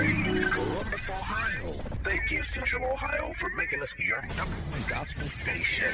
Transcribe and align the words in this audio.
praise 0.00 0.44
Columbus, 0.46 1.10
Ohio. 1.10 1.72
Thank 2.02 2.30
you, 2.30 2.42
Central 2.42 2.90
Ohio, 2.90 3.32
for 3.34 3.50
making 3.50 3.82
us 3.82 3.94
your 3.98 4.22
number 4.34 4.56
one 4.70 4.82
gospel 4.88 5.28
station. 5.28 5.92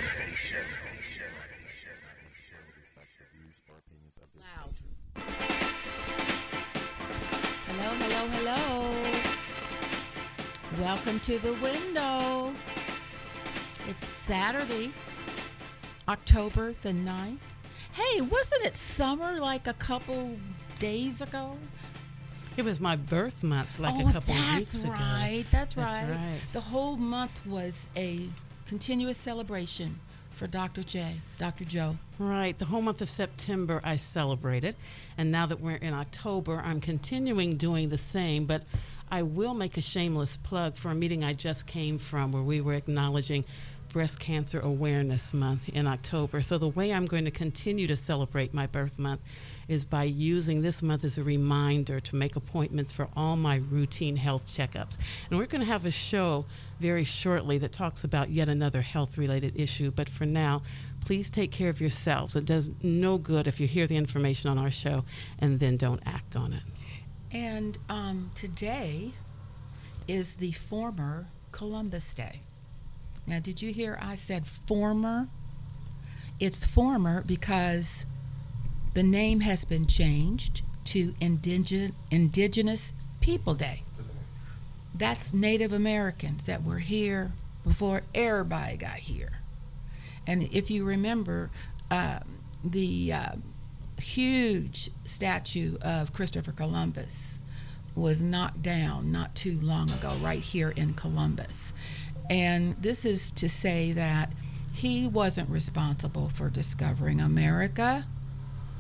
Loud. 4.39 4.75
Hello, 7.67 7.91
hello, 8.01 8.23
hello. 8.37 8.61
Welcome 10.81 11.19
to 11.21 11.39
the 11.41 11.55
window. 11.55 12.53
It's 13.89 14.07
Saturday, 14.07 14.93
October 16.07 16.75
the 16.83 16.93
9th. 16.93 17.39
Hey, 17.93 18.21
wasn't 18.21 18.67
it 18.67 18.77
summer 18.77 19.41
like 19.41 19.67
a 19.67 19.75
couple 19.75 20.37
days 20.79 21.21
ago? 21.21 21.57
It 22.57 22.65
was 22.65 22.81
my 22.81 22.97
birth 22.97 23.43
month, 23.43 23.79
like 23.79 23.95
oh, 23.95 24.09
a 24.09 24.13
couple 24.13 24.35
that's 24.35 24.57
weeks 24.57 24.83
ago. 24.83 24.93
right. 24.93 25.45
That's, 25.53 25.75
That's 25.75 25.97
right. 25.99 26.11
right. 26.11 26.41
The 26.53 26.61
whole 26.61 26.97
month 26.97 27.45
was 27.45 27.87
a 27.97 28.29
continuous 28.67 29.19
celebration 29.19 30.01
for 30.33 30.47
Dr. 30.47 30.83
J, 30.83 31.21
Dr. 31.39 31.65
Joe. 31.65 31.97
Right. 32.19 32.59
The 32.59 32.65
whole 32.65 32.81
month 32.81 33.03
of 33.03 33.11
September 33.11 33.81
I 33.85 33.97
celebrated. 33.97 34.75
And 35.19 35.31
now 35.31 35.45
that 35.47 35.61
we're 35.61 35.77
in 35.77 35.93
October, 35.93 36.63
I'm 36.65 36.81
continuing 36.81 37.57
doing 37.57 37.91
the 37.91 37.99
same. 37.99 38.47
But 38.47 38.65
I 39.11 39.23
will 39.23 39.55
make 39.55 39.77
a 39.77 39.83
shameless 39.83 40.39
plug 40.39 40.77
for 40.77 40.91
a 40.91 40.95
meeting 40.95 41.25
I 41.25 41.35
just 41.35 41.67
came 41.67 41.99
from 41.99 42.33
where 42.33 42.43
we 42.43 42.61
were 42.63 42.75
acknowledging 42.75 43.45
Breast 43.89 44.19
Cancer 44.19 44.61
Awareness 44.61 45.33
Month 45.33 45.69
in 45.69 45.87
October. 45.87 46.43
So 46.43 46.59
the 46.59 46.69
way 46.69 46.93
I'm 46.93 47.07
going 47.07 47.25
to 47.25 47.31
continue 47.31 47.87
to 47.87 47.97
celebrate 47.97 48.53
my 48.53 48.67
birth 48.67 48.99
month 48.99 49.21
is 49.69 49.85
by 49.85 50.05
using 50.05 50.63
this 50.63 50.83
month 50.83 51.05
as 51.05 51.19
a 51.19 51.23
reminder 51.23 51.99
to 52.01 52.17
make 52.17 52.37
appointments 52.37 52.93
for 52.93 53.09
all 53.17 53.37
my 53.37 53.57
routine 53.57 54.17
health 54.17 54.47
checkups. 54.47 54.97
And 55.29 55.39
we're 55.39 55.47
going 55.47 55.61
to 55.61 55.67
have 55.67 55.85
a 55.85 55.91
show 55.91 56.45
very 56.79 57.05
shortly 57.05 57.59
that 57.59 57.73
talks 57.73 58.05
about 58.05 58.31
yet 58.31 58.49
another 58.49 58.83
health 58.83 59.19
related 59.19 59.59
issue. 59.59 59.91
But 59.91 60.09
for 60.09 60.27
now, 60.27 60.63
please 61.05 61.31
take 61.31 61.51
care 61.51 61.69
of 61.69 61.81
yourselves. 61.81 62.37
It 62.37 62.45
does 62.45 62.71
no 62.83 63.19
good 63.19 63.47
if 63.47 63.61
you 63.61 63.67
hear 63.67 63.87
the 63.87 63.97
information 63.97 64.51
on 64.51 64.59
our 64.59 64.71
show 64.71 65.05
and 65.39 65.59
then 65.61 65.77
don't 65.77 66.03
act 66.07 66.37
on 66.37 66.53
it. 66.53 66.63
And 67.33 67.79
um, 67.89 68.31
today 68.35 69.11
is 70.07 70.37
the 70.37 70.53
former 70.53 71.27
Columbus 71.53 72.15
Day. 72.15 72.43
Now, 73.27 73.41
did 73.41 73.61
you 73.61 73.73
hear 73.73 73.99
I 74.01 74.15
said 74.15 74.47
former? 74.47 75.29
It's 76.39 76.65
former 76.65 77.23
because 77.23 78.07
the 78.97 79.03
name 79.03 79.41
has 79.41 79.67
been 79.67 79.87
changed 79.87 80.63
to 80.83 81.15
Indigen- 81.21 81.93
Indigenous 82.11 82.95
People 83.21 83.53
Day. 83.53 83.83
That's 84.95 85.35
Native 85.35 85.71
Americans 85.71 86.47
that 86.47 86.65
were 86.65 86.79
here 86.79 87.33
before 87.63 88.05
everybody 88.15 88.79
got 88.79 89.01
here. 89.01 89.41
And 90.27 90.45
if 90.45 90.71
you 90.71 90.83
remember, 90.83 91.51
uh, 91.91 92.21
the 92.65 93.13
uh, 93.13 93.33
huge 94.01 94.89
statue 95.05 95.77
of 95.83 96.15
Christopher 96.15 96.53
Columbus 96.53 97.39
was 97.95 98.23
knocked 98.23 98.63
down 98.63 99.13
not 99.13 99.35
too 99.35 99.59
long 99.61 99.91
ago, 99.91 100.15
right 100.23 100.41
here 100.41 100.71
in 100.71 100.95
Columbus. 100.95 101.75
And 102.31 102.77
this 102.81 103.05
is 103.05 103.31
to 103.33 103.47
say 103.47 103.93
that 103.93 104.33
he 104.73 105.07
wasn't 105.07 105.51
responsible 105.51 106.31
for 106.31 106.49
discovering 106.49 107.21
America. 107.21 108.07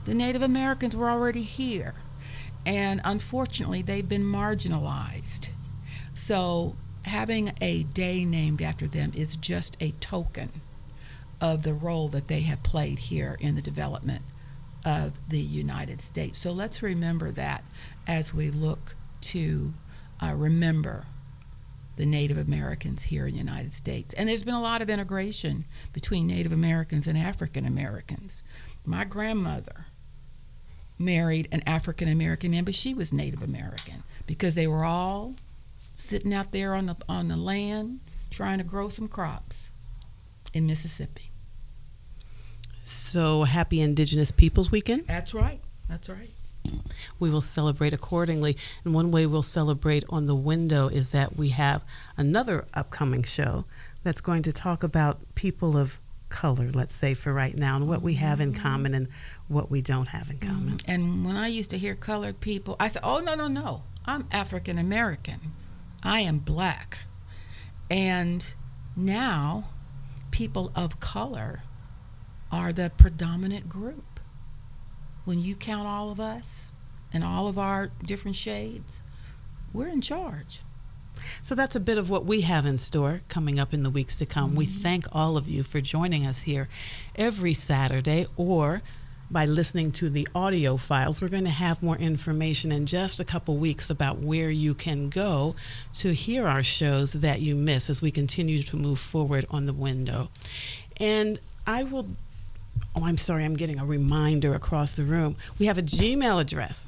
The 0.06 0.14
Native 0.14 0.42
Americans 0.42 0.94
were 0.94 1.10
already 1.10 1.42
here. 1.42 1.94
And 2.64 3.00
unfortunately, 3.04 3.82
they've 3.82 4.08
been 4.08 4.24
marginalized. 4.24 5.50
So 6.14 6.76
having 7.04 7.52
a 7.60 7.82
day 7.82 8.24
named 8.24 8.62
after 8.62 8.86
them 8.86 9.12
is 9.14 9.36
just 9.36 9.76
a 9.80 9.90
token 10.00 10.60
of 11.40 11.64
the 11.64 11.74
role 11.74 12.08
that 12.08 12.28
they 12.28 12.40
have 12.42 12.62
played 12.62 12.98
here 12.98 13.36
in 13.40 13.56
the 13.56 13.62
development 13.62 14.22
of 14.84 15.12
the 15.28 15.40
United 15.40 16.00
States. 16.00 16.38
So 16.38 16.52
let's 16.52 16.82
remember 16.82 17.32
that 17.32 17.64
as 18.06 18.32
we 18.32 18.50
look 18.50 18.94
to 19.22 19.74
uh, 20.22 20.34
remember 20.34 21.06
the 21.96 22.06
Native 22.06 22.38
Americans 22.38 23.04
here 23.04 23.26
in 23.26 23.32
the 23.32 23.38
United 23.38 23.72
States. 23.72 24.14
And 24.14 24.28
there's 24.28 24.44
been 24.44 24.54
a 24.54 24.62
lot 24.62 24.82
of 24.82 24.90
integration 24.90 25.64
between 25.92 26.26
Native 26.26 26.52
Americans 26.52 27.06
and 27.06 27.18
African 27.18 27.66
Americans. 27.66 28.44
My 28.84 29.04
grandmother 29.04 29.86
married 30.98 31.48
an 31.52 31.62
African 31.66 32.08
American 32.08 32.50
man, 32.50 32.64
but 32.64 32.74
she 32.74 32.94
was 32.94 33.12
Native 33.12 33.42
American 33.42 34.02
because 34.26 34.54
they 34.54 34.66
were 34.66 34.84
all 34.84 35.34
sitting 35.92 36.34
out 36.34 36.52
there 36.52 36.74
on 36.74 36.86
the 36.86 36.96
on 37.08 37.28
the 37.28 37.36
land 37.36 38.00
trying 38.30 38.58
to 38.58 38.64
grow 38.64 38.88
some 38.88 39.08
crops 39.08 39.70
in 40.52 40.66
Mississippi. 40.66 41.30
So 42.84 43.44
happy 43.44 43.80
Indigenous 43.80 44.30
Peoples 44.30 44.70
Weekend. 44.70 45.06
That's 45.06 45.34
right. 45.34 45.60
That's 45.88 46.08
right. 46.08 46.30
we 47.18 47.30
will 47.30 47.40
celebrate 47.40 47.92
accordingly. 47.92 48.56
And 48.84 48.94
one 48.94 49.10
way 49.10 49.26
we'll 49.26 49.42
celebrate 49.42 50.04
on 50.08 50.26
the 50.26 50.34
window 50.34 50.88
is 50.88 51.10
that 51.10 51.36
we 51.36 51.50
have 51.50 51.84
another 52.16 52.66
upcoming 52.74 53.22
show 53.22 53.64
that's 54.02 54.20
going 54.20 54.42
to 54.42 54.52
talk 54.52 54.82
about 54.82 55.18
people 55.34 55.76
of 55.76 55.98
color, 56.28 56.70
let's 56.72 56.94
say 56.94 57.14
for 57.14 57.32
right 57.32 57.56
now, 57.56 57.76
and 57.76 57.88
what 57.88 58.02
we 58.02 58.14
have 58.14 58.40
in 58.40 58.52
mm-hmm. 58.52 58.62
common 58.62 58.94
and 58.94 59.08
what 59.48 59.70
we 59.70 59.80
don't 59.80 60.08
have 60.08 60.30
in 60.30 60.38
mm-hmm. 60.38 60.54
common. 60.54 60.78
And 60.86 61.24
when 61.24 61.36
I 61.36 61.48
used 61.48 61.70
to 61.70 61.78
hear 61.78 61.94
colored 61.94 62.40
people, 62.40 62.76
I 62.80 62.88
said, 62.88 63.02
"Oh 63.04 63.20
no, 63.20 63.34
no, 63.34 63.48
no! 63.48 63.82
I'm 64.04 64.26
African 64.30 64.78
American. 64.78 65.52
I 66.02 66.20
am 66.20 66.38
black." 66.38 67.00
And 67.90 68.52
now, 68.96 69.68
people 70.30 70.72
of 70.74 71.00
color 71.00 71.62
are 72.50 72.72
the 72.72 72.90
predominant 72.96 73.68
group. 73.68 74.20
When 75.24 75.40
you 75.40 75.54
count 75.54 75.86
all 75.86 76.10
of 76.10 76.20
us 76.20 76.72
and 77.12 77.24
all 77.24 77.48
of 77.48 77.58
our 77.58 77.90
different 78.04 78.36
shades, 78.36 79.02
we're 79.72 79.88
in 79.88 80.00
charge. 80.00 80.60
So 81.42 81.54
that's 81.54 81.74
a 81.74 81.80
bit 81.80 81.98
of 81.98 82.10
what 82.10 82.24
we 82.24 82.42
have 82.42 82.66
in 82.66 82.78
store 82.78 83.22
coming 83.28 83.58
up 83.58 83.72
in 83.72 83.82
the 83.82 83.90
weeks 83.90 84.16
to 84.18 84.26
come. 84.26 84.54
We 84.54 84.66
mm-hmm. 84.66 84.80
thank 84.80 85.06
all 85.12 85.36
of 85.36 85.48
you 85.48 85.62
for 85.62 85.80
joining 85.80 86.26
us 86.26 86.40
here 86.42 86.68
every 87.16 87.54
Saturday 87.54 88.26
or 88.36 88.82
by 89.30 89.44
listening 89.44 89.92
to 89.92 90.08
the 90.08 90.26
audio 90.34 90.76
files. 90.76 91.20
We're 91.20 91.28
going 91.28 91.44
to 91.44 91.50
have 91.50 91.82
more 91.82 91.96
information 91.96 92.70
in 92.72 92.86
just 92.86 93.20
a 93.20 93.24
couple 93.24 93.56
weeks 93.56 93.90
about 93.90 94.18
where 94.18 94.50
you 94.50 94.74
can 94.74 95.08
go 95.08 95.56
to 95.94 96.12
hear 96.12 96.46
our 96.46 96.62
shows 96.62 97.12
that 97.12 97.40
you 97.40 97.54
miss 97.54 97.90
as 97.90 98.00
we 98.00 98.10
continue 98.10 98.62
to 98.62 98.76
move 98.76 99.00
forward 99.00 99.46
on 99.50 99.66
the 99.66 99.72
window. 99.72 100.28
And 100.98 101.38
I 101.66 101.82
will 101.82 102.06
Oh, 102.94 103.04
I'm 103.04 103.18
sorry, 103.18 103.44
I'm 103.44 103.56
getting 103.56 103.78
a 103.78 103.84
reminder 103.84 104.54
across 104.54 104.92
the 104.92 105.04
room. 105.04 105.36
We 105.58 105.66
have 105.66 105.76
a 105.78 105.82
Gmail 105.82 106.40
address. 106.40 106.86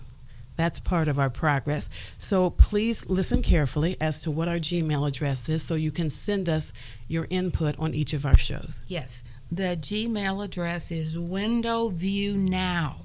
That's 0.57 0.81
part 0.81 1.07
of 1.07 1.19
our 1.19 1.31
progress. 1.31 1.89
So 2.19 2.51
please 2.51 3.09
listen 3.09 3.43
carefully 3.43 3.97
as 4.01 4.23
to 4.23 4.31
what 4.31 4.49
our 4.49 4.57
Gmail 4.57 5.07
address 5.07 5.49
is 5.49 5.63
so 5.63 5.75
you 5.75 5.93
can 5.93 6.11
send 6.11 6.49
us 6.49 6.73
your 7.07 7.27
input 7.31 7.79
on 7.79 7.95
each 7.95 8.13
of 8.13 8.27
our 8.27 8.37
shows. 8.37 8.81
Yes, 8.89 9.23
the 9.51 9.77
Gmail 9.81 10.45
address 10.45 10.91
is 10.91 11.17
windowviewnow 11.17 12.97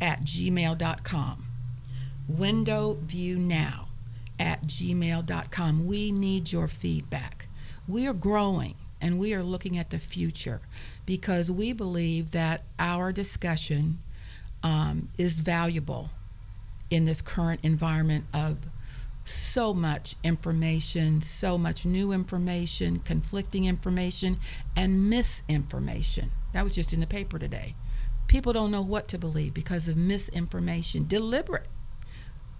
at 0.00 0.20
gmail.com. 0.22 1.44
Windowviewnow 2.30 3.86
at 4.38 4.62
gmail.com. 4.62 5.86
We 5.86 6.12
need 6.12 6.52
your 6.52 6.68
feedback. 6.68 7.48
We 7.86 8.06
are 8.06 8.12
growing 8.12 8.74
and 9.00 9.18
we 9.18 9.32
are 9.34 9.42
looking 9.42 9.78
at 9.78 9.90
the 9.90 9.98
future 9.98 10.60
because 11.06 11.50
we 11.50 11.72
believe 11.72 12.32
that 12.32 12.62
our 12.78 13.12
discussion 13.12 13.98
um, 14.62 15.08
is 15.16 15.40
valuable 15.40 16.10
in 16.90 17.04
this 17.04 17.20
current 17.20 17.60
environment 17.62 18.24
of 18.34 18.58
so 19.28 19.74
much 19.74 20.16
information, 20.24 21.22
so 21.22 21.58
much 21.58 21.84
new 21.84 22.12
information, 22.12 23.00
conflicting 23.00 23.64
information, 23.64 24.38
and 24.76 25.08
misinformation. 25.10 26.30
That 26.52 26.64
was 26.64 26.74
just 26.74 26.92
in 26.92 27.00
the 27.00 27.06
paper 27.06 27.38
today. 27.38 27.74
People 28.26 28.52
don't 28.52 28.70
know 28.70 28.82
what 28.82 29.08
to 29.08 29.18
believe 29.18 29.54
because 29.54 29.88
of 29.88 29.96
misinformation, 29.96 31.06
deliberate. 31.06 31.66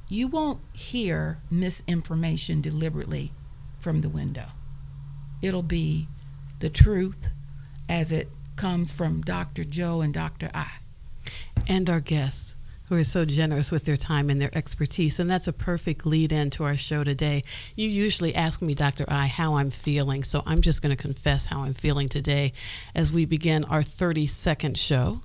You 0.09 0.29
won't 0.29 0.61
hear 0.73 1.39
misinformation 1.51 2.61
deliberately 2.61 3.33
from 3.81 4.01
the 4.01 4.09
window. 4.09 4.47
It'll 5.43 5.63
be 5.63 6.09
the 6.61 6.71
truth 6.71 7.31
as 7.89 8.11
it 8.11 8.29
comes 8.57 8.91
from 8.91 9.21
Dr. 9.23 9.65
Joe 9.65 10.01
and 10.01 10.13
Dr. 10.13 10.51
I. 10.55 10.71
And 11.67 11.89
our 11.89 12.01
guests 12.01 12.55
who 12.89 12.97
are 12.97 13.05
so 13.05 13.25
generous 13.25 13.71
with 13.71 13.85
their 13.85 13.97
time 13.97 14.31
and 14.31 14.41
their 14.41 14.57
expertise. 14.57 15.19
And 15.19 15.31
that's 15.31 15.47
a 15.47 15.53
perfect 15.53 16.07
lead 16.07 16.33
in 16.33 16.51
to 16.51 16.65
our 16.65 16.77
show 16.77 17.05
today. 17.05 17.45
You 17.77 17.89
usually 17.89 18.35
ask 18.35 18.63
me, 18.63 18.75
Dr. 18.75 19.05
I, 19.09 19.27
how 19.27 19.57
I'm 19.57 19.71
feeling. 19.71 20.25
So 20.25 20.43
I'm 20.47 20.63
just 20.63 20.81
going 20.83 20.97
to 20.97 21.03
confess 21.03 21.47
how 21.47 21.63
I'm 21.63 21.75
feeling 21.75 22.09
today 22.09 22.53
as 22.95 23.13
we 23.13 23.25
begin 23.25 23.65
our 23.65 23.83
32nd 23.83 24.77
show 24.77 25.21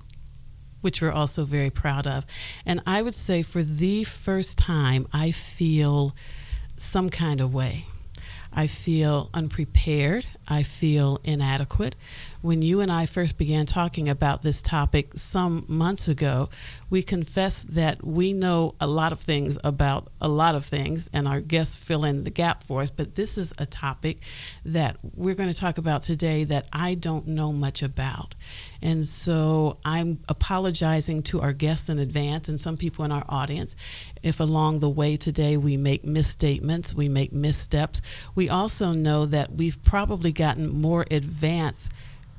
which 0.80 1.00
we're 1.00 1.10
also 1.10 1.46
very 1.46 1.70
proud 1.70 2.06
of. 2.06 2.26
And 2.66 2.82
I 2.86 3.00
would 3.00 3.14
say 3.14 3.40
for 3.40 3.62
the 3.62 4.04
first 4.04 4.58
time, 4.58 5.08
I 5.14 5.30
feel 5.30 6.14
some 6.76 7.08
kind 7.08 7.40
of 7.40 7.54
way. 7.54 7.86
I 8.52 8.66
feel 8.66 9.30
unprepared. 9.32 10.26
I 10.46 10.62
feel 10.62 11.20
inadequate. 11.24 11.96
When 12.44 12.60
you 12.60 12.80
and 12.80 12.92
I 12.92 13.06
first 13.06 13.38
began 13.38 13.64
talking 13.64 14.06
about 14.06 14.42
this 14.42 14.60
topic 14.60 15.12
some 15.16 15.64
months 15.66 16.08
ago, 16.08 16.50
we 16.90 17.02
confessed 17.02 17.74
that 17.74 18.04
we 18.04 18.34
know 18.34 18.74
a 18.78 18.86
lot 18.86 19.12
of 19.12 19.20
things 19.20 19.56
about 19.64 20.08
a 20.20 20.28
lot 20.28 20.54
of 20.54 20.66
things, 20.66 21.08
and 21.10 21.26
our 21.26 21.40
guests 21.40 21.74
fill 21.74 22.04
in 22.04 22.24
the 22.24 22.30
gap 22.30 22.62
for 22.62 22.82
us. 22.82 22.90
But 22.90 23.14
this 23.14 23.38
is 23.38 23.54
a 23.56 23.64
topic 23.64 24.18
that 24.62 24.98
we're 25.14 25.34
going 25.34 25.48
to 25.48 25.58
talk 25.58 25.78
about 25.78 26.02
today 26.02 26.44
that 26.44 26.66
I 26.70 26.96
don't 26.96 27.28
know 27.28 27.50
much 27.50 27.82
about. 27.82 28.34
And 28.82 29.06
so 29.06 29.78
I'm 29.82 30.20
apologizing 30.28 31.22
to 31.22 31.40
our 31.40 31.54
guests 31.54 31.88
in 31.88 31.98
advance 31.98 32.50
and 32.50 32.60
some 32.60 32.76
people 32.76 33.06
in 33.06 33.12
our 33.12 33.24
audience 33.26 33.74
if 34.22 34.38
along 34.38 34.80
the 34.80 34.90
way 34.90 35.16
today 35.16 35.56
we 35.56 35.78
make 35.78 36.04
misstatements, 36.04 36.92
we 36.92 37.08
make 37.08 37.32
missteps. 37.32 38.02
We 38.34 38.50
also 38.50 38.92
know 38.92 39.24
that 39.24 39.52
we've 39.52 39.82
probably 39.82 40.32
gotten 40.32 40.68
more 40.68 41.06
advanced 41.10 41.90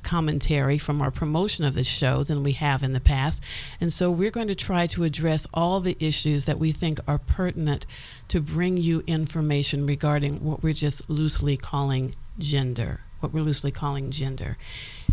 commentary 0.06 0.78
from 0.78 1.02
our 1.02 1.10
promotion 1.10 1.64
of 1.64 1.74
this 1.74 1.86
show 1.86 2.22
than 2.22 2.44
we 2.44 2.52
have 2.52 2.82
in 2.84 2.92
the 2.92 3.00
past. 3.00 3.42
And 3.80 3.92
so 3.92 4.10
we're 4.10 4.30
going 4.30 4.48
to 4.48 4.54
try 4.54 4.86
to 4.86 5.02
address 5.02 5.46
all 5.52 5.80
the 5.80 5.96
issues 5.98 6.44
that 6.44 6.58
we 6.58 6.70
think 6.70 7.00
are 7.08 7.18
pertinent 7.18 7.84
to 8.28 8.40
bring 8.40 8.76
you 8.76 9.02
information 9.08 9.84
regarding 9.84 10.44
what 10.44 10.62
we're 10.62 10.72
just 10.72 11.10
loosely 11.10 11.56
calling 11.56 12.14
gender, 12.38 13.00
what 13.18 13.32
we're 13.32 13.42
loosely 13.42 13.72
calling 13.72 14.12
gender. 14.12 14.56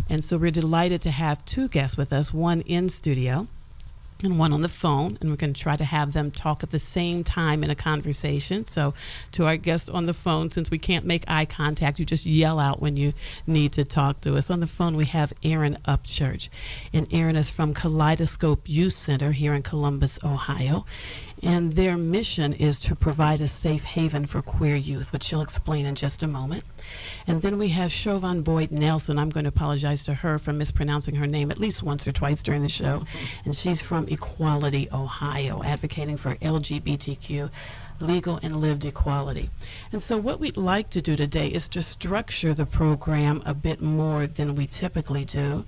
And 0.08 0.22
so 0.22 0.38
we're 0.38 0.52
delighted 0.52 1.02
to 1.02 1.10
have 1.10 1.44
two 1.44 1.68
guests 1.68 1.96
with 1.96 2.12
us, 2.12 2.32
one 2.32 2.60
in 2.60 2.88
studio 2.88 3.48
and 4.24 4.38
one 4.38 4.52
on 4.52 4.62
the 4.62 4.68
phone, 4.68 5.18
and 5.20 5.30
we're 5.30 5.36
going 5.36 5.52
to 5.52 5.60
try 5.60 5.76
to 5.76 5.84
have 5.84 6.12
them 6.12 6.30
talk 6.30 6.62
at 6.62 6.70
the 6.70 6.78
same 6.78 7.24
time 7.24 7.62
in 7.62 7.70
a 7.70 7.74
conversation. 7.74 8.66
So, 8.66 8.94
to 9.32 9.46
our 9.46 9.56
guest 9.56 9.90
on 9.90 10.06
the 10.06 10.14
phone, 10.14 10.50
since 10.50 10.70
we 10.70 10.78
can't 10.78 11.04
make 11.04 11.24
eye 11.28 11.44
contact, 11.44 11.98
you 11.98 12.04
just 12.04 12.26
yell 12.26 12.58
out 12.58 12.80
when 12.80 12.96
you 12.96 13.12
need 13.46 13.72
to 13.72 13.84
talk 13.84 14.20
to 14.22 14.36
us. 14.36 14.50
On 14.50 14.60
the 14.60 14.66
phone, 14.66 14.96
we 14.96 15.06
have 15.06 15.32
Erin 15.42 15.78
Upchurch, 15.86 16.48
and 16.92 17.12
Erin 17.12 17.36
is 17.36 17.50
from 17.50 17.74
Kaleidoscope 17.74 18.62
Youth 18.68 18.94
Center 18.94 19.32
here 19.32 19.54
in 19.54 19.62
Columbus, 19.62 20.18
Ohio. 20.24 20.86
And 21.42 21.74
their 21.74 21.96
mission 21.96 22.52
is 22.54 22.78
to 22.80 22.96
provide 22.96 23.40
a 23.40 23.48
safe 23.48 23.84
haven 23.84 24.26
for 24.26 24.40
queer 24.40 24.76
youth, 24.76 25.12
which 25.12 25.24
she'll 25.24 25.42
explain 25.42 25.84
in 25.84 25.94
just 25.94 26.22
a 26.22 26.26
moment. 26.26 26.64
And 27.26 27.42
then 27.42 27.58
we 27.58 27.68
have 27.68 27.90
Siobhan 27.90 28.44
Boyd 28.44 28.70
Nelson. 28.70 29.18
I'm 29.18 29.30
going 29.30 29.44
to 29.44 29.48
apologize 29.48 30.04
to 30.04 30.14
her 30.14 30.38
for 30.38 30.52
mispronouncing 30.52 31.16
her 31.16 31.26
name 31.26 31.50
at 31.50 31.58
least 31.58 31.82
once 31.82 32.06
or 32.06 32.12
twice 32.12 32.42
during 32.42 32.62
the 32.62 32.68
show. 32.68 33.04
And 33.44 33.54
she's 33.54 33.80
from 33.80 34.06
Equality, 34.08 34.88
Ohio, 34.92 35.62
advocating 35.62 36.16
for 36.16 36.34
LGBTQ 36.36 37.50
legal 38.00 38.38
and 38.42 38.60
lived 38.60 38.84
equality. 38.84 39.50
And 39.92 40.02
so, 40.02 40.18
what 40.18 40.40
we'd 40.40 40.56
like 40.56 40.90
to 40.90 41.00
do 41.00 41.16
today 41.16 41.48
is 41.48 41.68
to 41.68 41.82
structure 41.82 42.54
the 42.54 42.66
program 42.66 43.42
a 43.46 43.54
bit 43.54 43.80
more 43.80 44.26
than 44.26 44.54
we 44.54 44.66
typically 44.66 45.24
do. 45.24 45.64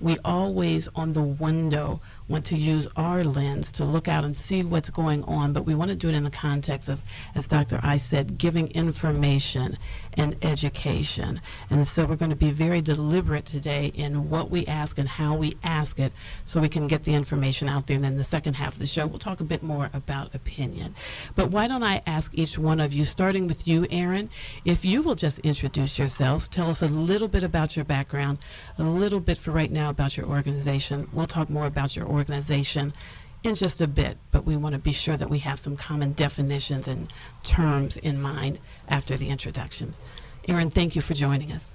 We 0.00 0.16
always, 0.24 0.88
on 0.96 1.12
the 1.12 1.22
window, 1.22 2.00
want 2.26 2.44
to 2.46 2.56
use 2.56 2.88
our 2.96 3.22
lens 3.22 3.70
to 3.72 3.84
look 3.84 4.08
out 4.08 4.24
and 4.24 4.34
see 4.34 4.64
what's 4.64 4.90
going 4.90 5.22
on, 5.24 5.52
but 5.52 5.64
we 5.64 5.76
want 5.76 5.90
to 5.90 5.94
do 5.94 6.08
it 6.08 6.16
in 6.16 6.24
the 6.24 6.30
context 6.30 6.88
of, 6.88 7.02
as 7.36 7.46
Dr. 7.46 7.78
I 7.84 7.98
said, 7.98 8.36
giving 8.36 8.68
information 8.72 9.78
and 10.16 10.36
education. 10.42 11.40
And 11.70 11.86
so 11.86 12.04
we're 12.04 12.16
going 12.16 12.30
to 12.30 12.36
be 12.36 12.50
very 12.50 12.80
deliberate 12.80 13.44
today 13.44 13.92
in 13.94 14.28
what 14.28 14.50
we 14.50 14.66
ask 14.66 14.98
and 14.98 15.08
how 15.08 15.34
we 15.34 15.56
ask 15.62 15.98
it 15.98 16.12
so 16.44 16.60
we 16.60 16.68
can 16.68 16.86
get 16.86 17.04
the 17.04 17.14
information 17.14 17.68
out 17.68 17.86
there. 17.86 17.96
And 17.96 18.04
then 18.04 18.16
the 18.16 18.24
second 18.24 18.54
half 18.54 18.74
of 18.74 18.78
the 18.78 18.86
show, 18.86 19.06
we'll 19.06 19.18
talk 19.18 19.40
a 19.40 19.44
bit 19.44 19.62
more 19.62 19.90
about 19.92 20.34
opinion. 20.34 20.94
But 21.34 21.50
why 21.50 21.66
don't 21.68 21.82
I 21.82 22.02
ask 22.06 22.32
each 22.34 22.58
one 22.58 22.80
of 22.80 22.92
you, 22.92 23.04
starting 23.04 23.46
with 23.46 23.66
you, 23.66 23.86
Erin, 23.90 24.30
if 24.64 24.84
you 24.84 25.02
will 25.02 25.14
just 25.14 25.38
introduce 25.40 25.98
yourselves, 25.98 26.48
tell 26.48 26.68
us 26.68 26.82
a 26.82 26.88
little 26.88 27.28
bit 27.28 27.42
about 27.42 27.76
your 27.76 27.84
background, 27.84 28.38
a 28.78 28.84
little 28.84 29.20
bit 29.20 29.38
for 29.38 29.50
right 29.50 29.70
now 29.70 29.90
about 29.90 30.16
your 30.16 30.26
organization. 30.26 31.08
We'll 31.12 31.26
talk 31.26 31.48
more 31.48 31.66
about 31.66 31.96
your 31.96 32.06
organization 32.06 32.92
in 33.42 33.54
just 33.54 33.80
a 33.80 33.86
bit, 33.86 34.18
but 34.30 34.44
we 34.44 34.56
want 34.56 34.74
to 34.74 34.78
be 34.78 34.92
sure 34.92 35.16
that 35.16 35.28
we 35.28 35.40
have 35.40 35.58
some 35.58 35.76
common 35.76 36.12
definitions 36.12 36.86
and 36.86 37.12
terms 37.42 37.96
in 37.96 38.20
mind 38.20 38.58
after 38.88 39.16
the 39.16 39.28
introductions. 39.28 40.00
Erin, 40.48 40.70
thank 40.70 40.94
you 40.94 41.02
for 41.02 41.14
joining 41.14 41.52
us. 41.52 41.72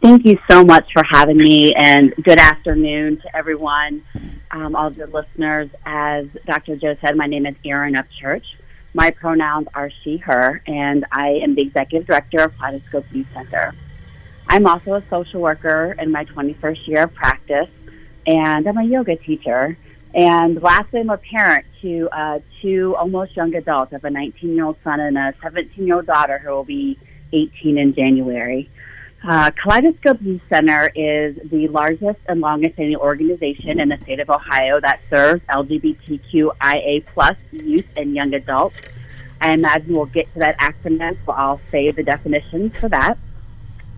Thank 0.00 0.24
you 0.24 0.38
so 0.48 0.64
much 0.64 0.92
for 0.92 1.02
having 1.10 1.36
me, 1.36 1.74
and 1.74 2.14
good 2.22 2.38
afternoon 2.38 3.20
to 3.20 3.36
everyone, 3.36 4.04
um, 4.52 4.76
all 4.76 4.86
of 4.86 4.96
the 4.96 5.08
listeners. 5.08 5.70
As 5.84 6.26
Dr. 6.46 6.76
Joe 6.76 6.96
said, 7.00 7.16
my 7.16 7.26
name 7.26 7.46
is 7.46 7.56
Erin 7.64 7.94
Upchurch. 7.94 8.44
My 8.94 9.10
pronouns 9.10 9.66
are 9.74 9.90
she, 10.02 10.16
her, 10.18 10.62
and 10.66 11.04
I 11.10 11.40
am 11.42 11.56
the 11.56 11.62
executive 11.62 12.06
director 12.06 12.40
of 12.40 12.56
Kaleidoscope 12.58 13.06
Youth 13.12 13.26
Center. 13.34 13.74
I'm 14.46 14.66
also 14.66 14.94
a 14.94 15.02
social 15.10 15.40
worker 15.40 15.96
in 15.98 16.12
my 16.12 16.24
21st 16.24 16.86
year 16.86 17.02
of 17.02 17.14
practice, 17.14 17.68
and 18.26 18.68
I'm 18.68 18.78
a 18.78 18.84
yoga 18.84 19.16
teacher. 19.16 19.76
And 20.14 20.60
lastly, 20.62 21.00
I'm 21.00 21.10
a 21.10 21.18
parent 21.18 21.66
to 21.82 22.08
uh, 22.10 22.38
two 22.62 22.96
almost 22.96 23.36
young 23.36 23.54
adults. 23.54 23.92
I 23.92 23.96
have 23.96 24.04
a 24.04 24.10
19 24.10 24.54
year 24.54 24.64
old 24.64 24.76
son 24.82 25.00
and 25.00 25.18
a 25.18 25.34
17 25.42 25.86
year 25.86 25.96
old 25.96 26.06
daughter 26.06 26.38
who 26.38 26.50
will 26.50 26.64
be 26.64 26.98
18 27.32 27.78
in 27.78 27.94
January. 27.94 28.70
Uh, 29.26 29.50
Kaleidoscope 29.50 30.22
Youth 30.22 30.42
Center 30.48 30.90
is 30.94 31.36
the 31.50 31.66
largest 31.68 32.20
and 32.28 32.40
longest 32.40 32.74
standing 32.74 32.96
organization 32.96 33.80
in 33.80 33.88
the 33.88 33.98
state 34.02 34.20
of 34.20 34.30
Ohio 34.30 34.80
that 34.80 35.00
serves 35.10 35.42
LGBTQIA 35.50 37.04
plus 37.06 37.36
youth 37.50 37.86
and 37.96 38.14
young 38.14 38.32
adults. 38.32 38.76
I 39.40 39.50
imagine 39.50 39.94
we'll 39.94 40.06
get 40.06 40.32
to 40.34 40.38
that 40.40 40.58
acronym, 40.58 41.16
so 41.26 41.32
I'll 41.32 41.60
say 41.70 41.90
the 41.90 42.02
definitions 42.02 42.76
for 42.76 42.88
that. 42.88 43.18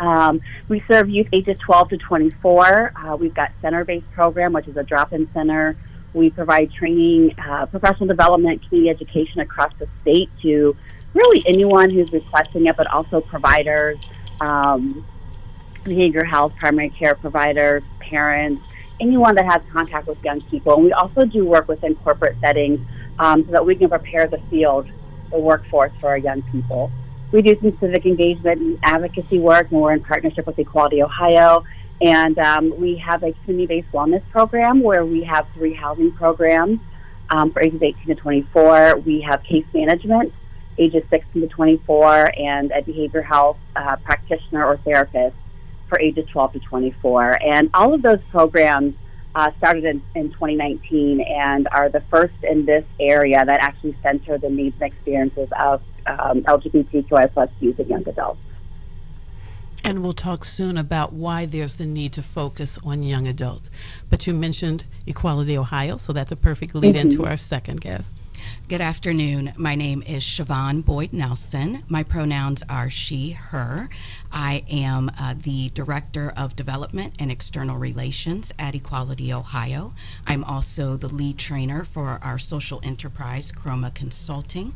Um, 0.00 0.40
we 0.68 0.82
serve 0.88 1.10
youth 1.10 1.28
ages 1.32 1.58
12 1.58 1.90
to 1.90 1.96
24. 1.98 2.92
Uh, 2.96 3.16
we've 3.16 3.34
got 3.34 3.52
center-based 3.60 4.10
program, 4.12 4.54
which 4.54 4.66
is 4.66 4.76
a 4.76 4.82
drop-in 4.82 5.30
center. 5.32 5.76
We 6.12 6.30
provide 6.30 6.72
training, 6.72 7.34
uh, 7.38 7.66
professional 7.66 8.08
development, 8.08 8.66
community 8.68 8.90
education 8.90 9.40
across 9.40 9.72
the 9.78 9.88
state 10.02 10.30
to 10.42 10.76
really 11.14 11.42
anyone 11.46 11.90
who's 11.90 12.12
requesting 12.12 12.66
it, 12.66 12.76
but 12.76 12.86
also 12.88 13.20
providers, 13.20 13.98
um, 14.40 15.04
behavioral 15.84 16.26
health, 16.26 16.52
primary 16.56 16.90
care 16.90 17.14
providers, 17.14 17.82
parents, 18.00 18.66
anyone 19.00 19.34
that 19.34 19.46
has 19.46 19.62
contact 19.72 20.06
with 20.06 20.22
young 20.24 20.40
people. 20.42 20.74
And 20.74 20.84
we 20.84 20.92
also 20.92 21.24
do 21.24 21.44
work 21.44 21.68
within 21.68 21.94
corporate 21.96 22.36
settings 22.40 22.80
um, 23.18 23.44
so 23.46 23.52
that 23.52 23.64
we 23.64 23.74
can 23.74 23.88
prepare 23.88 24.26
the 24.26 24.38
field, 24.50 24.88
the 25.30 25.38
workforce 25.38 25.92
for 26.00 26.08
our 26.08 26.18
young 26.18 26.42
people. 26.42 26.90
We 27.32 27.42
do 27.42 27.56
some 27.60 27.76
civic 27.78 28.06
engagement 28.06 28.60
and 28.60 28.78
advocacy 28.82 29.38
work, 29.38 29.70
and 29.70 29.80
we're 29.80 29.92
in 29.92 30.02
partnership 30.02 30.46
with 30.46 30.58
Equality 30.58 31.02
Ohio. 31.02 31.64
And 32.00 32.38
um, 32.38 32.78
we 32.78 32.96
have 32.96 33.22
a 33.22 33.32
community-based 33.44 33.92
wellness 33.92 34.22
program 34.30 34.82
where 34.82 35.04
we 35.04 35.22
have 35.24 35.46
three 35.54 35.74
housing 35.74 36.12
programs 36.12 36.80
um, 37.28 37.52
for 37.52 37.62
ages 37.62 37.82
18 37.82 38.06
to 38.06 38.14
24. 38.14 38.96
We 38.98 39.20
have 39.20 39.42
case 39.42 39.66
management, 39.74 40.32
ages 40.78 41.04
16 41.10 41.42
to 41.42 41.48
24, 41.48 42.32
and 42.38 42.72
a 42.72 42.82
behavior 42.82 43.22
health 43.22 43.58
uh, 43.76 43.96
practitioner 43.96 44.64
or 44.64 44.78
therapist 44.78 45.36
for 45.88 46.00
ages 46.00 46.26
12 46.32 46.54
to 46.54 46.60
24. 46.60 47.42
And 47.42 47.70
all 47.74 47.92
of 47.92 48.02
those 48.02 48.20
programs 48.30 48.94
uh, 49.34 49.50
started 49.58 49.84
in, 49.84 50.02
in 50.14 50.30
2019 50.30 51.20
and 51.20 51.68
are 51.70 51.88
the 51.88 52.00
first 52.10 52.34
in 52.42 52.64
this 52.64 52.84
area 52.98 53.44
that 53.44 53.60
actually 53.60 53.96
center 54.02 54.38
the 54.38 54.48
needs 54.48 54.74
and 54.80 54.92
experiences 54.92 55.48
of 55.60 55.82
um, 56.06 56.42
LGBTQI 56.42 57.32
plus 57.32 57.50
youth 57.60 57.78
and 57.78 57.88
young 57.88 58.08
adults. 58.08 58.40
And 59.90 60.04
we'll 60.04 60.12
talk 60.12 60.44
soon 60.44 60.78
about 60.78 61.12
why 61.12 61.46
there's 61.46 61.74
the 61.74 61.84
need 61.84 62.12
to 62.12 62.22
focus 62.22 62.78
on 62.84 63.02
young 63.02 63.26
adults. 63.26 63.70
But 64.08 64.24
you 64.24 64.32
mentioned 64.32 64.84
Equality 65.04 65.58
Ohio, 65.58 65.96
so 65.96 66.12
that's 66.12 66.30
a 66.30 66.36
perfect 66.36 66.76
lead 66.76 66.94
mm-hmm. 66.94 67.10
into 67.10 67.26
our 67.26 67.36
second 67.36 67.80
guest. 67.80 68.20
Good 68.68 68.80
afternoon. 68.80 69.52
My 69.56 69.74
name 69.74 70.02
is 70.06 70.22
Siobhan 70.22 70.84
Boyd 70.84 71.12
Nelson. 71.12 71.82
My 71.88 72.02
pronouns 72.02 72.62
are 72.68 72.88
she, 72.88 73.32
her. 73.32 73.88
I 74.32 74.62
am 74.70 75.10
uh, 75.18 75.34
the 75.36 75.70
Director 75.70 76.32
of 76.36 76.54
Development 76.54 77.12
and 77.18 77.32
External 77.32 77.78
Relations 77.78 78.52
at 78.58 78.74
Equality 78.74 79.32
Ohio. 79.32 79.92
I'm 80.26 80.44
also 80.44 80.96
the 80.96 81.12
lead 81.12 81.36
trainer 81.36 81.84
for 81.84 82.20
our 82.22 82.38
social 82.38 82.80
enterprise, 82.84 83.50
Chroma 83.50 83.92
Consulting, 83.92 84.72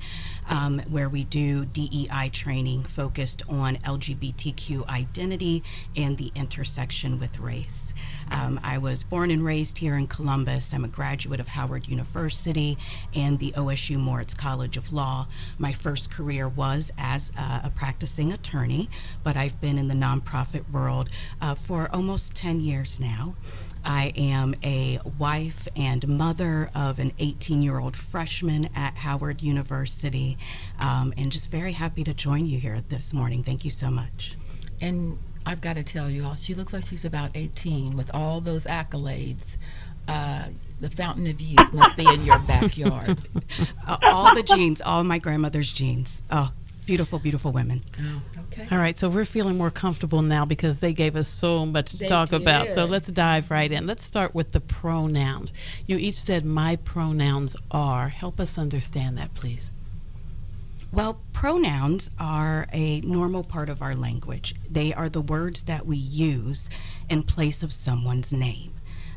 um, 0.48 0.80
where 0.88 1.08
we 1.08 1.24
do 1.24 1.64
DEI 1.64 2.30
training 2.32 2.82
focused 2.82 3.42
on 3.48 3.76
LGBTQ 3.76 4.88
identity 4.88 5.62
and 5.96 6.18
the 6.18 6.32
intersection 6.34 7.20
with 7.20 7.38
race. 7.38 7.94
Um, 8.30 8.58
I 8.64 8.78
was 8.78 9.04
born 9.04 9.30
and 9.30 9.44
raised 9.44 9.78
here 9.78 9.94
in 9.94 10.08
Columbus. 10.08 10.74
I'm 10.74 10.84
a 10.84 10.88
graduate 10.88 11.38
of 11.38 11.48
Howard 11.48 11.86
University 11.86 12.76
and 13.14 13.38
the 13.38 13.53
OSU 13.54 13.96
Moritz 13.96 14.34
College 14.34 14.76
of 14.76 14.92
Law. 14.92 15.26
My 15.58 15.72
first 15.72 16.10
career 16.10 16.48
was 16.48 16.92
as 16.98 17.30
a 17.36 17.70
practicing 17.74 18.32
attorney, 18.32 18.88
but 19.22 19.36
I've 19.36 19.60
been 19.60 19.78
in 19.78 19.88
the 19.88 19.94
nonprofit 19.94 20.70
world 20.70 21.08
uh, 21.40 21.54
for 21.54 21.88
almost 21.92 22.34
10 22.34 22.60
years 22.60 23.00
now. 23.00 23.34
I 23.84 24.12
am 24.16 24.54
a 24.62 24.98
wife 25.18 25.68
and 25.76 26.06
mother 26.08 26.70
of 26.74 26.98
an 26.98 27.12
18 27.18 27.62
year 27.62 27.78
old 27.78 27.96
freshman 27.96 28.68
at 28.74 28.94
Howard 28.96 29.42
University, 29.42 30.38
um, 30.78 31.12
and 31.16 31.30
just 31.30 31.50
very 31.50 31.72
happy 31.72 32.02
to 32.04 32.14
join 32.14 32.46
you 32.46 32.58
here 32.58 32.82
this 32.88 33.12
morning. 33.12 33.42
Thank 33.42 33.64
you 33.64 33.70
so 33.70 33.90
much. 33.90 34.36
And 34.80 35.18
I've 35.46 35.60
got 35.60 35.76
to 35.76 35.82
tell 35.82 36.08
you 36.08 36.24
all, 36.24 36.36
she 36.36 36.54
looks 36.54 36.72
like 36.72 36.84
she's 36.84 37.04
about 37.04 37.30
18 37.34 37.96
with 37.96 38.10
all 38.14 38.40
those 38.40 38.64
accolades. 38.64 39.58
Uh, 40.08 40.48
the 40.84 40.90
fountain 40.90 41.26
of 41.26 41.40
youth 41.40 41.72
must 41.72 41.96
be 41.96 42.06
in 42.06 42.24
your 42.24 42.38
backyard. 42.40 43.18
Uh, 43.86 43.98
all 44.02 44.34
the 44.34 44.42
genes, 44.42 44.80
all 44.80 45.04
my 45.04 45.18
grandmother's 45.18 45.70
genes. 45.70 46.22
Oh, 46.30 46.50
beautiful, 46.86 47.18
beautiful 47.18 47.52
women. 47.52 47.82
Oh, 48.00 48.22
okay. 48.44 48.66
All 48.70 48.78
right, 48.78 48.98
so 48.98 49.08
we're 49.10 49.26
feeling 49.26 49.58
more 49.58 49.70
comfortable 49.70 50.22
now 50.22 50.46
because 50.46 50.80
they 50.80 50.94
gave 50.94 51.14
us 51.16 51.28
so 51.28 51.66
much 51.66 51.92
to 51.92 51.98
They 51.98 52.06
talk 52.06 52.32
about. 52.32 52.70
So 52.72 52.86
let's 52.86 53.10
dive 53.10 53.50
right 53.50 53.70
in. 53.70 53.86
Let's 53.86 54.02
start 54.02 54.34
with 54.34 54.52
the 54.52 54.60
pronouns. 54.60 55.52
You 55.86 55.98
each 55.98 56.14
said 56.14 56.44
my 56.46 56.76
pronouns 56.76 57.56
are. 57.70 58.08
Help 58.08 58.40
us 58.40 58.56
understand 58.56 59.18
that, 59.18 59.34
please. 59.34 59.70
Well, 60.90 61.20
pronouns 61.32 62.10
are 62.18 62.66
a 62.72 63.02
normal 63.02 63.44
part 63.44 63.68
of 63.68 63.82
our 63.82 63.94
language. 63.94 64.54
They 64.68 64.94
are 64.94 65.10
the 65.10 65.20
words 65.20 65.64
that 65.64 65.86
we 65.86 65.98
use 65.98 66.70
in 67.10 67.22
place 67.22 67.62
of 67.62 67.72
someone's 67.72 68.32
name 68.32 68.73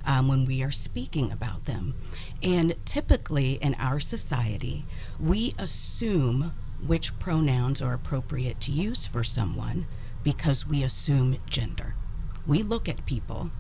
um, 0.08 0.28
when 0.30 0.46
we 0.46 0.64
are 0.64 0.72
speaking 0.72 1.32
about 1.32 1.66
them. 1.66 1.94
And 2.42 2.74
typically 2.86 3.54
in 3.62 3.76
our 3.76 4.00
society, 4.00 4.86
we 5.20 5.54
assume 5.60 6.54
which 6.86 7.20
pronouns 7.20 7.82
are 7.82 7.94
appropriate 7.94 8.62
to 8.62 8.72
use 8.72 9.06
for 9.06 9.24
someone 9.24 9.86
because 10.24 10.66
we 10.66 10.84
assume 10.84 11.38
gender. 11.50 11.96
We 12.48 12.64
look 12.64 12.88
at 12.88 13.06
people 13.06 13.52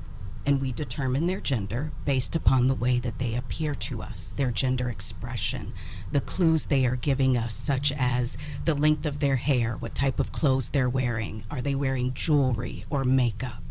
and 0.46 0.62
we 0.62 0.72
determine 0.72 1.28
their 1.28 1.42
gender 1.42 1.92
based 2.06 2.34
upon 2.34 2.68
the 2.68 2.74
way 2.74 3.00
that 3.00 3.20
they 3.20 3.36
appear 3.36 3.76
to 3.76 4.02
us, 4.02 4.32
their 4.32 4.52
gender 4.52 4.88
expression, 4.88 5.74
the 6.10 6.22
clues 6.22 6.68
they 6.68 6.86
are 6.86 6.96
giving 6.96 7.36
us, 7.36 7.54
such 7.54 7.92
as 7.92 8.38
the 8.64 8.74
length 8.74 9.06
of 9.06 9.20
their 9.20 9.36
hair, 9.36 9.74
what 9.74 9.94
type 9.94 10.22
of 10.22 10.32
clothes 10.32 10.70
they're 10.70 10.88
wearing, 10.88 11.44
are 11.52 11.62
they 11.62 11.76
wearing 11.76 12.14
jewelry 12.14 12.86
or 12.90 13.04
makeup. 13.04 13.62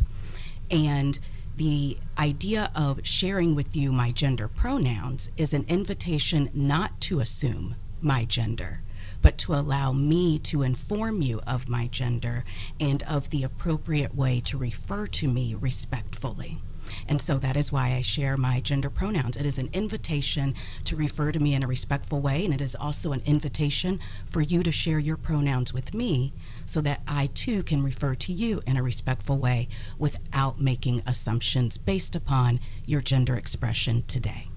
And 0.69 1.17
the 1.57 1.97
idea 2.19 2.71
of 2.75 2.99
sharing 3.03 3.55
with 3.55 3.75
you 3.75 3.91
my 3.91 4.11
gender 4.11 4.47
pronouns 4.47 5.31
is 5.37 5.53
an 5.53 5.65
invitation 5.67 6.51
not 6.53 7.01
to 7.01 7.19
assume 7.19 7.75
my 7.99 8.25
gender, 8.25 8.81
but 9.23 9.39
to 9.39 9.55
allow 9.55 9.91
me 9.91 10.37
to 10.37 10.61
inform 10.61 11.23
you 11.23 11.41
of 11.47 11.67
my 11.67 11.87
gender 11.87 12.45
and 12.79 13.01
of 13.03 13.31
the 13.31 13.41
appropriate 13.41 14.13
way 14.13 14.39
to 14.41 14.55
refer 14.55 15.07
to 15.07 15.27
me 15.27 15.55
respectfully. 15.55 16.59
And 17.07 17.19
so 17.19 17.39
that 17.39 17.57
is 17.57 17.71
why 17.71 17.93
I 17.93 18.01
share 18.01 18.37
my 18.37 18.59
gender 18.59 18.91
pronouns. 18.91 19.35
It 19.35 19.45
is 19.45 19.57
an 19.57 19.69
invitation 19.73 20.53
to 20.85 20.95
refer 20.95 21.31
to 21.31 21.39
me 21.39 21.55
in 21.55 21.63
a 21.63 21.67
respectful 21.67 22.21
way, 22.21 22.45
and 22.45 22.53
it 22.53 22.61
is 22.61 22.75
also 22.75 23.13
an 23.13 23.23
invitation 23.25 23.99
for 24.27 24.41
you 24.41 24.61
to 24.61 24.71
share 24.71 24.99
your 24.99 25.17
pronouns 25.17 25.73
with 25.73 25.95
me 25.95 26.33
so 26.67 26.81
that 26.81 27.01
I 27.07 27.31
too 27.33 27.63
can 27.63 27.81
refer 27.81 28.13
to 28.13 28.31
you 28.31 28.61
in 28.67 28.77
a 28.77 28.83
respectful 28.83 29.39
way 29.39 29.69
without 29.97 30.61
making 30.61 31.01
assumptions 31.07 31.79
based 31.79 32.15
upon 32.15 32.59
your 32.85 33.01
gender 33.01 33.35
expression 33.35 34.03
today. 34.03 34.49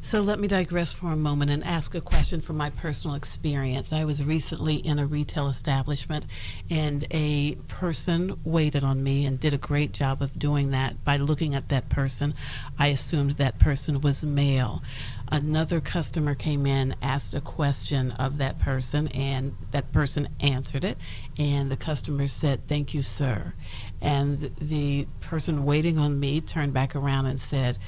So 0.00 0.20
let 0.20 0.38
me 0.38 0.46
digress 0.46 0.92
for 0.92 1.10
a 1.10 1.16
moment 1.16 1.50
and 1.50 1.64
ask 1.64 1.94
a 1.94 2.00
question 2.00 2.40
from 2.40 2.56
my 2.56 2.70
personal 2.70 3.16
experience. 3.16 3.92
I 3.92 4.04
was 4.04 4.22
recently 4.22 4.76
in 4.76 4.98
a 4.98 5.06
retail 5.06 5.48
establishment, 5.48 6.24
and 6.70 7.04
a 7.10 7.56
person 7.66 8.38
waited 8.44 8.84
on 8.84 9.02
me 9.02 9.26
and 9.26 9.40
did 9.40 9.52
a 9.52 9.58
great 9.58 9.92
job 9.92 10.22
of 10.22 10.38
doing 10.38 10.70
that. 10.70 11.04
By 11.04 11.16
looking 11.16 11.54
at 11.54 11.68
that 11.70 11.88
person, 11.88 12.34
I 12.78 12.88
assumed 12.88 13.32
that 13.32 13.58
person 13.58 14.00
was 14.00 14.22
male. 14.22 14.82
Another 15.30 15.80
customer 15.80 16.34
came 16.34 16.64
in, 16.64 16.94
asked 17.02 17.34
a 17.34 17.40
question 17.40 18.12
of 18.12 18.38
that 18.38 18.58
person, 18.58 19.08
and 19.08 19.54
that 19.72 19.92
person 19.92 20.28
answered 20.40 20.84
it. 20.84 20.96
And 21.38 21.70
the 21.70 21.76
customer 21.76 22.26
said, 22.26 22.66
Thank 22.66 22.94
you, 22.94 23.02
sir. 23.02 23.52
And 24.00 24.50
the 24.58 25.06
person 25.20 25.64
waiting 25.64 25.98
on 25.98 26.18
me 26.18 26.40
turned 26.40 26.72
back 26.72 26.96
around 26.96 27.26
and 27.26 27.40
said, 27.40 27.78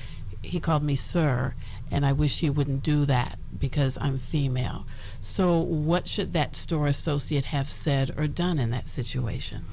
he 0.42 0.58
called 0.58 0.82
me 0.82 0.96
sir, 0.96 1.54
and 1.90 2.06
I 2.06 2.12
wish 2.12 2.38
he 2.38 2.48
wouldn't 2.48 2.82
do 2.82 3.04
that 3.04 3.38
because 3.58 3.98
I'm 4.00 4.16
female. 4.16 4.86
So, 5.20 5.58
what 5.60 6.06
should 6.06 6.32
that 6.32 6.56
store 6.56 6.86
associate 6.86 7.44
have 7.46 7.68
said 7.68 8.14
or 8.16 8.26
done 8.26 8.58
in 8.58 8.70
that 8.70 8.88
situation? 8.88 9.66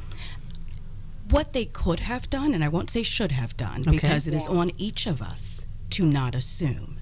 what 1.30 1.54
they 1.54 1.66
could 1.66 2.00
have 2.00 2.30
done, 2.30 2.54
and 2.54 2.64
I 2.64 2.70
won't 2.70 2.90
say 2.90 3.04
should 3.04 3.34
have 3.34 3.58
done, 3.58 3.82
Okay. 3.82 3.92
because 3.92 4.28
it 4.28 4.34
is 4.34 4.48
on 4.48 4.72
each 4.78 5.08
of 5.08 5.22
us 5.22 5.66
to 5.92 6.06
not 6.06 6.36
assume. 6.36 7.00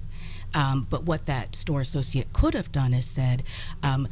Um, 0.56 0.88
but 0.90 1.04
what 1.04 1.28
that 1.28 1.56
store 1.56 1.82
associate 1.82 2.34
could 2.34 2.56
have 2.56 2.72
done 2.72 2.94
is 2.94 3.06
said, 3.06 3.44
um, 3.84 4.08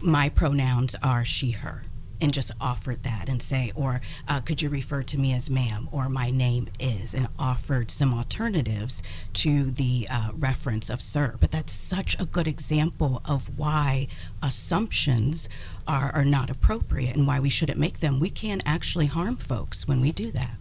my 0.00 0.28
pronouns 0.28 0.94
are 1.02 1.24
she, 1.24 1.50
her, 1.50 1.82
and 2.20 2.32
just 2.32 2.52
offered 2.60 3.02
that 3.02 3.28
and 3.28 3.42
say, 3.42 3.72
or 3.74 4.00
uh, 4.28 4.40
could 4.40 4.62
you 4.62 4.68
refer 4.68 5.02
to 5.02 5.18
me 5.18 5.32
as 5.32 5.50
ma'am, 5.50 5.88
or 5.90 6.08
my 6.08 6.30
name 6.30 6.68
is, 6.78 7.14
and 7.14 7.26
offered 7.38 7.90
some 7.90 8.14
alternatives 8.14 9.02
to 9.32 9.70
the 9.72 10.06
uh, 10.08 10.28
reference 10.32 10.88
of 10.88 11.02
sir. 11.02 11.34
But 11.40 11.50
that's 11.50 11.72
such 11.72 12.16
a 12.20 12.24
good 12.24 12.46
example 12.46 13.20
of 13.24 13.58
why 13.58 14.06
assumptions 14.40 15.48
are, 15.86 16.12
are 16.14 16.24
not 16.24 16.50
appropriate 16.50 17.16
and 17.16 17.26
why 17.26 17.40
we 17.40 17.50
shouldn't 17.50 17.78
make 17.78 17.98
them. 17.98 18.20
We 18.20 18.30
can 18.30 18.60
actually 18.64 19.06
harm 19.06 19.36
folks 19.36 19.88
when 19.88 20.00
we 20.00 20.12
do 20.12 20.30
that. 20.30 20.56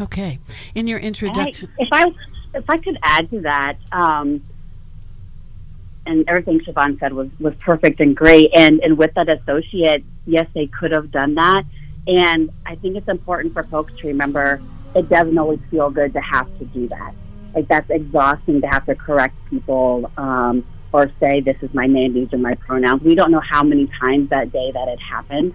Okay. 0.00 0.38
In 0.74 0.86
your 0.86 0.98
And 0.98 1.04
I, 1.04 1.08
introduction, 1.08 1.70
if 1.78 1.88
I 1.92 2.06
if 2.54 2.64
I 2.68 2.78
could 2.78 2.98
add 3.02 3.30
to 3.30 3.40
that, 3.42 3.76
um, 3.92 4.42
and 6.06 6.24
everything 6.28 6.60
Siobhan 6.60 6.98
said 6.98 7.14
was 7.14 7.28
was 7.38 7.54
perfect 7.56 8.00
and 8.00 8.16
great. 8.16 8.50
And 8.54 8.80
and 8.80 8.98
with 8.98 9.14
that 9.14 9.28
associate, 9.28 10.04
yes, 10.26 10.46
they 10.54 10.66
could 10.66 10.92
have 10.92 11.10
done 11.10 11.34
that. 11.36 11.64
And 12.06 12.50
I 12.66 12.74
think 12.76 12.96
it's 12.96 13.08
important 13.08 13.54
for 13.54 13.62
folks 13.64 13.92
to 14.00 14.08
remember 14.08 14.60
it 14.94 15.08
doesn't 15.08 15.38
always 15.38 15.60
feel 15.70 15.90
good 15.90 16.12
to 16.12 16.20
have 16.20 16.48
to 16.58 16.64
do 16.66 16.88
that. 16.88 17.14
Like 17.54 17.68
that's 17.68 17.88
exhausting 17.90 18.60
to 18.60 18.66
have 18.66 18.84
to 18.86 18.94
correct 18.94 19.34
people 19.48 20.10
um, 20.16 20.64
or 20.92 21.10
say 21.20 21.40
this 21.40 21.56
is 21.62 21.72
my 21.72 21.86
name, 21.86 22.12
these 22.14 22.32
are 22.32 22.38
my 22.38 22.54
pronouns. 22.54 23.02
We 23.02 23.14
don't 23.14 23.30
know 23.30 23.40
how 23.40 23.62
many 23.62 23.88
times 24.00 24.28
that 24.30 24.52
day 24.52 24.70
that 24.72 24.88
it 24.88 24.98
happened. 25.00 25.54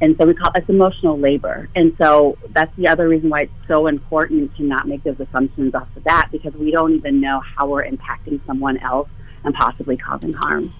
And 0.00 0.16
so 0.18 0.26
we 0.26 0.34
call 0.34 0.50
it 0.54 0.64
emotional 0.68 1.18
labor. 1.18 1.68
And 1.74 1.94
so 1.96 2.36
that's 2.50 2.74
the 2.76 2.88
other 2.88 3.08
reason 3.08 3.30
why 3.30 3.42
it's 3.42 3.52
so 3.66 3.86
important 3.86 4.54
to 4.56 4.62
not 4.62 4.86
make 4.86 5.02
those 5.04 5.18
assumptions 5.18 5.74
off 5.74 5.88
the 5.94 6.00
bat 6.00 6.28
because 6.30 6.54
we 6.54 6.70
don't 6.70 6.94
even 6.94 7.20
know 7.20 7.40
how 7.40 7.66
we're 7.66 7.84
impacting 7.84 8.44
someone 8.46 8.76
else 8.78 9.08
and 9.44 9.54
possibly 9.54 9.96
causing 9.96 10.32
harm. 10.32 10.74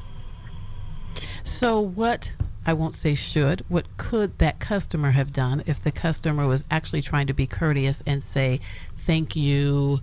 so 1.44 1.80
what 1.80 2.32
I 2.66 2.72
won't 2.72 2.96
say 2.96 3.14
should, 3.14 3.64
what 3.68 3.96
could 3.96 4.38
that 4.38 4.58
customer 4.58 5.12
have 5.12 5.32
done 5.32 5.62
if 5.66 5.80
the 5.80 5.92
customer 5.92 6.48
was 6.48 6.66
actually 6.68 7.00
trying 7.00 7.28
to 7.28 7.32
be 7.32 7.46
courteous 7.46 8.02
and 8.04 8.20
say, 8.20 8.60
thank 8.96 9.36
you, 9.36 10.00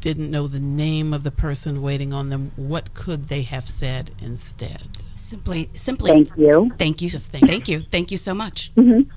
didn't 0.00 0.30
know 0.30 0.46
the 0.46 0.60
name 0.60 1.12
of 1.12 1.24
the 1.24 1.32
person 1.32 1.82
waiting 1.82 2.12
on 2.12 2.28
them? 2.28 2.52
What 2.54 2.94
could 2.94 3.26
they 3.26 3.42
have 3.42 3.68
said 3.68 4.12
instead? 4.20 4.86
Simply, 5.22 5.70
simply, 5.74 6.10
Thank 6.10 6.36
you. 6.36 6.70
thank 6.76 7.00
you, 7.00 7.08
Just 7.08 7.30
thank 7.30 7.42
you. 7.42 7.48
thank 7.48 7.68
you, 7.68 7.80
thank 7.80 8.10
you 8.10 8.16
so 8.16 8.34
much. 8.34 8.72
Mm-hmm. 8.74 9.08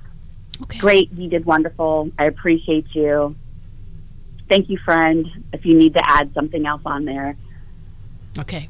Okay. 0.62 0.78
Great. 0.78 1.12
You 1.12 1.28
did 1.28 1.44
wonderful. 1.44 2.10
I 2.16 2.26
appreciate 2.26 2.86
you. 2.94 3.34
Thank 4.48 4.70
you, 4.70 4.78
friend. 4.78 5.26
If 5.52 5.66
you 5.66 5.74
need 5.74 5.94
to 5.94 6.08
add 6.08 6.32
something 6.32 6.64
else 6.64 6.82
on 6.86 7.04
there. 7.04 7.36
Okay. 8.38 8.68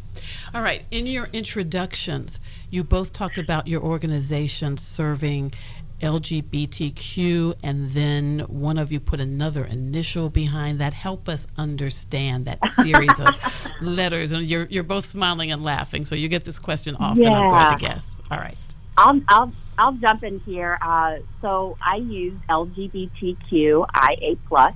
All 0.54 0.62
right. 0.62 0.84
In 0.90 1.06
your 1.06 1.28
introductions, 1.32 2.40
you 2.70 2.82
both 2.82 3.12
talked 3.12 3.36
about 3.36 3.68
your 3.68 3.82
organization 3.82 4.78
serving 4.78 5.52
LGBTQ, 6.00 7.54
and 7.62 7.90
then 7.90 8.40
one 8.40 8.78
of 8.78 8.92
you 8.92 9.00
put 9.00 9.20
another 9.20 9.64
initial 9.64 10.28
behind 10.28 10.78
that. 10.80 10.92
Help 10.92 11.28
us 11.28 11.46
understand 11.56 12.44
that 12.46 12.64
series 12.74 13.18
of 13.18 13.34
letters. 13.80 14.32
And 14.32 14.48
you're, 14.48 14.66
you're 14.66 14.82
both 14.82 15.06
smiling 15.06 15.50
and 15.50 15.62
laughing, 15.62 16.04
so 16.04 16.14
you 16.14 16.28
get 16.28 16.44
this 16.44 16.58
question 16.58 16.96
often, 16.96 17.26
I'm 17.26 17.50
going 17.50 17.78
to 17.78 17.84
guess. 17.84 18.20
All 18.30 18.38
right. 18.38 18.56
I'll 18.98 19.20
I'll 19.28 19.52
I'll 19.78 19.92
jump 19.92 20.24
in 20.24 20.40
here. 20.40 20.78
Uh, 20.80 21.18
so 21.42 21.76
I 21.84 21.96
use 21.96 22.34
LGBTQIA 22.48 24.38
plus, 24.48 24.74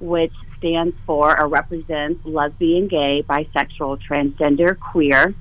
which 0.00 0.32
stands 0.58 0.96
for 1.06 1.38
or 1.38 1.48
represents 1.48 2.24
lesbian, 2.24 2.88
gay, 2.88 3.22
bisexual, 3.22 4.00
transgender, 4.02 4.78
queer, 4.78 5.34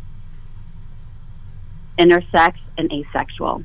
intersex, 1.98 2.56
and 2.78 2.92
asexual. 2.92 3.63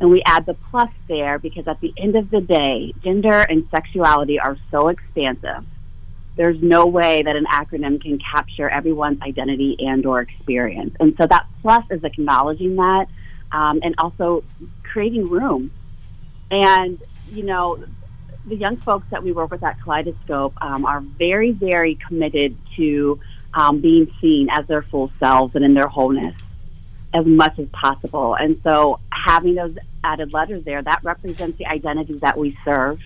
And 0.00 0.10
we 0.10 0.22
add 0.24 0.46
the 0.46 0.54
plus 0.54 0.90
there 1.08 1.38
because 1.38 1.68
at 1.68 1.80
the 1.80 1.92
end 1.98 2.16
of 2.16 2.30
the 2.30 2.40
day, 2.40 2.94
gender 3.04 3.40
and 3.40 3.68
sexuality 3.70 4.40
are 4.40 4.56
so 4.70 4.88
expansive. 4.88 5.64
There's 6.36 6.60
no 6.62 6.86
way 6.86 7.22
that 7.22 7.36
an 7.36 7.44
acronym 7.44 8.00
can 8.00 8.18
capture 8.18 8.68
everyone's 8.68 9.20
identity 9.20 9.76
and 9.78 10.06
or 10.06 10.22
experience. 10.22 10.96
And 11.00 11.14
so 11.18 11.26
that 11.26 11.46
plus 11.60 11.84
is 11.90 12.02
acknowledging 12.02 12.76
that 12.76 13.08
um, 13.52 13.80
and 13.82 13.94
also 13.98 14.42
creating 14.82 15.28
room. 15.28 15.70
And, 16.50 16.98
you 17.30 17.42
know, 17.42 17.84
the 18.46 18.56
young 18.56 18.78
folks 18.78 19.06
that 19.10 19.22
we 19.22 19.32
work 19.32 19.50
with 19.50 19.62
at 19.62 19.82
Kaleidoscope 19.82 20.54
um, 20.62 20.86
are 20.86 21.00
very, 21.00 21.52
very 21.52 21.96
committed 21.96 22.56
to 22.76 23.20
um, 23.52 23.80
being 23.80 24.10
seen 24.18 24.48
as 24.48 24.66
their 24.66 24.82
full 24.82 25.12
selves 25.20 25.54
and 25.56 25.64
in 25.64 25.74
their 25.74 25.88
wholeness 25.88 26.34
as 27.12 27.26
much 27.26 27.58
as 27.58 27.68
possible. 27.68 28.34
And 28.34 28.60
so 28.62 29.00
having 29.12 29.54
those 29.54 29.76
added 30.04 30.32
letters 30.32 30.64
there, 30.64 30.82
that 30.82 31.02
represents 31.02 31.58
the 31.58 31.66
identities 31.66 32.20
that 32.20 32.38
we 32.38 32.56
serve, 32.64 33.00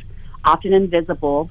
often 0.45 0.73
invisible, 0.73 1.51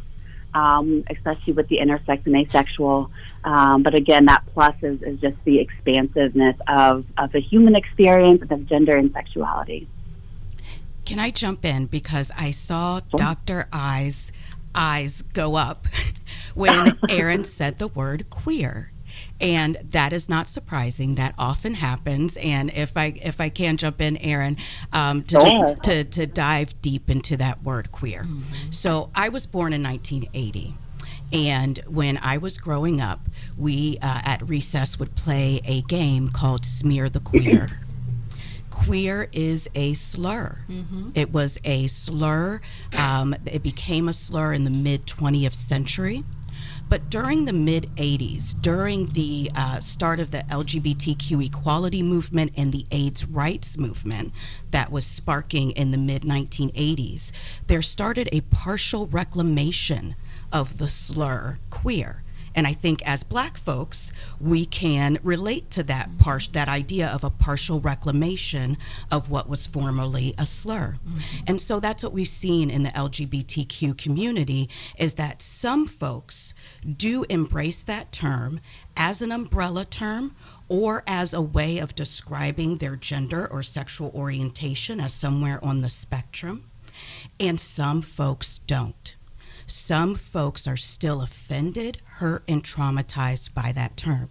um, 0.54 1.04
especially 1.10 1.54
with 1.54 1.68
the 1.68 1.80
intersex 1.80 2.26
and 2.26 2.36
asexual. 2.36 3.12
Um, 3.44 3.84
but 3.84 3.96
again, 3.96 4.26
that 4.26 4.44
plus 4.54 4.76
is, 4.84 5.02
is 5.02 5.20
just 5.20 5.38
the 5.46 5.60
expansiveness 5.60 6.56
of, 6.68 7.06
of 7.18 7.32
the 7.32 7.42
human 7.42 7.76
experience 7.76 8.44
of 8.50 8.68
gender 8.68 8.96
and 8.96 9.12
sexuality. 9.12 9.88
Can 11.06 11.20
I 11.20 11.32
jump 11.32 11.66
in 11.66 11.88
because 11.88 12.32
I 12.38 12.52
saw 12.52 13.02
sure. 13.02 13.18
Dr. 13.18 13.68
I's 13.74 14.32
eyes 14.76 15.22
go 15.22 15.56
up 15.56 15.88
when 16.54 16.98
Erin 17.10 17.44
said 17.44 17.80
the 17.80 17.88
word 17.88 18.30
queer. 18.30 18.93
And 19.44 19.78
that 19.92 20.14
is 20.14 20.30
not 20.30 20.48
surprising. 20.48 21.16
That 21.16 21.36
often 21.38 21.76
happens. 21.76 22.38
And 22.38 22.72
if 22.74 22.96
I 22.96 23.20
if 23.22 23.42
I 23.42 23.50
can 23.50 23.78
jump 23.78 24.02
in, 24.02 24.18
Erin, 24.18 24.58
um, 24.94 25.24
to 25.24 25.40
just 25.40 25.84
to, 25.84 26.04
to 26.06 26.26
dive 26.26 26.82
deep 26.82 27.10
into 27.10 27.36
that 27.38 27.62
word 27.62 27.92
queer. 27.92 28.22
Mm-hmm. 28.22 28.72
So 28.72 29.10
I 29.14 29.30
was 29.30 29.46
born 29.46 29.74
in 29.74 29.84
1980. 29.84 30.76
And 31.34 31.80
when 31.88 32.20
I 32.20 32.38
was 32.38 32.58
growing 32.58 33.02
up, 33.02 33.20
we 33.58 33.98
uh, 34.02 34.22
at 34.24 34.48
recess 34.48 35.00
would 35.00 35.16
play 35.16 35.62
a 35.66 35.82
game 35.82 36.30
called 36.30 36.64
Smear 36.64 37.10
the 37.10 37.20
Queer 37.20 37.68
queer 38.86 39.30
is 39.32 39.70
a 39.76 39.94
slur. 39.94 40.58
Mm-hmm. 40.70 41.12
It 41.16 41.32
was 41.32 41.60
a 41.64 41.88
slur. 41.88 42.62
Um, 42.98 43.36
it 43.46 43.64
became 43.64 44.10
a 44.10 44.14
slur 44.14 44.54
in 44.54 44.64
the 44.64 44.70
mid 44.70 45.06
20th 45.06 45.54
century. 45.54 46.24
But 46.90 47.10
during 47.10 47.46
the 47.46 47.54
mid 47.54 47.90
80s, 47.96 48.60
during 48.62 49.08
the 49.08 49.50
uh, 49.56 49.80
start 49.80 50.20
of 50.20 50.32
the 50.32 50.40
LGBTQ 50.50 51.46
equality 51.46 52.04
movement 52.04 52.52
and 52.56 52.72
the 52.72 52.86
AIDS 52.92 53.26
rights 53.26 53.78
movement 53.78 54.32
that 54.72 54.92
was 54.92 55.06
sparking 55.06 55.72
in 55.72 55.92
the 55.92 55.98
mid 55.98 56.22
1980s, 56.24 57.32
there 57.68 57.82
started 57.82 58.30
a 58.32 58.42
partial 58.42 59.08
reclamation 59.08 60.16
of 60.52 60.78
the 60.78 60.88
slur 60.88 61.58
queer. 61.70 62.24
And 62.56 62.68
I 62.68 62.74
think 62.74 63.02
as 63.06 63.24
black 63.24 63.58
folks, 63.58 64.12
we 64.40 64.66
can 64.66 65.18
relate 65.24 65.72
to 65.72 65.84
that 65.84 66.18
par- 66.20 66.40
that 66.52 66.70
idea 66.70 67.08
of 67.08 67.24
a 67.24 67.30
partial 67.30 67.80
reclamation 67.80 68.78
of 69.12 69.30
what 69.30 69.50
was 69.50 69.66
formerly 69.66 70.34
a 70.38 70.46
slur. 70.46 70.98
Mm-hmm. 71.08 71.20
And 71.48 71.62
so 71.62 71.80
that's 71.80 72.04
what 72.04 72.14
we've 72.14 72.28
seen 72.28 72.70
in 72.70 72.84
the 72.84 72.90
LGBTQ 72.90 73.98
community 73.98 74.70
is 74.98 75.16
that 75.16 75.42
some 75.42 75.86
folks 75.86 76.54
do 76.98 77.26
embrace 77.30 77.82
that 77.84 78.12
term 78.12 78.60
as 78.96 79.22
an 79.22 79.32
umbrella 79.32 79.86
term 79.86 80.36
or 80.68 81.04
as 81.08 81.34
a 81.34 81.42
way 81.42 81.78
of 81.78 81.96
describing 81.96 82.78
their 82.78 82.96
gender 82.96 83.48
or 83.48 83.64
sexual 83.64 84.12
orientation 84.14 85.00
as 85.00 85.14
somewhere 85.14 85.64
on 85.64 85.82
the 85.82 85.90
spectrum. 85.90 86.70
And 87.40 87.60
some 87.60 88.02
folks 88.02 88.60
don't 88.60 89.16
some 89.66 90.16
folks 90.16 90.68
are 90.68 90.78
still 90.78 91.22
offended, 91.22 92.02
hurt, 92.18 92.44
and 92.48 92.64
traumatized 92.64 93.54
by 93.54 93.72
that 93.72 93.98
term. 93.98 94.30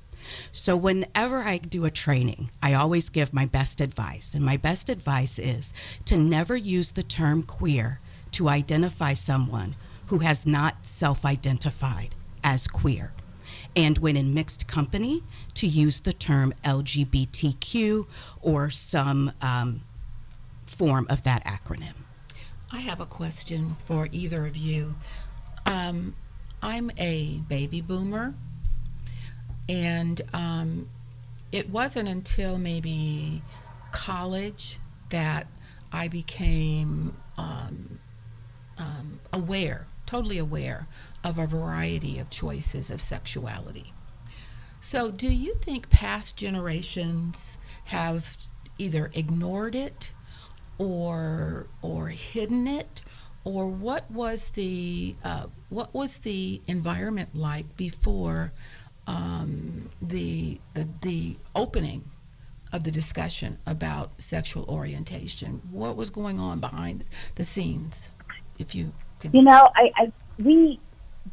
So, 0.53 0.77
whenever 0.77 1.39
I 1.39 1.59
do 1.59 1.85
a 1.85 1.91
training, 1.91 2.51
I 2.63 2.75
always 2.75 3.09
give 3.09 3.33
my 3.33 3.47
best 3.47 3.81
advice. 3.81 4.35
And 4.35 4.45
my 4.45 4.57
best 4.57 4.89
advice 4.89 5.39
is 5.39 5.75
to 6.05 6.17
never 6.17 6.57
use 6.57 6.93
the 6.93 7.03
term 7.03 7.43
queer 7.43 8.01
to 8.33 8.49
identify 8.49 9.15
someone 9.15 9.75
who 10.07 10.19
has 10.19 10.47
not 10.47 10.87
self 10.87 11.25
identified 11.25 12.15
as 12.45 12.67
queer. 12.69 13.13
And 13.75 13.99
when 13.99 14.17
in 14.17 14.35
mixed 14.35 14.67
company, 14.67 15.23
to 15.55 15.67
use 15.67 16.01
the 16.01 16.13
term 16.13 16.53
LGBTQ 16.65 18.07
or 18.41 18.71
some 18.71 19.33
um, 19.41 19.83
form 20.67 21.07
of 21.09 21.23
that 21.23 21.45
acronym. 21.45 21.95
I 22.71 22.81
have 22.81 23.01
a 23.01 23.07
question 23.07 23.77
for 23.77 24.09
either 24.13 24.47
of 24.47 24.57
you. 24.57 24.95
Um, 25.67 26.15
I'm 26.63 26.91
a 26.99 27.41
baby 27.49 27.81
boomer, 27.81 28.35
and 29.69 30.21
um, 30.33 30.89
it 31.51 31.71
wasn't 31.71 32.09
until 32.09 32.59
maybe 32.59 33.43
college 33.91 34.79
that 35.11 35.47
I 35.93 36.09
became 36.09 37.17
um, 37.37 37.99
um, 38.79 39.21
aware, 39.33 39.87
totally 40.07 40.39
aware 40.39 40.87
of 41.23 41.39
a 41.39 41.47
variety 41.47 42.19
of 42.19 42.31
choices 42.31 42.91
of 42.91 43.01
sexuality. 43.01 43.93
So, 44.81 45.11
do 45.11 45.33
you 45.33 45.55
think 45.55 45.91
past 45.91 46.37
generations 46.37 47.59
have 47.87 48.37
either 48.79 49.11
ignored 49.15 49.75
it 49.75 50.13
or 50.79 51.67
or 51.83 52.09
hidden 52.09 52.67
it 52.67 53.02
or 53.45 53.69
what 53.69 54.11
was 54.11 54.51
the 54.51 55.15
uh, 55.25 55.47
what 55.69 55.93
was 55.95 56.19
the 56.19 56.61
environment 56.67 57.31
like 57.35 57.77
before 57.77 58.53
um, 59.07 59.91
the, 60.01 60.61
the 60.75 60.89
the 61.01 61.37
opening 61.55 62.05
of 62.73 62.85
the 62.85 62.91
discussion 62.91 63.59
about 63.67 64.11
sexual 64.19 64.65
orientation? 64.65 65.63
What 65.71 65.97
was 65.97 66.11
going 66.11 66.39
on 66.39 66.61
behind 66.61 67.05
the 67.35 67.45
scenes? 67.45 68.09
If 68.59 68.75
you 68.75 68.93
could, 69.19 69.35
you 69.35 69.43
know, 69.43 69.71
I, 69.75 69.91
I 69.97 70.13
we 70.39 70.79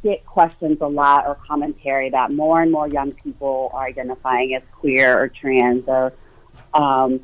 get 0.02 0.24
questions 0.26 0.78
a 0.80 0.86
lot 0.86 1.26
or 1.26 1.34
commentary 1.34 2.10
that 2.10 2.32
more 2.32 2.60
and 2.60 2.72
more 2.72 2.88
young 2.88 3.12
people 3.12 3.70
are 3.74 3.84
identifying 3.84 4.54
as 4.54 4.62
queer 4.72 5.18
or 5.18 5.28
trans 5.28 5.84
or 5.86 6.12
um, 6.74 7.20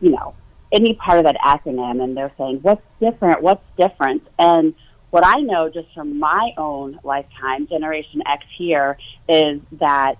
you 0.00 0.10
know 0.10 0.34
any 0.72 0.94
part 0.94 1.18
of 1.18 1.24
that 1.24 1.36
acronym 1.36 2.02
and 2.02 2.16
they're 2.16 2.32
saying, 2.38 2.60
what's 2.62 2.82
different? 3.00 3.42
What's 3.42 3.64
different? 3.76 4.26
And 4.38 4.74
what 5.10 5.26
I 5.26 5.40
know 5.40 5.68
just 5.68 5.92
from 5.94 6.18
my 6.18 6.52
own 6.56 7.00
lifetime, 7.02 7.66
Generation 7.66 8.22
X 8.26 8.44
here, 8.56 8.96
is 9.28 9.60
that 9.72 10.16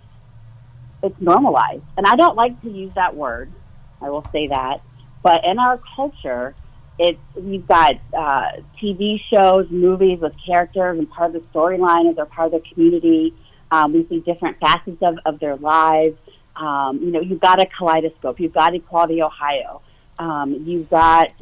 it's 1.03 1.21
normalized. 1.21 1.83
And 1.97 2.07
I 2.07 2.17
don't 2.17 2.37
like 2.37 2.61
to 2.63 2.71
use 2.71 2.93
that 2.95 3.15
word. 3.15 3.51
I 4.03 4.11
will 4.11 4.25
say 4.33 4.49
that. 4.49 4.83
But 5.23 5.47
in 5.47 5.59
our 5.59 5.79
culture, 5.95 6.55
it's 6.99 7.19
we've 7.35 7.67
got 7.67 7.95
uh, 8.17 8.53
TV 8.83 9.21
shows, 9.31 9.71
movies 9.71 10.21
with 10.21 10.35
characters, 10.45 10.99
and 10.99 11.09
part 11.09 11.35
of 11.35 11.43
the 11.43 11.49
storyline 11.59 12.11
is 12.11 12.17
they're 12.17 12.27
part 12.27 12.53
of 12.55 12.63
the 12.63 12.69
community. 12.73 13.35
Um, 13.71 13.93
we 13.93 14.07
see 14.07 14.21
different 14.21 14.59
facets 14.59 15.01
of, 15.03 15.19
of 15.25 15.39
their 15.39 15.57
lives. 15.57 16.19
Um, 16.57 16.99
you 16.99 17.11
know, 17.11 17.21
you've 17.21 17.41
got 17.41 17.61
a 17.61 17.67
kaleidoscope. 17.67 18.41
You've 18.41 18.53
got 18.53 18.75
Equality 18.75 19.23
Ohio. 19.23 19.81
Um, 20.21 20.63
you've 20.67 20.91
got 20.91 21.33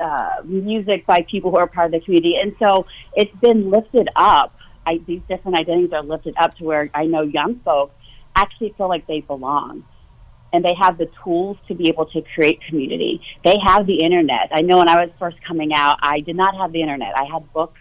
uh, 0.00 0.30
music 0.44 1.04
by 1.06 1.22
people 1.30 1.50
who 1.50 1.58
are 1.58 1.66
part 1.66 1.86
of 1.86 1.92
the 1.92 2.00
community, 2.00 2.36
and 2.40 2.56
so 2.58 2.86
it's 3.14 3.34
been 3.36 3.70
lifted 3.70 4.08
up. 4.16 4.56
I, 4.86 5.00
these 5.06 5.22
different 5.28 5.58
identities 5.58 5.92
are 5.92 6.02
lifted 6.02 6.34
up 6.38 6.56
to 6.56 6.64
where 6.64 6.90
I 6.94 7.04
know 7.04 7.22
young 7.22 7.60
folks 7.60 7.94
actually 8.34 8.74
feel 8.76 8.88
like 8.88 9.06
they 9.06 9.20
belong 9.20 9.84
and 10.52 10.64
they 10.64 10.74
have 10.74 10.98
the 10.98 11.08
tools 11.22 11.56
to 11.68 11.74
be 11.74 11.88
able 11.88 12.06
to 12.06 12.22
create 12.34 12.60
community. 12.62 13.22
They 13.44 13.56
have 13.64 13.86
the 13.86 14.02
internet. 14.02 14.48
I 14.52 14.62
know 14.62 14.78
when 14.78 14.88
I 14.88 15.04
was 15.04 15.10
first 15.18 15.42
coming 15.42 15.72
out, 15.72 15.98
I 16.02 16.18
did 16.18 16.36
not 16.36 16.56
have 16.56 16.72
the 16.72 16.80
internet. 16.80 17.16
I 17.16 17.24
had 17.24 17.50
books 17.52 17.80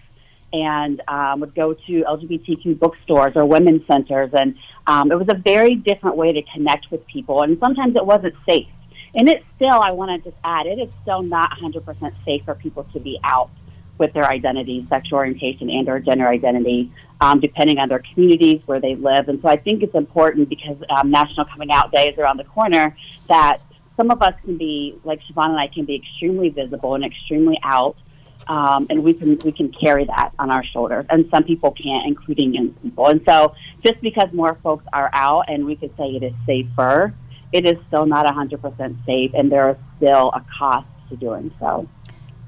and 0.54 1.02
um, 1.08 1.40
would 1.40 1.56
go 1.56 1.74
to 1.74 2.04
LGBTQ 2.04 2.78
bookstores 2.78 3.34
or 3.36 3.46
women's 3.46 3.86
centers, 3.88 4.32
and 4.34 4.56
um, 4.86 5.12
it 5.12 5.18
was 5.18 5.28
a 5.30 5.36
very 5.36 5.76
different 5.76 6.18
way 6.18 6.34
to 6.34 6.42
connect 6.54 6.92
with 6.92 7.06
people. 7.08 7.42
And 7.42 7.58
sometimes 7.60 7.96
it 7.96 8.06
wasn't 8.06 8.36
safe. 8.46 8.68
And 9.16 9.28
it's 9.28 9.46
still, 9.56 9.82
I 9.82 9.92
want 9.92 10.24
to 10.24 10.30
just 10.30 10.42
add, 10.44 10.68
it 10.68 10.80
is 10.80 10.90
still 11.02 11.22
not 11.22 11.52
100% 11.52 12.14
safe 12.24 12.46
for 12.46 12.56
people 12.56 12.86
to 12.94 13.00
be 13.00 13.20
out 13.24 13.50
with 13.98 14.14
their 14.14 14.26
identity, 14.26 14.86
sexual 14.90 15.20
orientation, 15.20 15.70
and 15.70 15.88
or 15.88 16.00
gender 16.00 16.28
identity, 16.28 16.92
um, 17.20 17.40
depending 17.40 17.78
on 17.78 17.90
their 17.90 18.02
communities 18.14 18.62
where 18.66 18.80
they 18.80 18.96
live. 18.96 19.30
And 19.30 19.42
so 19.42 19.48
I 19.48 19.58
think 19.58 19.84
it's 19.84 19.96
important 19.96 20.50
because 20.50 20.78
um, 20.90 21.12
National 21.12 21.46
Coming 21.46 21.72
Out 21.72 21.92
Day 21.92 22.10
is 22.10 22.18
around 22.18 22.38
the 22.38 22.46
corner 22.46 22.96
that 23.28 23.60
some 23.98 24.10
of 24.10 24.22
us 24.22 24.34
can 24.44 24.58
be, 24.58 24.98
like 25.04 25.22
Siobhan 25.24 25.50
and 25.50 25.60
I, 25.60 25.68
can 25.68 25.86
be 25.86 25.96
extremely 25.96 26.50
visible 26.50 26.96
and 26.96 27.06
extremely 27.06 27.60
out. 27.64 27.96
Um, 28.48 28.88
and 28.90 29.04
we 29.04 29.14
can 29.14 29.38
we 29.46 29.52
can 29.52 29.72
carry 29.72 30.04
that 30.06 30.32
on 30.40 30.50
our 30.50 30.64
shoulders, 30.64 31.06
and 31.12 31.30
some 31.30 31.44
people 31.44 31.72
can't, 31.72 32.08
including 32.08 32.56
young 32.56 32.70
people. 32.72 33.06
And 33.06 33.22
so, 33.24 33.54
just 33.86 34.02
because 34.02 34.34
more 34.34 34.58
folks 34.64 34.84
are 34.92 35.12
out, 35.14 35.46
and 35.48 35.64
we 35.64 35.76
could 35.76 35.96
say 35.96 36.06
it 36.10 36.24
is 36.24 36.34
safer, 36.48 37.14
it 37.52 37.66
is 37.66 37.78
still 37.88 38.06
not 38.06 38.26
100% 38.26 39.06
safe, 39.06 39.32
and 39.34 39.52
there 39.52 39.70
is 39.72 39.78
still 39.98 40.32
a 40.34 40.44
cost 40.58 40.88
to 41.10 41.16
doing 41.18 41.52
so. 41.60 41.88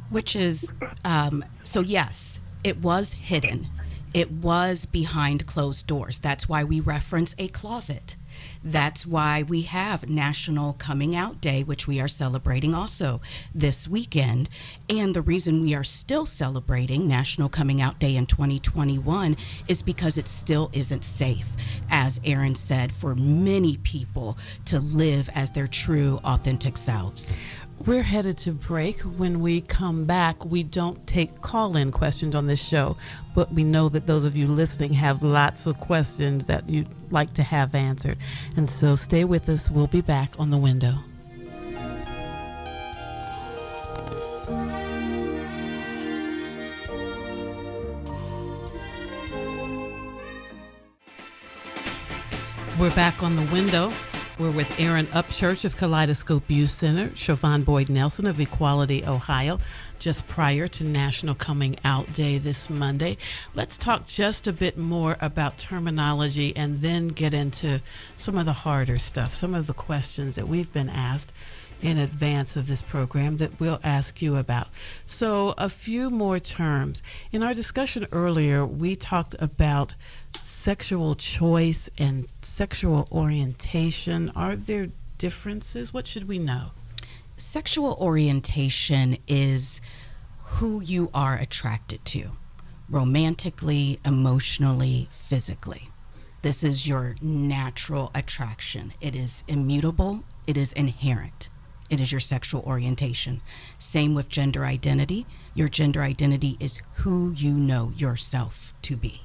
Which 0.10 0.36
is, 0.36 0.74
um, 1.04 1.44
so 1.64 1.82
yes, 1.82 2.40
it 2.64 2.80
was 2.80 3.14
hidden. 3.14 3.68
It 4.14 4.32
was 4.32 4.86
behind 4.86 5.48
closed 5.48 5.88
doors. 5.88 6.20
That's 6.20 6.48
why 6.48 6.64
we 6.64 6.80
reference 6.80 7.34
a 7.38 7.48
closet. 7.48 8.16
That's 8.64 9.06
why 9.06 9.44
we 9.44 9.64
have 9.64 10.10
National 10.10 10.74
Coming 10.74 11.16
Out 11.16 11.42
Day, 11.42 11.64
which 11.64 11.88
we 11.88 12.00
are 12.00 12.08
celebrating 12.08 12.74
also 12.74 13.22
this 13.54 13.88
weekend. 13.88 14.50
And 14.90 15.16
the 15.16 15.22
reason 15.22 15.62
we 15.62 15.76
are 15.76 15.84
still 15.84 16.26
celebrating 16.26 17.08
National 17.08 17.50
Coming 17.50 17.82
Out 17.82 18.00
Day 18.00 18.16
in 18.16 18.26
2021 18.26 19.36
is 19.68 19.82
because 19.82 20.18
it 20.18 20.28
still 20.28 20.70
isn't 20.74 21.04
safe, 21.04 21.50
as 21.90 22.20
Erin 22.24 22.56
said, 22.56 22.92
for 22.92 23.16
many 23.16 23.78
people 23.78 24.38
to 24.66 24.80
live 24.80 25.30
as 25.34 25.52
their 25.52 25.68
true, 25.68 26.20
authentic 26.24 26.78
selves. 26.78 27.36
We're 27.80 28.02
headed 28.02 28.38
to 28.40 28.52
break. 28.54 29.02
When 29.02 29.42
we 29.42 29.60
come 29.60 30.06
back, 30.06 30.46
we 30.46 30.64
don't 30.64 31.06
take 31.06 31.42
call 31.42 31.76
in 31.76 31.92
questions 31.92 32.34
on 32.34 32.48
this 32.48 32.64
show, 32.64 32.96
but 33.36 33.52
we 33.52 33.66
know 33.66 33.90
that 33.90 34.08
those 34.08 34.24
of 34.24 34.38
you 34.38 34.48
listening 34.48 34.94
have 34.94 35.22
lots 35.22 35.68
of 35.68 35.78
questions 35.82 36.48
that 36.48 36.70
you'd 36.70 36.88
like 37.12 37.34
to 37.34 37.44
have 37.44 37.76
answered. 37.76 38.18
And 38.56 38.70
so 38.70 38.96
stay 38.96 39.26
with 39.26 39.50
us. 39.50 39.70
We'll 39.70 39.88
be 39.88 40.00
back 40.00 40.40
on 40.40 40.50
the 40.50 40.58
window. 40.58 40.96
We're 52.80 52.96
back 52.96 53.22
on 53.22 53.36
the 53.36 53.48
window. 53.52 53.92
We're 54.40 54.50
with 54.50 54.80
Erin 54.80 55.06
Upchurch 55.08 55.64
of 55.64 55.78
Kaleidoscope 55.78 56.50
Youth 56.50 56.72
Center, 56.72 57.10
Siobhan 57.10 57.64
Boyd 57.64 57.88
Nelson 57.88 58.26
of 58.26 58.40
Equality 58.40 59.06
Ohio, 59.06 59.60
just 60.00 60.28
prior 60.28 60.68
to 60.70 60.84
National 60.84 61.36
Coming 61.36 61.78
Out 61.86 62.12
Day 62.14 62.40
this 62.40 62.68
Monday. 62.68 63.18
Let's 63.54 63.78
talk 63.78 64.08
just 64.08 64.48
a 64.48 64.52
bit 64.52 64.76
more 64.76 65.18
about 65.22 65.60
terminology 65.60 66.56
and 66.56 66.82
then 66.82 67.10
get 67.10 67.36
into 67.36 67.82
some 68.18 68.36
of 68.40 68.48
the 68.48 68.54
harder 68.54 68.98
stuff, 68.98 69.36
some 69.36 69.54
of 69.54 69.68
the 69.68 69.74
questions 69.74 70.34
that 70.34 70.48
we've 70.48 70.74
been 70.74 70.90
asked 70.90 71.32
in 71.84 72.00
advance 72.00 72.56
of 72.56 72.68
this 72.68 72.82
program 72.82 73.38
that 73.38 73.60
we'll 73.60 73.80
ask 73.84 74.20
you 74.20 74.38
about. 74.38 74.70
So, 75.06 75.54
a 75.60 75.70
few 75.70 76.10
more 76.10 76.40
terms. 76.40 77.04
In 77.32 77.44
our 77.44 77.54
discussion 77.54 78.08
earlier, 78.12 78.66
we 78.66 78.96
talked 78.96 79.36
about 79.38 79.94
sexual 80.44 81.16
choice 81.16 81.90
and 81.98 82.28
sexual 82.42 83.08
orientation. 83.12 84.30
Are 84.36 84.56
there 84.56 84.90
differences? 85.18 85.94
What 85.94 86.06
should 86.06 86.28
we 86.28 86.38
know? 86.38 86.72
Sexual 87.38 87.98
orientation 88.00 89.18
is 89.28 89.80
who 90.44 90.82
you 90.82 91.10
are 91.14 91.36
attracted 91.36 92.04
to 92.06 92.32
romantically, 92.90 94.00
emotionally, 94.06 95.08
physically. 95.12 95.90
This 96.42 96.64
is 96.64 96.88
your 96.88 97.16
natural 97.22 98.12
attraction. 98.14 98.94
It 99.00 99.16
is 99.16 99.44
immutable, 99.48 100.26
it 100.46 100.58
is 100.58 100.74
inherent. 100.74 101.50
It 101.90 102.00
is 102.00 102.12
your 102.12 102.22
sexual 102.22 102.62
orientation. 102.64 103.42
Same 103.78 104.14
with 104.14 104.30
gender 104.30 104.66
identity. 104.66 105.26
Your 105.54 105.70
gender 105.70 106.02
identity 106.02 106.58
is 106.60 106.80
who 106.96 107.32
you 107.32 107.54
know 107.54 107.94
yourself 107.96 108.74
to 108.84 108.98
be. 108.98 109.22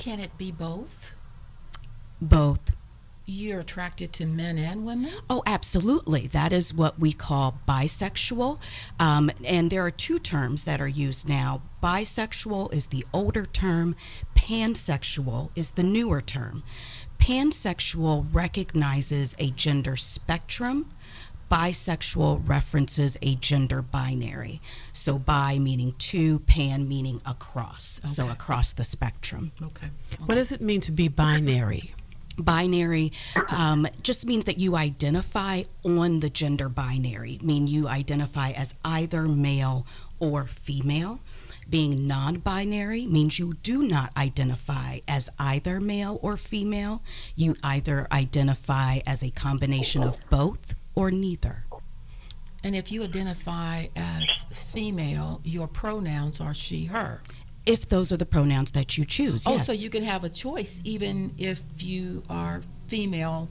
Can 0.00 0.18
it 0.18 0.38
be 0.38 0.50
both? 0.50 1.14
Both. 2.22 2.74
You're 3.26 3.60
attracted 3.60 4.14
to 4.14 4.24
men 4.24 4.56
and 4.56 4.86
women? 4.86 5.12
Oh, 5.28 5.42
absolutely. 5.44 6.26
That 6.26 6.54
is 6.54 6.72
what 6.72 6.98
we 6.98 7.12
call 7.12 7.60
bisexual. 7.68 8.58
Um, 8.98 9.30
and 9.44 9.68
there 9.70 9.84
are 9.84 9.90
two 9.90 10.18
terms 10.18 10.64
that 10.64 10.80
are 10.80 10.88
used 10.88 11.28
now. 11.28 11.60
Bisexual 11.82 12.72
is 12.72 12.86
the 12.86 13.04
older 13.12 13.44
term, 13.44 13.94
pansexual 14.34 15.50
is 15.54 15.72
the 15.72 15.82
newer 15.82 16.22
term. 16.22 16.62
Pansexual 17.18 18.26
recognizes 18.32 19.36
a 19.38 19.50
gender 19.50 19.96
spectrum 19.96 20.88
bisexual 21.50 22.48
references 22.48 23.18
a 23.22 23.34
gender 23.36 23.82
binary. 23.82 24.60
So 24.92 25.18
bi 25.18 25.58
meaning 25.58 25.94
two, 25.98 26.38
pan 26.40 26.88
meaning 26.88 27.20
across. 27.26 28.00
So 28.04 28.28
across 28.28 28.72
the 28.72 28.84
spectrum. 28.84 29.52
Okay. 29.62 29.88
What 30.26 30.36
does 30.36 30.52
it 30.52 30.60
mean 30.60 30.80
to 30.82 30.92
be 30.92 31.08
binary? 31.08 31.92
Binary 32.38 33.12
um, 33.48 33.86
just 34.02 34.26
means 34.26 34.44
that 34.44 34.58
you 34.58 34.76
identify 34.76 35.64
on 35.84 36.20
the 36.20 36.30
gender 36.30 36.68
binary, 36.68 37.38
mean 37.42 37.66
you 37.66 37.88
identify 37.88 38.50
as 38.52 38.74
either 38.84 39.22
male 39.22 39.86
or 40.20 40.44
female. 40.46 41.20
Being 41.68 42.08
non 42.08 42.38
binary 42.38 43.06
means 43.06 43.38
you 43.38 43.54
do 43.62 43.82
not 43.82 44.10
identify 44.16 45.00
as 45.06 45.30
either 45.38 45.80
male 45.80 46.18
or 46.20 46.36
female. 46.36 47.02
You 47.36 47.54
either 47.62 48.08
identify 48.10 49.00
as 49.06 49.22
a 49.22 49.30
combination 49.30 50.02
of 50.02 50.18
both 50.30 50.74
or 50.94 51.10
neither. 51.10 51.64
And 52.62 52.76
if 52.76 52.92
you 52.92 53.02
identify 53.02 53.86
as 53.96 54.44
female, 54.52 55.40
your 55.44 55.66
pronouns 55.66 56.40
are 56.40 56.54
she, 56.54 56.84
her. 56.86 57.22
If 57.66 57.88
those 57.88 58.12
are 58.12 58.16
the 58.16 58.26
pronouns 58.26 58.72
that 58.72 58.98
you 58.98 59.04
choose. 59.04 59.46
Oh, 59.46 59.54
yes. 59.54 59.66
so 59.66 59.72
you 59.72 59.90
can 59.90 60.02
have 60.02 60.24
a 60.24 60.28
choice 60.28 60.80
even 60.84 61.34
if 61.38 61.60
you 61.78 62.22
are 62.28 62.62
female 62.86 63.48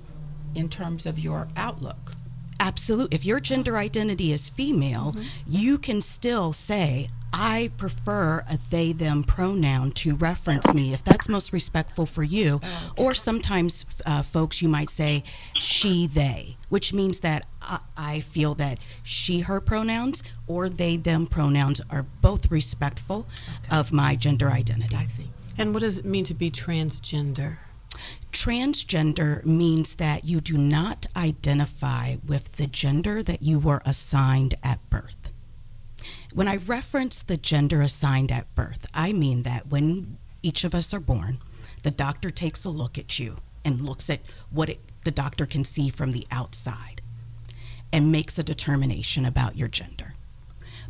in 0.55 0.69
terms 0.69 1.05
of 1.05 1.17
your 1.17 1.47
outlook. 1.55 2.13
Absolutely. 2.59 3.15
If 3.15 3.25
your 3.25 3.39
gender 3.39 3.77
identity 3.77 4.33
is 4.33 4.49
female, 4.49 5.13
mm-hmm. 5.15 5.27
you 5.47 5.77
can 5.77 6.01
still 6.01 6.51
say, 6.51 7.07
I 7.31 7.71
prefer 7.77 8.43
a 8.49 8.59
they 8.69 8.91
them 8.91 9.23
pronoun 9.23 9.91
to 9.91 10.15
reference 10.15 10.73
me 10.73 10.93
if 10.93 11.03
that's 11.03 11.29
most 11.29 11.53
respectful 11.53 12.05
for 12.05 12.23
you. 12.23 12.59
Or 12.97 13.13
sometimes, 13.13 13.85
uh, 14.05 14.21
folks, 14.21 14.61
you 14.61 14.69
might 14.69 14.89
say 14.89 15.23
she 15.55 16.07
they, 16.07 16.57
which 16.69 16.93
means 16.93 17.19
that 17.21 17.45
I, 17.61 17.79
I 17.97 18.19
feel 18.21 18.55
that 18.55 18.79
she 19.03 19.41
her 19.41 19.61
pronouns 19.61 20.23
or 20.47 20.69
they 20.69 20.97
them 20.97 21.27
pronouns 21.27 21.81
are 21.89 22.05
both 22.21 22.49
respectful 22.51 23.27
of 23.69 23.91
my 23.91 24.15
gender 24.15 24.49
identity. 24.49 24.95
I 24.95 25.05
see. 25.05 25.29
And 25.57 25.73
what 25.73 25.81
does 25.81 25.97
it 25.97 26.05
mean 26.05 26.23
to 26.25 26.33
be 26.33 26.49
transgender? 26.49 27.57
Transgender 28.31 29.43
means 29.43 29.95
that 29.95 30.23
you 30.23 30.39
do 30.39 30.57
not 30.57 31.07
identify 31.15 32.15
with 32.25 32.53
the 32.53 32.67
gender 32.67 33.21
that 33.23 33.41
you 33.41 33.59
were 33.59 33.81
assigned 33.85 34.55
at 34.63 34.87
birth. 34.89 35.18
When 36.33 36.47
I 36.47 36.57
reference 36.57 37.23
the 37.23 37.37
gender 37.37 37.81
assigned 37.81 38.31
at 38.31 38.53
birth, 38.53 38.85
I 38.93 39.13
mean 39.13 39.43
that 39.43 39.67
when 39.67 40.17
each 40.43 40.63
of 40.63 40.75
us 40.75 40.93
are 40.93 40.99
born, 40.99 41.39
the 41.81 41.89
doctor 41.89 42.29
takes 42.29 42.63
a 42.65 42.69
look 42.69 42.99
at 42.99 43.17
you 43.17 43.37
and 43.65 43.81
looks 43.81 44.11
at 44.11 44.19
what 44.51 44.69
it, 44.69 44.79
the 45.03 45.11
doctor 45.11 45.47
can 45.47 45.63
see 45.63 45.89
from 45.89 46.11
the 46.11 46.27
outside 46.29 47.01
and 47.91 48.11
makes 48.11 48.37
a 48.37 48.43
determination 48.43 49.25
about 49.25 49.57
your 49.57 49.67
gender. 49.67 50.13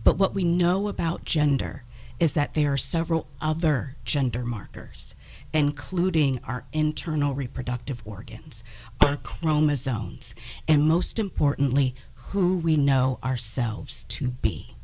But 0.03 0.17
what 0.17 0.33
we 0.33 0.43
know 0.43 0.89
about 0.89 1.23
gender 1.23 1.83
is 2.19 2.33
that 2.33 2.53
there 2.53 2.73
are 2.73 2.77
several 2.77 3.27
other 3.41 3.95
gender 4.03 4.43
markers, 4.43 5.15
including 5.53 6.41
our 6.43 6.65
internal 6.73 7.33
reproductive 7.33 8.01
organs, 8.03 8.61
our 8.99 9.15
chromosomes, 9.15 10.35
and 10.67 10.83
most 10.83 11.17
importantly, 11.17 11.95
who 12.31 12.57
we 12.57 12.75
know 12.75 13.19
ourselves 13.23 14.03
to 14.03 14.31
be. 14.31 14.75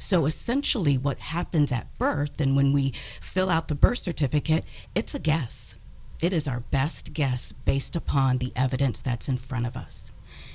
So 0.00 0.24
essentially, 0.24 0.96
what 0.96 1.18
happens 1.18 1.70
at 1.70 1.96
birth 1.98 2.40
and 2.40 2.56
when 2.56 2.72
we 2.72 2.94
fill 3.20 3.50
out 3.50 3.68
the 3.68 3.74
birth 3.74 3.98
certificate, 3.98 4.64
it's 4.94 5.14
a 5.14 5.18
guess. 5.18 5.74
It 6.22 6.32
is 6.32 6.48
our 6.48 6.60
best 6.60 7.12
guess 7.12 7.52
based 7.52 7.94
upon 7.94 8.38
the 8.38 8.50
evidence 8.56 9.02
that's 9.02 9.28
in 9.28 9.36
front 9.36 9.66
of 9.66 9.76
us. 9.76 10.10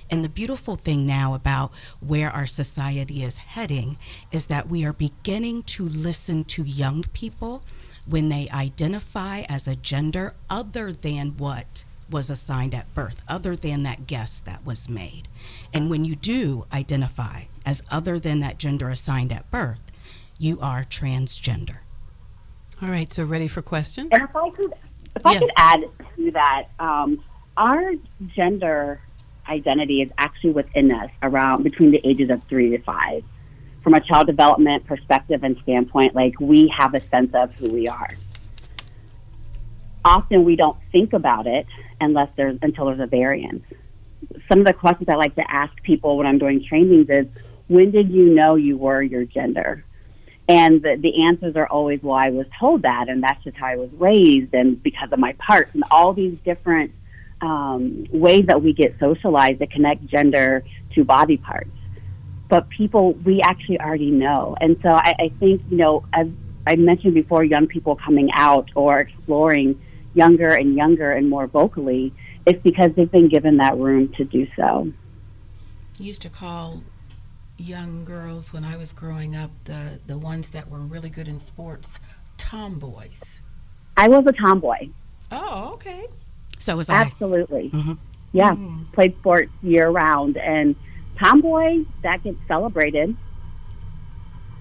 And 0.10 0.24
the 0.24 0.30
beautiful 0.30 0.76
thing 0.76 1.06
now 1.06 1.36
about 1.36 1.72
where 2.00 2.32
our 2.32 2.48
society 2.48 3.24
is 3.24 3.38
heading 3.38 3.98
is 4.32 4.48
that 4.48 4.68
we 4.68 4.84
are 4.84 4.94
beginning 4.94 5.62
to 5.64 5.88
listen 5.88 6.44
to 6.46 6.64
young 6.64 7.04
people 7.14 7.62
when 8.08 8.30
they 8.30 8.50
identify 8.52 9.42
as 9.42 9.68
a 9.68 9.76
gender 9.76 10.34
other 10.50 10.92
than 10.92 11.38
what 11.38 11.84
was 12.10 12.30
assigned 12.30 12.74
at 12.74 12.94
birth, 12.94 13.24
other 13.28 13.56
than 13.56 13.84
that 13.84 14.08
guess 14.08 14.40
that 14.40 14.66
was 14.66 14.90
made. 14.90 15.28
And 15.74 15.90
when 15.90 16.06
you 16.06 16.16
do 16.16 16.66
identify 16.72 17.44
as 17.66 17.84
other 17.92 18.20
than 18.20 18.40
that 18.42 18.58
gender 18.58 18.90
assigned 18.90 19.32
at 19.32 19.50
birth, 19.52 19.82
you 20.38 20.60
are 20.62 20.84
transgender. 20.84 21.78
All 22.82 22.90
right, 22.90 23.12
so 23.12 23.24
ready 23.24 23.48
for 23.48 23.62
questions? 23.62 24.10
And 24.12 24.24
if 24.24 24.36
I 24.36 24.50
could, 24.50 24.74
if 25.16 25.26
I 25.26 25.38
could 25.38 25.52
add 25.56 25.86
to 26.18 26.32
that, 26.32 26.66
um, 26.80 27.24
our 27.58 27.94
gender 28.36 29.00
identity 29.48 30.02
is 30.02 30.12
actually 30.18 30.52
within 30.52 30.92
us 30.92 31.10
around 31.24 31.64
between 31.64 31.92
the 31.92 32.02
ages 32.04 32.30
of 32.30 32.44
three 32.50 32.72
to 32.72 32.80
five. 32.80 33.24
From 33.82 33.94
a 33.94 34.02
child 34.02 34.28
development 34.28 34.86
perspective 34.88 35.44
and 35.44 35.58
standpoint, 35.62 36.16
like 36.16 36.40
we 36.40 36.68
have 36.76 36.96
a 36.96 37.00
sense 37.00 37.34
of 37.36 37.54
who 37.54 37.70
we 37.70 37.88
are. 37.88 38.16
Often 40.06 40.46
we 40.46 40.56
don't 40.56 40.78
think 40.92 41.14
about 41.14 41.48
it 41.48 41.66
unless 42.00 42.30
there's 42.38 42.60
until 42.62 42.86
there's 42.86 43.00
a 43.00 43.08
variance. 43.08 43.66
Some 44.48 44.60
of 44.60 44.66
the 44.66 44.74
questions 44.74 45.10
I 45.10 45.16
like 45.16 45.36
to 45.36 45.52
ask 45.52 45.74
people 45.82 46.18
when 46.18 46.28
I'm 46.28 46.38
doing 46.38 46.64
trainings 46.64 47.10
is, 47.10 47.26
when 47.68 47.90
did 47.90 48.12
you 48.12 48.26
know 48.26 48.54
you 48.54 48.78
were 48.78 49.02
your 49.02 49.26
gender? 49.26 49.84
And 50.48 50.84
the, 50.84 50.96
the 50.96 51.24
answers 51.24 51.56
are 51.56 51.66
always, 51.66 52.04
well, 52.04 52.16
I 52.16 52.30
was 52.30 52.46
told 52.60 52.84
that, 52.84 53.10
and 53.10 53.24
that's 53.24 53.44
just 53.44 53.58
how 53.58 53.66
I 53.66 53.78
was 53.78 53.90
raised, 53.94 54.54
and 54.54 54.82
because 54.82 55.12
of 55.12 55.18
my 55.18 55.34
parts, 55.34 55.74
and 55.74 55.84
all 55.90 56.14
these 56.14 56.38
different 56.40 56.92
um, 57.42 58.06
ways 58.12 58.46
that 58.46 58.62
we 58.62 58.74
get 58.74 59.00
socialized 59.00 59.58
that 59.60 59.72
connect 59.72 60.06
gender 60.06 60.64
to 60.94 61.04
body 61.04 61.38
parts. 61.38 61.72
But 62.48 62.70
people, 62.70 63.14
we 63.14 63.42
actually 63.42 63.80
already 63.82 64.12
know. 64.12 64.56
And 64.62 64.78
so 64.84 64.90
I, 64.90 65.16
I 65.18 65.32
think, 65.40 65.64
you 65.72 65.78
know, 65.78 66.06
as 66.14 66.28
I 66.68 66.76
mentioned 66.76 67.16
before, 67.16 67.44
young 67.44 67.66
people 67.66 67.96
coming 67.96 68.30
out 68.34 68.70
or 68.76 69.00
exploring 69.00 69.82
younger 70.16 70.50
and 70.50 70.76
younger 70.76 71.12
and 71.12 71.30
more 71.30 71.46
vocally, 71.46 72.12
it's 72.46 72.62
because 72.64 72.92
they've 72.96 73.12
been 73.12 73.28
given 73.30 73.58
that 73.58 73.78
room 73.78 74.08
to 74.14 74.24
do 74.24 74.48
so. 74.56 74.92
used 76.00 76.22
to 76.24 76.30
call 76.30 76.82
young 77.58 78.04
girls 78.04 78.52
when 78.52 78.66
I 78.66 78.76
was 78.76 78.92
growing 78.92 79.36
up 79.36 79.52
the 79.64 80.00
the 80.08 80.18
ones 80.18 80.50
that 80.50 80.70
were 80.70 80.80
really 80.80 81.10
good 81.10 81.28
in 81.28 81.40
sports 81.40 82.00
tomboys. 82.38 83.40
I 83.96 84.08
was 84.10 84.26
a 84.28 84.34
tomboy. 84.34 84.90
Oh, 85.32 85.72
okay. 85.76 86.08
So 86.60 86.76
was 86.76 86.90
I. 86.90 87.04
Absolutely. 87.04 87.70
Mhm. 87.70 87.98
Yeah. 88.34 88.56
Mm. 88.56 88.92
Played 88.92 89.16
sports 89.20 89.52
year 89.64 89.90
round. 89.90 90.36
And 90.38 90.76
tomboy, 91.18 91.86
that 92.04 92.24
gets 92.24 92.38
celebrated. 92.48 93.16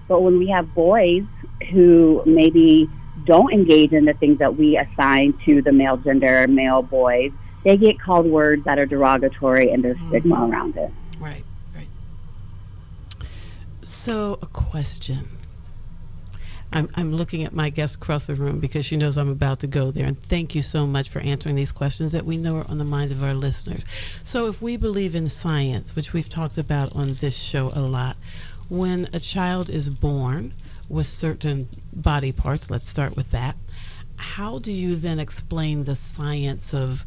But 0.07 0.21
when 0.23 0.39
we 0.39 0.49
have 0.51 0.73
boys 0.75 1.25
who 1.73 2.23
maybe 2.27 2.89
don't 3.25 3.53
engage 3.53 3.93
in 3.93 4.05
the 4.05 4.15
things 4.15 4.39
that 4.39 4.57
we 4.57 4.77
assign 4.77 5.39
to 5.45 5.63
the 5.63 5.73
male 5.73 5.97
gender, 5.97 6.47
male 6.49 6.83
boys, 6.83 7.33
they 7.65 7.77
get 7.77 8.01
called 8.01 8.27
words 8.27 8.65
that 8.65 8.79
are 8.79 8.87
derogatory 8.87 9.71
and 9.71 9.83
there's 9.83 9.97
stigma 10.09 10.37
mm-hmm. 10.37 10.53
around 10.53 10.77
it. 10.77 10.91
Right, 11.19 11.45
right. 11.75 11.89
So, 13.83 14.39
a 14.43 14.47
question. 14.47 15.29
I'm, 16.73 16.89
I'm 16.97 17.15
looking 17.15 17.45
at 17.45 17.53
my 17.53 17.71
guest 17.71 17.97
across 17.97 18.27
the 18.27 18.35
room 18.35 18.59
because 18.59 18.85
she 18.85 18.97
knows 18.97 19.17
I'm 19.17 19.29
about 19.29 19.61
to 19.61 19.69
go 19.69 19.93
there. 19.93 20.07
And 20.07 20.21
thank 20.21 20.57
you 20.57 20.63
so 20.63 20.87
much 20.87 21.09
for 21.09 21.21
answering 21.21 21.55
these 21.55 21.71
questions 21.71 22.11
that 22.13 22.27
we 22.27 22.37
know 22.37 22.57
are 22.57 22.69
on 22.69 22.79
the 22.79 22.85
minds 22.85 23.13
of 23.13 23.23
our 23.23 23.33
listeners. 23.33 23.85
So, 24.25 24.49
if 24.49 24.61
we 24.61 24.77
believe 24.77 25.15
in 25.15 25.29
science, 25.29 25.95
which 25.95 26.13
we've 26.13 26.29
talked 26.29 26.59
about 26.59 26.95
on 26.95 27.15
this 27.15 27.37
show 27.37 27.71
a 27.75 27.81
lot, 27.81 28.17
when 28.69 29.09
a 29.13 29.21
child 29.21 29.71
is 29.71 29.89
born 29.89 30.53
with 30.89 31.07
certain 31.07 31.69
body 31.93 32.33
parts, 32.33 32.71
let's 32.71 32.89
start 32.89 33.17
with 33.17 33.31
that, 33.31 33.57
how 34.17 34.59
do 34.59 34.73
you 34.73 34.95
then 34.95 35.19
explain 35.19 35.85
the 35.85 35.95
science 35.95 36.73
of 36.73 37.05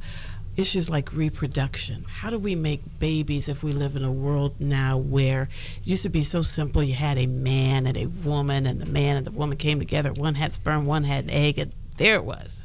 issues 0.58 0.90
like 0.90 1.14
reproduction. 1.14 2.04
How 2.10 2.30
do 2.32 2.40
we 2.40 2.56
make 2.56 2.82
babies 3.00 3.48
if 3.48 3.64
we 3.64 3.72
live 3.72 3.96
in 3.96 4.04
a 4.04 4.12
world 4.12 4.60
now 4.60 4.98
where 4.98 5.44
it 5.44 5.88
used 5.88 6.04
to 6.04 6.10
be 6.10 6.24
so 6.24 6.42
simple? 6.42 6.84
You 6.84 6.96
had 6.96 7.18
a 7.18 7.28
man 7.28 7.86
and 7.86 7.96
a 7.96 8.08
woman, 8.08 8.66
and 8.66 8.82
the 8.82 8.88
man 8.88 9.18
and 9.18 9.26
the 9.26 9.32
woman 9.32 9.58
came 9.58 9.80
together. 9.80 10.12
One 10.12 10.36
had 10.36 10.52
sperm, 10.52 10.86
one 10.86 11.04
had 11.04 11.26
an 11.26 11.30
egg, 11.30 11.60
and 11.60 11.72
there 11.98 12.16
it 12.16 12.26
was. 12.26 12.64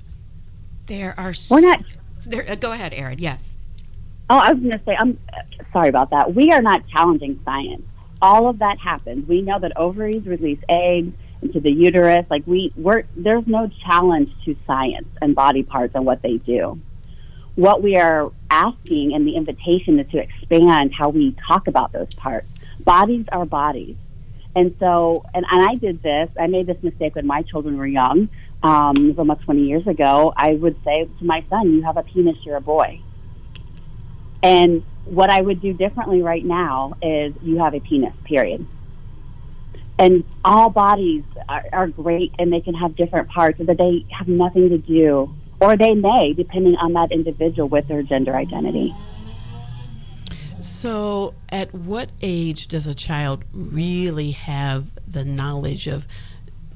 There 0.87 1.15
are. 1.19 1.35
We're 1.51 1.61
not. 1.61 1.85
There, 2.25 2.51
uh, 2.51 2.55
go 2.55 2.73
ahead, 2.73 2.95
Erin. 2.95 3.19
Yes. 3.19 3.57
Oh, 4.31 4.39
I 4.39 4.53
was 4.53 4.61
going 4.61 4.79
to 4.79 4.85
say, 4.85 4.97
I'm 4.99 5.19
uh, 5.33 5.43
sorry 5.73 5.89
about 5.89 6.11
that. 6.11 6.35
We 6.35 6.51
are 6.53 6.63
not 6.63 6.89
challenging 6.89 7.39
science. 7.45 7.83
All 8.23 8.49
of 8.49 8.61
that 8.61 8.79
happens. 8.79 9.29
We 9.29 9.43
know 9.43 9.59
that 9.59 9.77
ovaries 9.77 10.25
release 10.27 10.61
eggs 10.69 11.13
into 11.43 11.61
the 11.61 11.73
uterus. 11.73 12.25
Like 12.31 12.47
we, 12.47 12.73
we're 12.77 13.03
there's 13.17 13.47
no 13.47 13.69
challenge 13.85 14.31
to 14.45 14.57
science 14.67 15.09
and 15.21 15.35
body 15.35 15.65
parts 15.65 15.95
and 15.95 16.07
what 16.07 16.23
they 16.23 16.37
do. 16.39 16.81
What 17.57 17.83
we 17.83 17.97
are 17.97 18.31
asking 18.49 19.13
and 19.15 19.27
the 19.27 19.37
invitation 19.37 19.99
is 19.99 20.11
to 20.13 20.19
expand 20.19 20.95
how 20.95 21.11
we 21.11 21.37
talk 21.47 21.67
about 21.67 21.93
those 21.93 22.15
parts. 22.15 22.49
Bodies 22.81 23.27
are 23.31 23.45
bodies. 23.45 23.97
And 24.55 24.75
so, 24.79 25.25
and, 25.35 25.45
and 25.51 25.69
I 25.69 25.75
did 25.75 26.03
this, 26.03 26.31
I 26.39 26.47
made 26.47 26.67
this 26.67 26.83
mistake 26.83 27.15
when 27.15 27.27
my 27.27 27.43
children 27.43 27.77
were 27.77 27.87
young, 27.87 28.29
um, 28.63 29.15
almost 29.19 29.43
20 29.43 29.65
years 29.65 29.87
ago. 29.87 30.33
I 30.37 30.53
would 30.53 30.77
say 30.85 31.09
to 31.19 31.25
my 31.25 31.45
son, 31.51 31.73
You 31.73 31.83
have 31.83 31.97
a 31.97 32.03
penis, 32.03 32.37
you're 32.45 32.57
a 32.57 32.61
boy. 32.61 33.01
And 34.43 34.85
what 35.05 35.31
I 35.31 35.41
would 35.41 35.61
do 35.61 35.73
differently 35.73 36.23
right 36.23 36.45
now 36.45 36.95
is 37.03 37.35
you 37.43 37.59
have 37.59 37.75
a 37.75 37.81
penis, 37.81 38.15
period. 38.25 38.67
And 39.99 40.25
all 40.45 40.71
bodies 40.71 41.25
are, 41.49 41.65
are 41.73 41.89
great 41.89 42.33
and 42.39 42.53
they 42.53 42.61
can 42.61 42.75
have 42.75 42.97
different 42.97 43.29
parts, 43.29 43.61
but 43.63 43.79
they 43.79 44.05
have 44.11 44.29
nothing 44.29 44.69
to 44.71 44.79
do, 44.79 45.35
or 45.61 45.77
they 45.77 45.95
may, 45.95 46.33
depending 46.33 46.77
on 46.77 46.93
that 46.95 47.13
individual 47.13 47.69
with 47.69 47.89
their 47.89 48.03
gender 48.03 48.35
identity. 48.35 48.95
So, 50.61 51.35
at 51.49 51.75
what 51.75 52.11
age 52.23 52.69
does 52.69 52.87
a 52.87 52.95
child 52.95 53.45
really 53.53 54.31
have 54.31 54.93
the 55.11 55.25
knowledge 55.25 55.89
of 55.89 56.07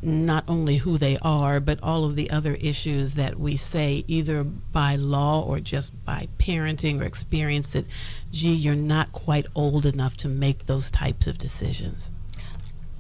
not 0.03 0.45
only 0.49 0.79
who 0.79 0.99
they 0.99 1.19
are, 1.23 1.61
but 1.61 1.83
all 1.83 2.05
of 2.05 2.17
the 2.17 2.31
other 2.31 2.55
issues 2.55 3.15
that 3.15 3.39
we 3.39 3.57
say, 3.57 4.05
either 4.07 4.45
by 4.45 4.97
law 4.97 5.43
or 5.43 5.61
just 5.61 6.05
by 6.05 6.29
parenting 6.39 7.01
or 7.01 7.05
experience, 7.05 7.71
that, 7.71 7.87
gee, 8.31 8.55
you're 8.55 8.75
not 8.75 9.13
quite 9.13 9.47
old 9.55 9.87
enough 9.87 10.17
to 10.19 10.29
make 10.29 10.67
those 10.67 10.91
types 10.91 11.27
of 11.27 11.39
decisions? 11.39 12.11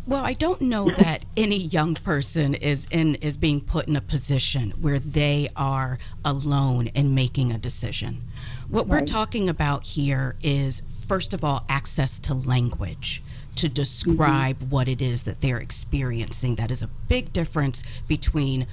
Well, 0.06 0.24
I 0.24 0.34
don't 0.34 0.60
know 0.60 0.88
that 0.90 1.24
any 1.36 1.58
young 1.58 1.96
person 1.96 2.54
is 2.54 2.86
in 2.92 3.16
is 3.16 3.36
being 3.36 3.60
put 3.60 3.88
in 3.88 3.96
a 3.96 4.00
position 4.00 4.70
where 4.80 5.00
they 5.00 5.48
are 5.56 5.98
alone 6.24 6.86
in 6.88 7.12
making 7.12 7.50
a 7.50 7.58
decision. 7.58 8.22
What 8.70 8.86
we're 8.86 9.00
talking 9.00 9.48
about 9.48 9.82
here 9.82 10.36
is 10.44 10.82
first 11.08 11.34
of 11.34 11.42
all 11.42 11.64
access 11.68 12.20
to 12.20 12.34
language 12.34 13.20
to 13.56 13.68
describe 13.68 14.58
mm-hmm. 14.58 14.70
what 14.70 14.88
it 14.88 15.02
is 15.02 15.24
that 15.24 15.40
they're 15.40 15.58
experiencing. 15.58 16.56
That 16.56 16.70
is 16.70 16.82
a 16.82 16.90
big 17.08 17.32
difference 17.32 17.82
between 18.06 18.66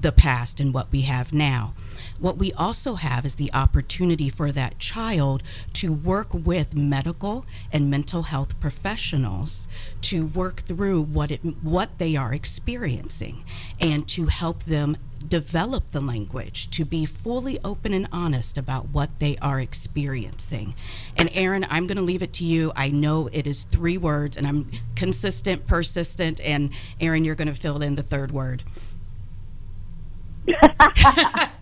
the 0.00 0.12
past 0.12 0.60
and 0.60 0.72
what 0.72 0.90
we 0.92 1.02
have 1.02 1.32
now. 1.32 1.74
What 2.18 2.36
we 2.36 2.52
also 2.52 2.94
have 2.94 3.24
is 3.24 3.36
the 3.36 3.52
opportunity 3.52 4.28
for 4.28 4.50
that 4.52 4.78
child 4.78 5.42
to 5.74 5.92
work 5.92 6.28
with 6.32 6.74
medical 6.74 7.46
and 7.72 7.90
mental 7.90 8.24
health 8.24 8.58
professionals 8.60 9.68
to 10.02 10.26
work 10.26 10.62
through 10.62 11.02
what 11.02 11.30
it 11.30 11.40
what 11.62 11.98
they 11.98 12.16
are 12.16 12.34
experiencing 12.34 13.44
and 13.80 14.08
to 14.08 14.26
help 14.26 14.64
them 14.64 14.96
develop 15.26 15.90
the 15.90 16.00
language 16.00 16.70
to 16.70 16.84
be 16.84 17.04
fully 17.04 17.58
open 17.64 17.92
and 17.92 18.08
honest 18.12 18.56
about 18.56 18.88
what 18.88 19.18
they 19.18 19.36
are 19.38 19.60
experiencing. 19.60 20.74
And 21.16 21.28
Erin, 21.32 21.66
I'm 21.68 21.86
going 21.86 21.96
to 21.96 22.02
leave 22.02 22.22
it 22.22 22.32
to 22.34 22.44
you. 22.44 22.72
I 22.76 22.88
know 22.88 23.28
it 23.32 23.46
is 23.46 23.64
three 23.64 23.98
words 23.98 24.36
and 24.36 24.46
I'm 24.46 24.70
consistent, 24.94 25.66
persistent 25.66 26.40
and 26.40 26.70
Erin 27.00 27.24
you're 27.24 27.34
going 27.34 27.48
to 27.48 27.54
fill 27.54 27.82
in 27.82 27.96
the 27.96 28.02
third 28.02 28.30
word. 28.30 28.62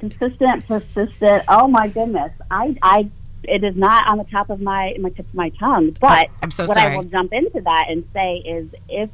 Consistent, 0.00 0.66
persistent. 0.66 1.44
Oh 1.48 1.68
my 1.68 1.88
goodness. 1.88 2.32
I, 2.50 2.76
I, 2.82 3.08
it 3.44 3.62
is 3.62 3.76
not 3.76 4.08
on 4.08 4.18
the 4.18 4.24
top 4.24 4.50
of 4.50 4.60
my, 4.60 4.96
my 4.98 5.10
tip 5.10 5.28
of 5.28 5.34
my 5.34 5.50
tongue, 5.50 5.90
but 6.00 6.28
Oh, 6.28 6.34
I'm 6.42 6.50
so 6.50 6.64
what 6.64 6.74
sorry. 6.74 6.92
I 6.94 6.96
will 6.96 7.04
jump 7.04 7.32
into 7.32 7.60
that 7.60 7.86
and 7.88 8.04
say 8.12 8.36
is 8.38 8.68
if 8.88 9.10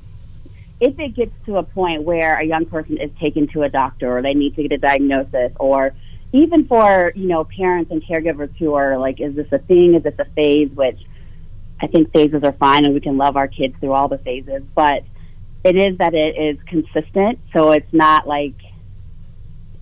if 0.78 0.98
it 0.98 1.14
gets 1.14 1.32
to 1.46 1.56
a 1.56 1.62
point 1.62 2.02
where 2.02 2.38
a 2.38 2.44
young 2.44 2.66
person 2.66 2.98
is 2.98 3.10
taken 3.18 3.46
to 3.48 3.62
a 3.62 3.68
doctor 3.68 4.16
or 4.16 4.20
they 4.22 4.34
need 4.34 4.54
to 4.56 4.62
get 4.62 4.72
a 4.72 4.78
diagnosis 4.78 5.52
or 5.58 5.94
even 6.32 6.66
for 6.66 7.12
you 7.14 7.26
know 7.28 7.44
parents 7.44 7.90
and 7.90 8.02
caregivers 8.04 8.54
who 8.58 8.74
are 8.74 8.98
like 8.98 9.18
is 9.20 9.34
this 9.34 9.50
a 9.52 9.58
thing 9.58 9.94
is 9.94 10.02
this 10.02 10.14
a 10.18 10.24
phase 10.36 10.68
which 10.72 11.00
i 11.80 11.86
think 11.86 12.12
phases 12.12 12.42
are 12.42 12.52
fine 12.52 12.84
and 12.84 12.92
we 12.92 13.00
can 13.00 13.16
love 13.16 13.36
our 13.38 13.48
kids 13.48 13.74
through 13.80 13.92
all 13.92 14.08
the 14.08 14.18
phases 14.18 14.62
but 14.74 15.02
it 15.64 15.76
is 15.76 15.96
that 15.96 16.14
it 16.14 16.36
is 16.36 16.62
consistent 16.66 17.38
so 17.54 17.70
it's 17.70 17.92
not 17.94 18.28
like 18.28 18.54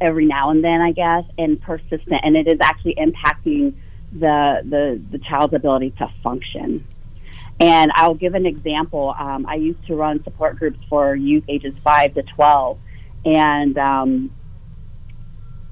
every 0.05 0.27
now 0.27 0.51
and 0.51 0.63
then 0.63 0.81
i 0.81 0.93
guess 0.93 1.25
and 1.39 1.61
persistent 1.61 2.21
and 2.23 2.37
it 2.37 2.47
is 2.47 2.59
actually 2.61 2.95
impacting 2.95 3.75
the 4.13 4.63
the, 4.65 5.01
the 5.11 5.19
child's 5.19 5.55
ability 5.55 5.91
to 5.91 6.09
function 6.23 6.85
and 7.61 7.93
I'll 7.95 8.15
give 8.15 8.35
an 8.35 8.47
example. 8.47 9.15
Um, 9.19 9.47
I 9.47 9.55
used 9.55 9.87
to 9.87 9.95
run 9.95 10.23
support 10.25 10.59
groups 10.59 10.79
for 10.89 11.15
youth 11.15 11.45
ages 11.49 11.75
five 11.85 12.15
to 12.15 12.23
twelve, 12.23 12.79
and 13.25 13.79
um, 13.79 14.31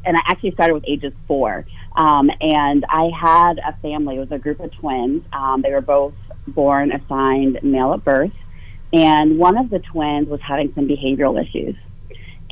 and 0.05 0.16
I 0.16 0.21
actually 0.27 0.53
started 0.53 0.75
with 0.75 0.85
ages 0.87 1.12
four. 1.27 1.66
Um, 1.95 2.31
and 2.40 2.87
I 2.88 3.11
had 3.14 3.59
a 3.59 3.77
family. 3.83 4.16
It 4.16 4.21
was 4.21 4.33
a 4.33 4.38
group 4.38 4.61
of 4.61 4.73
twins. 4.73 5.25
Um, 5.33 5.62
they 5.62 5.73
were 5.73 5.83
both 5.83 6.14
born 6.47 6.92
assigned 6.92 7.59
male 7.62 7.92
at 7.95 8.05
birth, 8.05 8.33
and 8.92 9.38
one 9.38 9.59
of 9.59 9.68
the 9.68 9.81
twins 9.81 10.29
was 10.29 10.40
having 10.40 10.73
some 10.75 10.87
behavioral 10.87 11.40
issues. 11.40 11.77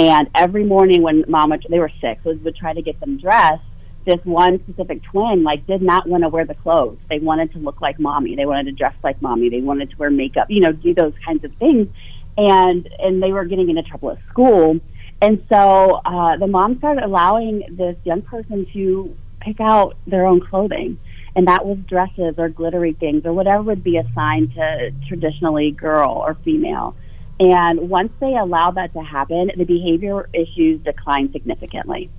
And 0.00 0.28
every 0.34 0.64
morning 0.64 1.02
when 1.02 1.24
mom, 1.28 1.50
would, 1.50 1.64
they 1.68 1.78
were 1.78 1.92
six, 2.00 2.24
would, 2.24 2.42
would 2.42 2.56
try 2.56 2.72
to 2.72 2.82
get 2.82 2.98
them 3.00 3.18
dressed 3.18 3.62
this 4.06 4.20
one 4.24 4.60
specific 4.64 5.02
twin 5.02 5.42
like 5.42 5.66
did 5.66 5.82
not 5.82 6.08
want 6.08 6.22
to 6.22 6.28
wear 6.28 6.44
the 6.44 6.54
clothes. 6.54 6.98
They 7.08 7.18
wanted 7.18 7.52
to 7.52 7.58
look 7.58 7.80
like 7.80 8.00
mommy. 8.00 8.34
They 8.34 8.46
wanted 8.46 8.64
to 8.66 8.72
dress 8.72 8.94
like 9.02 9.20
mommy. 9.20 9.50
They 9.50 9.60
wanted 9.60 9.90
to 9.90 9.96
wear 9.98 10.10
makeup, 10.10 10.46
you 10.50 10.60
know, 10.60 10.72
do 10.72 10.94
those 10.94 11.12
kinds 11.24 11.44
of 11.44 11.52
things. 11.54 11.88
And 12.36 12.88
and 12.98 13.22
they 13.22 13.32
were 13.32 13.44
getting 13.44 13.68
into 13.68 13.82
trouble 13.82 14.12
at 14.12 14.18
school. 14.30 14.80
And 15.20 15.44
so 15.50 16.00
uh, 16.04 16.38
the 16.38 16.46
mom 16.46 16.78
started 16.78 17.04
allowing 17.04 17.64
this 17.76 17.96
young 18.04 18.22
person 18.22 18.66
to 18.72 19.14
pick 19.40 19.60
out 19.60 19.96
their 20.06 20.26
own 20.26 20.40
clothing. 20.40 20.98
And 21.36 21.46
that 21.46 21.64
was 21.64 21.78
dresses 21.86 22.36
or 22.38 22.48
glittery 22.48 22.94
things 22.94 23.24
or 23.26 23.32
whatever 23.32 23.62
would 23.62 23.84
be 23.84 23.98
assigned 23.98 24.54
to 24.54 24.90
traditionally 25.06 25.70
girl 25.72 26.10
or 26.10 26.34
female. 26.42 26.96
And 27.40 27.88
once 27.88 28.12
they 28.20 28.36
allow 28.36 28.70
that 28.72 28.92
to 28.92 29.00
happen, 29.00 29.50
the 29.56 29.64
behavior 29.64 30.28
issues 30.34 30.80
decline 30.82 31.32
significantly. 31.32 32.10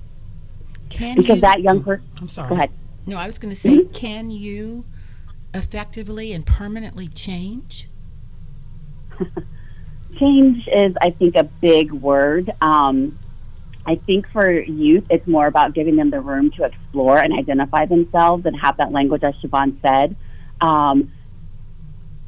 Can 0.89 1.15
because 1.15 1.35
you, 1.35 1.41
that 1.41 1.61
young 1.61 1.83
person. 1.83 2.05
I'm 2.19 2.27
sorry. 2.27 2.49
Go 2.49 2.55
ahead. 2.55 2.71
No, 3.05 3.17
I 3.17 3.27
was 3.27 3.37
going 3.37 3.53
to 3.53 3.59
say, 3.59 3.83
can 3.85 4.31
you 4.31 4.83
effectively 5.53 6.33
and 6.33 6.43
permanently 6.43 7.07
change? 7.07 7.87
change 10.19 10.67
is, 10.67 10.95
I 10.99 11.11
think, 11.11 11.35
a 11.35 11.43
big 11.43 11.91
word. 11.91 12.51
Um, 12.59 13.17
I 13.85 13.95
think 13.95 14.27
for 14.29 14.51
youth, 14.51 15.05
it's 15.11 15.27
more 15.27 15.45
about 15.45 15.73
giving 15.73 15.97
them 15.97 16.09
the 16.09 16.19
room 16.19 16.49
to 16.51 16.63
explore 16.63 17.19
and 17.19 17.31
identify 17.37 17.85
themselves 17.85 18.47
and 18.47 18.59
have 18.59 18.77
that 18.77 18.91
language, 18.91 19.23
as 19.23 19.35
Siobhan 19.35 19.79
said. 19.83 20.15
Um, 20.61 21.11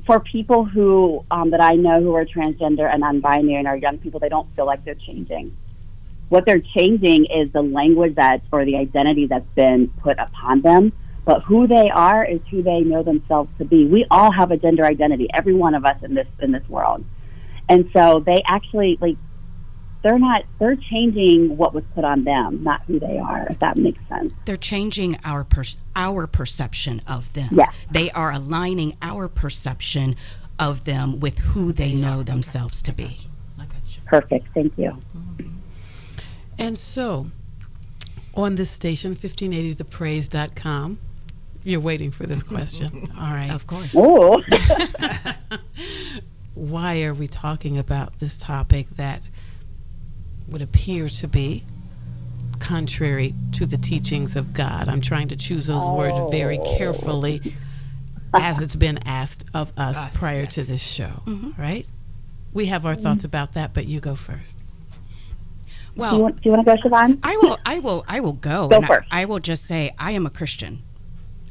for 0.06 0.20
people 0.20 0.66
who 0.66 1.24
um, 1.32 1.52
that 1.52 1.62
I 1.62 1.74
know 1.74 2.02
who 2.02 2.14
are 2.16 2.26
transgender 2.26 2.92
and 2.92 3.02
non-binary 3.02 3.56
and 3.56 3.68
are 3.68 3.78
young 3.78 3.98
people, 3.98 4.20
they 4.20 4.30
don't 4.30 4.48
feel 4.56 4.66
like 4.66 4.84
they're 4.84 4.96
changing. 4.96 5.52
What 6.30 6.46
they're 6.46 6.64
changing 6.76 7.26
is 7.26 7.52
the 7.54 7.62
language 7.62 8.16
that 8.16 8.42
or 8.52 8.66
the 8.66 8.78
identity 8.78 9.28
that's 9.28 9.50
been 9.56 9.90
put 10.02 10.18
upon 10.20 10.62
them. 10.62 10.94
But 11.26 11.44
who 11.44 11.68
they 11.68 11.90
are 11.90 12.26
is 12.26 12.42
who 12.52 12.64
they 12.64 12.82
know 12.82 13.02
themselves 13.02 13.50
to 13.58 13.66
be. 13.66 13.86
We 13.86 14.06
all 14.12 14.32
have 14.32 14.52
a 14.52 14.58
gender 14.58 14.86
identity, 14.86 15.28
every 15.34 15.54
one 15.54 15.74
of 15.74 15.86
us 15.86 15.96
in 16.02 16.14
this 16.14 16.28
in 16.40 16.52
this 16.52 16.68
world. 16.68 17.06
And 17.70 17.90
so 17.96 18.22
they 18.26 18.42
actually 18.46 18.98
like 19.00 19.18
they're 20.04 20.20
not 20.20 20.44
they're 20.60 20.76
changing 20.76 21.58
what 21.58 21.74
was 21.74 21.84
put 21.96 22.04
on 22.04 22.26
them, 22.26 22.64
not 22.64 22.82
who 22.86 23.00
they 23.00 23.18
are, 23.18 23.48
if 23.50 23.58
that 23.60 23.78
makes 23.78 24.06
sense. 24.08 24.34
They're 24.46 24.58
changing 24.58 25.18
our 25.24 25.44
per- 25.44 25.64
our 25.96 26.28
perception 26.28 27.02
of 27.08 27.34
them. 27.34 27.50
Yes. 27.52 27.74
They 27.90 28.12
are 28.12 28.32
aligning 28.32 28.96
our 29.02 29.28
perception 29.28 30.16
of 30.60 30.84
them 30.84 31.20
with 31.20 31.40
who 31.40 31.72
they 31.72 31.94
know 31.94 32.22
themselves 32.22 32.82
to 32.84 32.94
be. 32.94 33.18
I 33.58 33.66
got 33.66 33.78
you. 33.86 34.02
Perfect. 34.06 34.48
Thank 34.54 34.78
you. 34.78 34.98
Mm-hmm. 35.18 35.50
And 36.60 36.78
so, 36.78 37.28
on 38.36 38.56
this 38.56 38.70
station, 38.70 39.16
1580thepraise.com, 39.16 41.00
you're 41.64 41.80
waiting 41.80 42.12
for 42.12 42.28
this 42.28 42.44
question. 42.44 43.10
All 43.18 43.34
right. 43.34 43.52
Of 43.52 43.68
course. 43.68 43.96
Why 46.54 47.02
are 47.02 47.14
we 47.14 47.28
talking 47.28 47.80
about 47.80 48.20
this 48.20 48.38
topic 48.38 48.90
that 48.92 49.22
would 50.48 50.62
appear 50.62 51.10
to 51.10 51.28
be 51.28 51.64
contrary 52.60 53.34
to 53.54 53.66
the 53.66 53.78
teachings 53.78 54.36
of 54.36 54.54
God? 54.54 54.88
I'm 54.88 55.02
trying 55.02 55.28
to 55.30 55.36
choose 55.36 55.68
those 55.68 55.86
words 55.88 56.32
very 56.32 56.60
oh. 56.60 56.78
carefully 56.78 57.54
as 58.34 58.62
it's 58.62 58.76
been 58.76 59.00
asked 59.06 59.46
of 59.54 59.72
us, 59.78 59.98
Us, 59.98 60.18
prior 60.18 60.46
to 60.46 60.64
this 60.64 60.82
show, 60.82 61.22
mm-hmm. 61.26 61.62
right? 61.62 61.86
We 62.54 62.68
have 62.68 62.86
our 62.86 62.94
mm-hmm. 62.94 63.02
thoughts 63.02 63.24
about 63.24 63.54
that, 63.54 63.74
but 63.74 63.86
you 63.86 64.00
go 64.00 64.16
first. 64.16 64.58
do 64.58 64.64
you 65.96 66.02
Well, 66.02 66.20
want, 66.22 66.42
do 66.42 66.50
you 66.50 66.56
want 66.56 66.66
to 66.66 66.76
go, 66.76 66.82
Siobhan? 66.82 67.20
I 67.24 67.38
will. 67.38 67.58
I 67.66 67.80
will. 67.80 68.06
I 68.08 68.20
will 68.20 68.34
go. 68.34 68.68
Go 68.68 68.78
and 68.78 68.86
I- 68.86 68.88
first. 68.88 69.08
I, 69.12 69.26
will 69.26 69.40
just 69.40 69.66
say 69.66 69.92
I 69.98 70.12
am 70.12 70.26
a 70.26 70.30
Christian. 70.30 70.84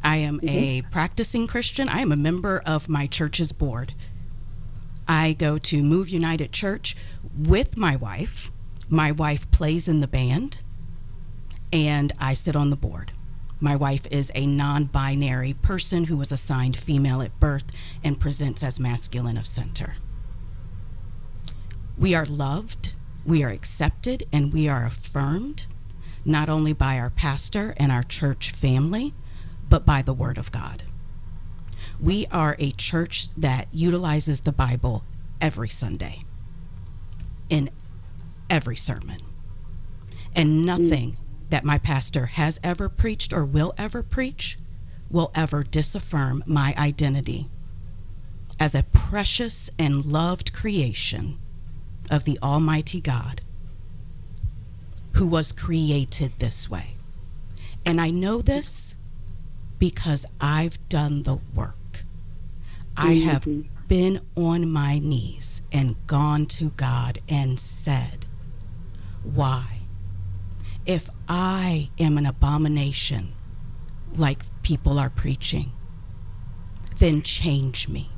I 0.05 0.19
am 0.19 0.41
a 0.43 0.81
mm-hmm. 0.81 0.91
practicing 0.91 1.47
Christian. 1.47 1.89
I 1.89 2.01
am 2.01 2.11
a 2.13 2.17
member 2.17 2.63
of 2.67 2.89
my 2.89 3.07
church's 3.07 3.53
board. 3.53 3.95
I 5.07 5.33
go 5.33 5.59
to 5.59 5.83
Move 5.83 6.09
United 6.09 6.53
Church 6.53 6.97
with 7.37 7.77
my 7.77 7.97
wife. 7.97 8.52
My 8.93 9.11
wife 9.11 9.51
plays 9.51 9.89
in 9.89 10.01
the 10.01 10.07
band, 10.07 10.59
and 11.73 12.13
I 12.19 12.35
sit 12.35 12.55
on 12.55 12.69
the 12.69 12.77
board. 12.77 13.11
My 13.59 13.75
wife 13.75 14.07
is 14.11 14.31
a 14.35 14.45
non 14.45 14.85
binary 14.85 15.55
person 15.55 16.05
who 16.05 16.19
was 16.19 16.31
assigned 16.31 16.77
female 16.77 17.23
at 17.23 17.41
birth 17.41 17.65
and 18.05 18.21
presents 18.21 18.63
as 18.63 18.79
masculine 18.79 19.39
of 19.39 19.47
center. 19.47 19.95
We 21.97 22.15
are 22.15 22.27
loved, 22.27 22.93
we 23.25 23.43
are 23.43 23.49
accepted, 23.49 24.25
and 24.31 24.53
we 24.53 24.69
are 24.69 24.85
affirmed 24.85 25.65
not 26.27 26.51
only 26.51 26.75
by 26.75 26.99
our 26.99 27.09
pastor 27.09 27.73
and 27.79 27.91
our 27.91 28.03
church 28.03 28.51
family, 28.51 29.15
but 29.71 29.87
by 29.87 30.03
the 30.03 30.13
Word 30.13 30.37
of 30.37 30.53
God. 30.53 30.83
We 31.99 32.27
are 32.31 32.57
a 32.59 32.73
church 32.73 33.29
that 33.39 33.69
utilizes 33.73 34.41
the 34.41 34.53
Bible 34.53 35.03
every 35.41 35.71
Sunday 35.71 36.21
in 37.49 37.71
every 38.53 38.77
sermon. 38.77 39.17
And 40.37 40.65
nothing 40.65 41.17
that 41.49 41.65
my 41.65 41.79
pastor 41.79 42.27
has 42.27 42.61
ever 42.63 42.89
preached 42.89 43.33
or 43.33 43.45
will 43.45 43.75
ever 43.79 44.03
preach 44.03 44.59
will 45.11 45.31
ever 45.35 45.63
disaffirm 45.65 46.45
my 46.47 46.75
identity 46.79 47.49
as 48.61 48.75
a 48.75 48.85
precious 48.85 49.71
and 49.79 50.05
loved 50.05 50.53
creation 50.53 51.39
of 52.11 52.25
the 52.25 52.39
Almighty 52.43 53.01
God 53.01 53.41
who 55.15 55.27
was 55.27 55.53
created 55.53 56.33
this 56.39 56.71
way. 56.71 56.91
And 57.85 58.01
I 58.01 58.11
know 58.11 58.41
this 58.43 58.95
because 59.79 60.25
I've 60.41 60.79
done 60.89 61.23
the 61.25 61.39
work. 61.55 62.05
I 62.97 63.15
have 63.15 63.45
Mhm. 63.45 63.65
been 63.89 64.21
on 64.37 64.71
my 64.71 64.99
knees 64.99 65.61
and 65.73 65.97
gone 66.07 66.47
to 66.47 66.71
God 66.71 67.19
and 67.29 67.59
said, 67.59 68.27
Why? 69.25 69.81
If 70.85 71.09
I 71.29 71.91
am 71.99 72.19
an 72.19 72.27
abomination 72.27 73.33
like 74.17 74.41
people 74.63 74.99
are 74.99 75.11
preaching, 75.11 75.73
then 76.99 77.23
change 77.23 77.89
me. 77.89 78.11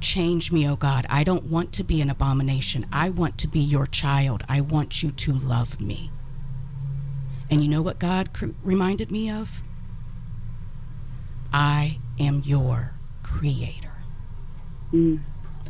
Change 0.00 0.50
me, 0.50 0.66
oh 0.68 0.76
God. 0.76 1.06
I 1.10 1.24
don't 1.24 1.44
want 1.44 1.72
to 1.74 1.84
be 1.84 2.00
an 2.00 2.10
abomination. 2.10 2.86
I 2.92 3.10
want 3.10 3.38
to 3.38 3.48
be 3.48 3.60
your 3.60 3.86
child. 3.86 4.42
I 4.48 4.60
want 4.60 5.02
you 5.02 5.10
to 5.10 5.32
love 5.32 5.80
me. 5.80 6.10
And 7.50 7.62
you 7.62 7.68
know 7.68 7.82
what 7.82 7.98
God 7.98 8.32
cr- 8.32 8.50
reminded 8.62 9.10
me 9.10 9.30
of? 9.30 9.62
I 11.52 11.98
am 12.18 12.42
your 12.44 12.92
creator. 13.22 13.92
Mm. 14.92 15.20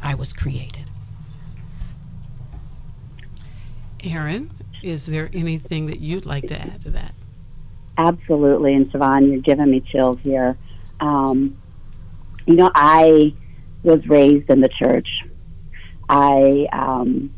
I 0.03 0.15
was 0.15 0.33
created. 0.33 0.89
Erin, 4.05 4.51
is 4.83 5.07
there 5.07 5.31
anything 5.33 5.87
that 5.87 6.01
you'd 6.01 6.27
like 6.27 6.47
to 6.49 6.61
add 6.61 6.81
to 6.83 6.91
that? 6.91 7.15
Absolutely. 7.99 8.75
And 8.75 8.91
Siobhan, 8.91 9.31
you're 9.31 9.41
giving 9.41 9.71
me 9.71 9.81
chills 9.81 10.19
here. 10.21 10.57
Um, 11.01 11.57
you 12.47 12.55
know, 12.55 12.71
I 12.75 13.35
was 13.83 14.07
raised 14.07 14.49
in 14.51 14.61
the 14.61 14.69
church. 14.69 15.09
I, 16.09 16.67
um, 16.73 17.33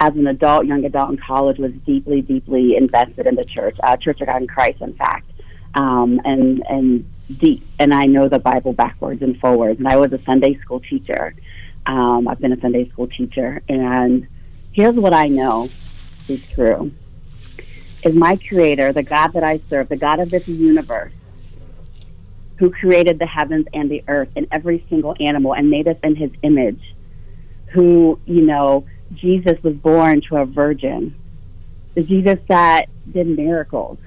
as 0.00 0.14
an 0.14 0.26
adult, 0.26 0.66
young 0.66 0.84
adult 0.84 1.10
in 1.10 1.16
college, 1.16 1.58
was 1.58 1.72
deeply, 1.86 2.20
deeply 2.20 2.76
invested 2.76 3.26
in 3.26 3.34
the 3.34 3.44
church, 3.44 3.76
uh, 3.82 3.96
Church 3.96 4.20
of 4.20 4.26
God 4.26 4.42
in 4.42 4.48
Christ, 4.48 4.80
in 4.80 4.94
fact, 4.94 5.30
um, 5.74 6.20
and 6.24 6.62
and 6.68 7.10
deep. 7.38 7.66
And 7.78 7.92
I 7.92 8.04
know 8.04 8.28
the 8.28 8.38
Bible 8.38 8.72
backwards 8.72 9.22
and 9.22 9.38
forwards. 9.40 9.78
And 9.78 9.88
I 9.88 9.96
was 9.96 10.12
a 10.12 10.22
Sunday 10.22 10.54
school 10.58 10.80
teacher. 10.80 11.34
Um, 11.86 12.28
I've 12.28 12.38
been 12.38 12.52
a 12.52 12.60
Sunday 12.60 12.88
school 12.90 13.06
teacher, 13.06 13.62
and 13.68 14.28
here's 14.78 14.94
what 14.94 15.12
I 15.12 15.26
know 15.26 15.68
is 16.28 16.48
true: 16.50 16.92
is 18.04 18.14
my 18.14 18.36
Creator, 18.36 18.92
the 18.92 19.02
God 19.02 19.32
that 19.32 19.42
I 19.42 19.60
serve, 19.68 19.88
the 19.88 19.96
God 19.96 20.20
of 20.20 20.30
this 20.30 20.46
universe, 20.46 21.10
who 22.58 22.70
created 22.70 23.18
the 23.18 23.26
heavens 23.26 23.66
and 23.74 23.90
the 23.90 24.04
earth 24.06 24.30
and 24.36 24.46
every 24.52 24.86
single 24.88 25.16
animal 25.18 25.52
and 25.52 25.68
made 25.68 25.88
us 25.88 25.96
in 26.04 26.14
His 26.14 26.30
image, 26.44 26.94
who 27.72 28.20
you 28.24 28.42
know 28.42 28.86
Jesus 29.14 29.60
was 29.64 29.74
born 29.74 30.20
to 30.28 30.36
a 30.36 30.46
virgin, 30.46 31.16
the 31.94 32.04
Jesus 32.04 32.38
that 32.46 32.88
did 33.10 33.26
miracles, 33.26 33.98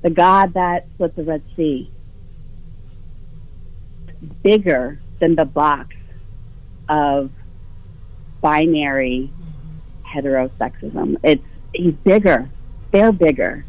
the 0.00 0.08
God 0.08 0.54
that 0.54 0.86
split 0.94 1.14
the 1.14 1.24
Red 1.24 1.42
Sea, 1.56 1.90
bigger 4.42 4.98
than 5.18 5.34
the 5.34 5.44
box 5.44 5.94
of 6.88 7.30
binary 8.40 9.30
heterosexism. 10.14 11.16
It's 11.24 11.44
he's 11.72 11.94
bigger. 12.04 12.50
They're 12.92 13.12
bigger. 13.12 13.66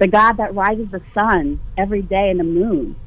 The 0.00 0.08
God 0.08 0.34
that 0.38 0.54
rises 0.54 0.90
the 0.90 1.02
sun 1.14 1.60
every 1.76 2.02
day 2.02 2.30
and 2.30 2.40
the 2.40 2.44
moon. 2.44 2.98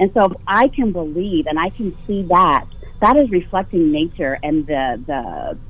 And 0.00 0.10
so 0.14 0.26
if 0.26 0.32
I 0.46 0.68
can 0.68 0.92
believe 0.92 1.46
and 1.46 1.58
I 1.58 1.70
can 1.70 1.96
see 2.06 2.24
that, 2.30 2.66
that 3.00 3.16
is 3.16 3.30
reflecting 3.30 3.92
nature 3.92 4.38
and 4.42 4.66
the 4.66 5.04
the 5.06 5.60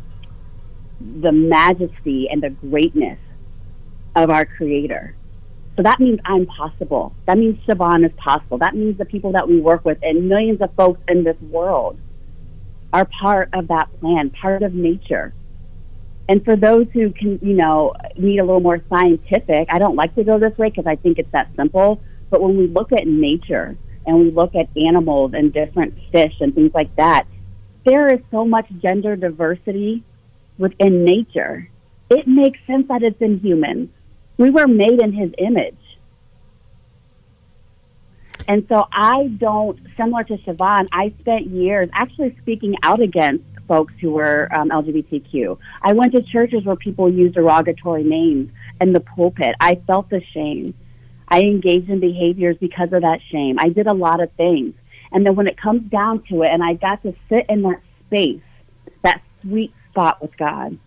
the 1.00 1.32
majesty 1.32 2.28
and 2.30 2.42
the 2.42 2.50
greatness 2.50 3.20
of 4.16 4.30
our 4.30 4.46
creator. 4.46 5.16
So 5.76 5.84
that 5.84 6.00
means 6.00 6.20
I'm 6.24 6.46
possible. 6.46 7.16
That 7.26 7.38
means 7.38 7.58
Siobhan 7.68 8.06
is 8.06 8.12
possible. 8.16 8.58
That 8.58 8.76
means 8.76 8.98
the 8.98 9.06
people 9.06 9.32
that 9.32 9.48
we 9.48 9.60
work 9.60 9.84
with 9.84 9.98
and 10.02 10.28
millions 10.28 10.60
of 10.62 10.74
folks 10.76 11.02
in 11.08 11.24
this 11.24 11.36
world 11.42 12.00
are 12.92 13.08
part 13.20 13.50
of 13.54 13.68
that 13.68 13.90
plan, 14.00 14.30
part 14.30 14.64
of 14.64 14.74
nature. 14.74 15.35
And 16.28 16.44
for 16.44 16.56
those 16.56 16.88
who 16.92 17.10
can, 17.10 17.38
you 17.40 17.54
know, 17.54 17.94
need 18.16 18.38
a 18.38 18.44
little 18.44 18.60
more 18.60 18.82
scientific, 18.88 19.68
I 19.70 19.78
don't 19.78 19.94
like 19.94 20.14
to 20.16 20.24
go 20.24 20.38
this 20.38 20.56
way 20.58 20.70
because 20.70 20.86
I 20.86 20.96
think 20.96 21.18
it's 21.18 21.30
that 21.32 21.50
simple. 21.56 22.00
But 22.30 22.42
when 22.42 22.56
we 22.56 22.66
look 22.66 22.92
at 22.92 23.06
nature 23.06 23.76
and 24.06 24.18
we 24.18 24.30
look 24.30 24.54
at 24.54 24.68
animals 24.76 25.34
and 25.34 25.52
different 25.52 25.94
fish 26.10 26.34
and 26.40 26.54
things 26.54 26.74
like 26.74 26.94
that, 26.96 27.26
there 27.84 28.08
is 28.08 28.20
so 28.32 28.44
much 28.44 28.66
gender 28.82 29.14
diversity 29.14 30.02
within 30.58 31.04
nature. 31.04 31.68
It 32.10 32.26
makes 32.26 32.58
sense 32.66 32.88
that 32.88 33.02
it's 33.02 33.20
in 33.20 33.38
humans. 33.38 33.90
We 34.36 34.50
were 34.50 34.66
made 34.66 35.00
in 35.00 35.12
his 35.12 35.32
image. 35.38 35.76
And 38.48 38.66
so 38.68 38.86
I 38.92 39.26
don't, 39.26 39.78
similar 39.96 40.24
to 40.24 40.36
Siobhan, 40.38 40.88
I 40.92 41.12
spent 41.20 41.46
years 41.46 41.88
actually 41.92 42.36
speaking 42.42 42.76
out 42.82 43.00
against 43.00 43.44
folks 43.66 43.94
who 44.00 44.10
were 44.10 44.48
um, 44.56 44.70
LGBTQ. 44.70 45.58
I 45.82 45.92
went 45.92 46.12
to 46.12 46.22
churches 46.22 46.64
where 46.64 46.76
people 46.76 47.12
used 47.12 47.34
derogatory 47.34 48.04
names 48.04 48.50
in 48.80 48.92
the 48.92 49.00
pulpit. 49.00 49.54
I 49.60 49.76
felt 49.86 50.08
the 50.10 50.22
shame. 50.32 50.74
I 51.28 51.40
engaged 51.40 51.90
in 51.90 52.00
behaviors 52.00 52.56
because 52.58 52.92
of 52.92 53.02
that 53.02 53.20
shame. 53.30 53.58
I 53.58 53.68
did 53.68 53.86
a 53.86 53.92
lot 53.92 54.20
of 54.20 54.32
things. 54.32 54.74
And 55.12 55.24
then 55.24 55.34
when 55.34 55.46
it 55.46 55.56
comes 55.56 55.90
down 55.90 56.22
to 56.28 56.42
it, 56.42 56.50
and 56.50 56.62
I 56.62 56.74
got 56.74 57.02
to 57.02 57.14
sit 57.28 57.46
in 57.48 57.62
that 57.62 57.80
space, 58.06 58.42
that 59.02 59.22
sweet 59.42 59.72
spot 59.90 60.20
with 60.20 60.36
God, 60.36 60.78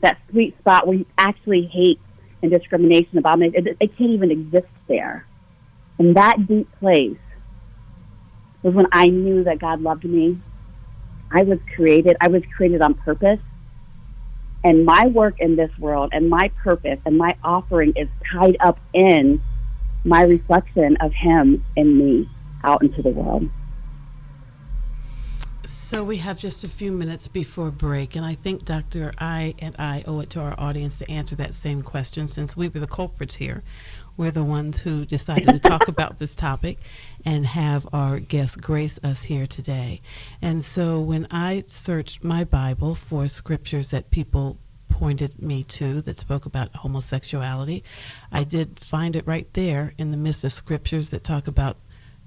that 0.00 0.18
sweet 0.30 0.58
spot 0.58 0.86
where 0.86 0.96
you 0.98 1.06
actually 1.16 1.66
hate 1.66 2.00
and 2.42 2.50
discrimination 2.50 3.18
about 3.18 3.38
me, 3.38 3.50
it, 3.52 3.76
it 3.80 3.96
can't 3.96 4.10
even 4.10 4.30
exist 4.30 4.68
there. 4.86 5.26
In 5.98 6.14
that 6.14 6.46
deep 6.46 6.70
place 6.78 7.18
was 8.62 8.74
when 8.74 8.86
I 8.92 9.06
knew 9.06 9.44
that 9.44 9.58
God 9.58 9.80
loved 9.80 10.04
me. 10.04 10.40
I 11.30 11.42
was 11.42 11.58
created, 11.74 12.16
I 12.20 12.28
was 12.28 12.42
created 12.56 12.82
on 12.82 12.94
purpose. 12.94 13.40
And 14.64 14.84
my 14.84 15.06
work 15.06 15.38
in 15.38 15.56
this 15.56 15.70
world 15.78 16.10
and 16.12 16.28
my 16.28 16.48
purpose 16.62 16.98
and 17.06 17.16
my 17.16 17.36
offering 17.44 17.92
is 17.94 18.08
tied 18.32 18.56
up 18.60 18.78
in 18.92 19.40
my 20.04 20.22
reflection 20.22 20.96
of 20.96 21.12
Him 21.12 21.64
in 21.76 21.96
me 21.96 22.28
out 22.64 22.82
into 22.82 23.02
the 23.02 23.10
world. 23.10 23.48
So 25.64 26.02
we 26.02 26.16
have 26.18 26.38
just 26.38 26.64
a 26.64 26.68
few 26.68 26.90
minutes 26.90 27.28
before 27.28 27.70
break, 27.70 28.16
and 28.16 28.24
I 28.24 28.34
think 28.34 28.64
Dr. 28.64 29.12
I 29.18 29.54
and 29.58 29.76
I 29.78 30.02
owe 30.06 30.20
it 30.20 30.30
to 30.30 30.40
our 30.40 30.54
audience 30.58 30.98
to 30.98 31.10
answer 31.10 31.36
that 31.36 31.54
same 31.54 31.82
question 31.82 32.26
since 32.26 32.56
we 32.56 32.68
were 32.68 32.80
the 32.80 32.86
culprits 32.86 33.36
here. 33.36 33.62
We're 34.16 34.30
the 34.30 34.44
ones 34.44 34.80
who 34.80 35.04
decided 35.04 35.46
to 35.48 35.58
talk 35.58 35.86
about 35.88 36.18
this 36.18 36.34
topic 36.34 36.78
and 37.24 37.46
have 37.46 37.86
our 37.92 38.20
guest 38.20 38.60
grace 38.60 38.98
us 39.02 39.24
here 39.24 39.46
today. 39.46 40.00
And 40.40 40.62
so 40.64 41.00
when 41.00 41.26
I 41.30 41.64
searched 41.66 42.24
my 42.24 42.44
Bible 42.44 42.94
for 42.94 43.28
scriptures 43.28 43.90
that 43.90 44.10
people 44.10 44.58
pointed 44.88 45.40
me 45.40 45.62
to 45.62 46.00
that 46.02 46.18
spoke 46.18 46.46
about 46.46 46.74
homosexuality, 46.76 47.82
I 48.32 48.44
did 48.44 48.80
find 48.80 49.14
it 49.14 49.26
right 49.26 49.46
there 49.52 49.94
in 49.98 50.10
the 50.10 50.16
midst 50.16 50.44
of 50.44 50.52
scriptures 50.52 51.10
that 51.10 51.22
talk 51.24 51.46
about 51.46 51.76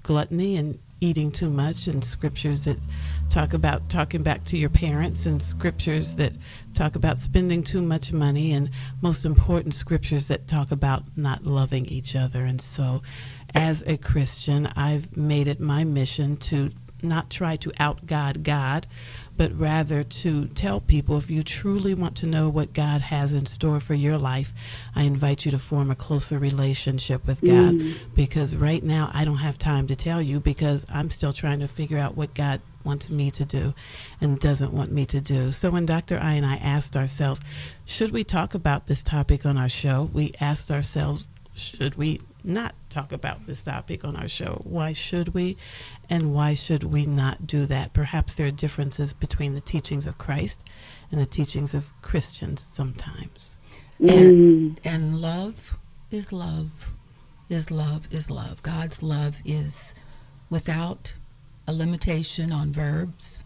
gluttony 0.02 0.56
and 0.56 0.78
eating 1.02 1.32
too 1.32 1.50
much 1.50 1.88
and 1.88 2.04
scriptures 2.04 2.64
that 2.64 2.78
talk 3.28 3.52
about 3.52 3.88
talking 3.88 4.22
back 4.22 4.44
to 4.44 4.56
your 4.56 4.70
parents 4.70 5.26
and 5.26 5.42
scriptures 5.42 6.14
that 6.14 6.32
talk 6.74 6.94
about 6.94 7.18
spending 7.18 7.62
too 7.62 7.82
much 7.82 8.12
money 8.12 8.52
and 8.52 8.70
most 9.00 9.24
important 9.24 9.74
scriptures 9.74 10.28
that 10.28 10.46
talk 10.46 10.70
about 10.70 11.02
not 11.16 11.44
loving 11.44 11.84
each 11.86 12.14
other 12.14 12.44
and 12.44 12.60
so 12.60 13.02
as 13.54 13.82
a 13.86 13.96
christian 13.96 14.66
i've 14.76 15.16
made 15.16 15.46
it 15.46 15.60
my 15.60 15.84
mission 15.84 16.36
to 16.36 16.70
not 17.02 17.30
try 17.30 17.56
to 17.56 17.72
out 17.78 18.06
god 18.06 18.42
god 18.44 18.86
but 19.36 19.58
rather 19.58 20.02
to 20.02 20.46
tell 20.48 20.80
people 20.80 21.16
if 21.16 21.30
you 21.30 21.42
truly 21.42 21.94
want 21.94 22.16
to 22.16 22.26
know 22.26 22.48
what 22.48 22.72
God 22.72 23.00
has 23.00 23.32
in 23.32 23.46
store 23.46 23.80
for 23.80 23.94
your 23.94 24.18
life, 24.18 24.52
I 24.94 25.02
invite 25.02 25.44
you 25.44 25.50
to 25.50 25.58
form 25.58 25.90
a 25.90 25.94
closer 25.94 26.38
relationship 26.38 27.26
with 27.26 27.40
God. 27.40 27.74
Mm. 27.74 27.94
Because 28.14 28.54
right 28.54 28.82
now, 28.82 29.10
I 29.14 29.24
don't 29.24 29.38
have 29.38 29.58
time 29.58 29.86
to 29.86 29.96
tell 29.96 30.20
you 30.20 30.38
because 30.38 30.84
I'm 30.92 31.10
still 31.10 31.32
trying 31.32 31.60
to 31.60 31.68
figure 31.68 31.98
out 31.98 32.16
what 32.16 32.34
God 32.34 32.60
wants 32.84 33.08
me 33.08 33.30
to 33.30 33.44
do 33.44 33.74
and 34.20 34.38
doesn't 34.38 34.72
want 34.72 34.92
me 34.92 35.06
to 35.06 35.20
do. 35.20 35.52
So 35.52 35.70
when 35.70 35.86
Dr. 35.86 36.18
I 36.18 36.34
and 36.34 36.44
I 36.44 36.56
asked 36.56 36.96
ourselves, 36.96 37.40
should 37.86 38.10
we 38.10 38.24
talk 38.24 38.54
about 38.54 38.86
this 38.86 39.02
topic 39.02 39.46
on 39.46 39.56
our 39.56 39.68
show? 39.68 40.10
We 40.12 40.32
asked 40.40 40.70
ourselves, 40.70 41.26
should 41.54 41.96
we 41.96 42.20
not 42.44 42.74
talk 42.90 43.12
about 43.12 43.46
this 43.46 43.64
topic 43.64 44.04
on 44.04 44.16
our 44.16 44.28
show? 44.28 44.62
Why 44.64 44.92
should 44.92 45.34
we? 45.34 45.56
And 46.08 46.34
why 46.34 46.54
should 46.54 46.84
we 46.84 47.06
not 47.06 47.46
do 47.46 47.66
that? 47.66 47.92
Perhaps 47.92 48.34
there 48.34 48.46
are 48.46 48.52
differences 48.52 49.12
between 49.12 49.54
the 49.54 49.60
teachings 49.60 50.06
of 50.06 50.18
Christ 50.18 50.62
and 51.10 51.20
the 51.20 51.26
teachings 51.26 51.74
of 51.74 51.92
Christians 52.02 52.60
sometimes. 52.60 53.56
Mm. 54.00 54.10
And, 54.10 54.80
and 54.84 55.20
love 55.20 55.78
is 56.10 56.32
love, 56.32 56.92
is 57.48 57.70
love, 57.70 58.08
is 58.10 58.30
love. 58.30 58.62
God's 58.62 59.02
love 59.02 59.40
is 59.44 59.94
without 60.50 61.14
a 61.66 61.72
limitation 61.72 62.52
on 62.52 62.72
verbs, 62.72 63.44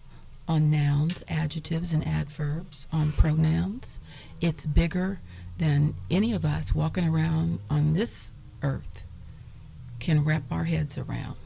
on 0.48 0.70
nouns, 0.70 1.22
adjectives, 1.28 1.92
and 1.92 2.06
adverbs, 2.06 2.86
on 2.92 3.12
pronouns. 3.12 4.00
It's 4.40 4.66
bigger 4.66 5.20
than 5.58 5.94
any 6.10 6.32
of 6.32 6.44
us 6.44 6.74
walking 6.74 7.06
around 7.08 7.60
on 7.70 7.94
this 7.94 8.32
earth 8.66 9.04
can 10.00 10.24
wrap 10.24 10.42
our 10.50 10.64
heads 10.64 10.98
around. 10.98 11.36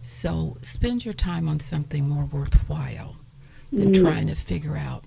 So 0.00 0.56
spend 0.62 1.04
your 1.04 1.14
time 1.14 1.48
on 1.48 1.60
something 1.60 2.08
more 2.08 2.24
worthwhile 2.24 3.16
than 3.72 3.92
mm. 3.92 4.00
trying 4.00 4.26
to 4.28 4.34
figure 4.34 4.76
out 4.76 5.04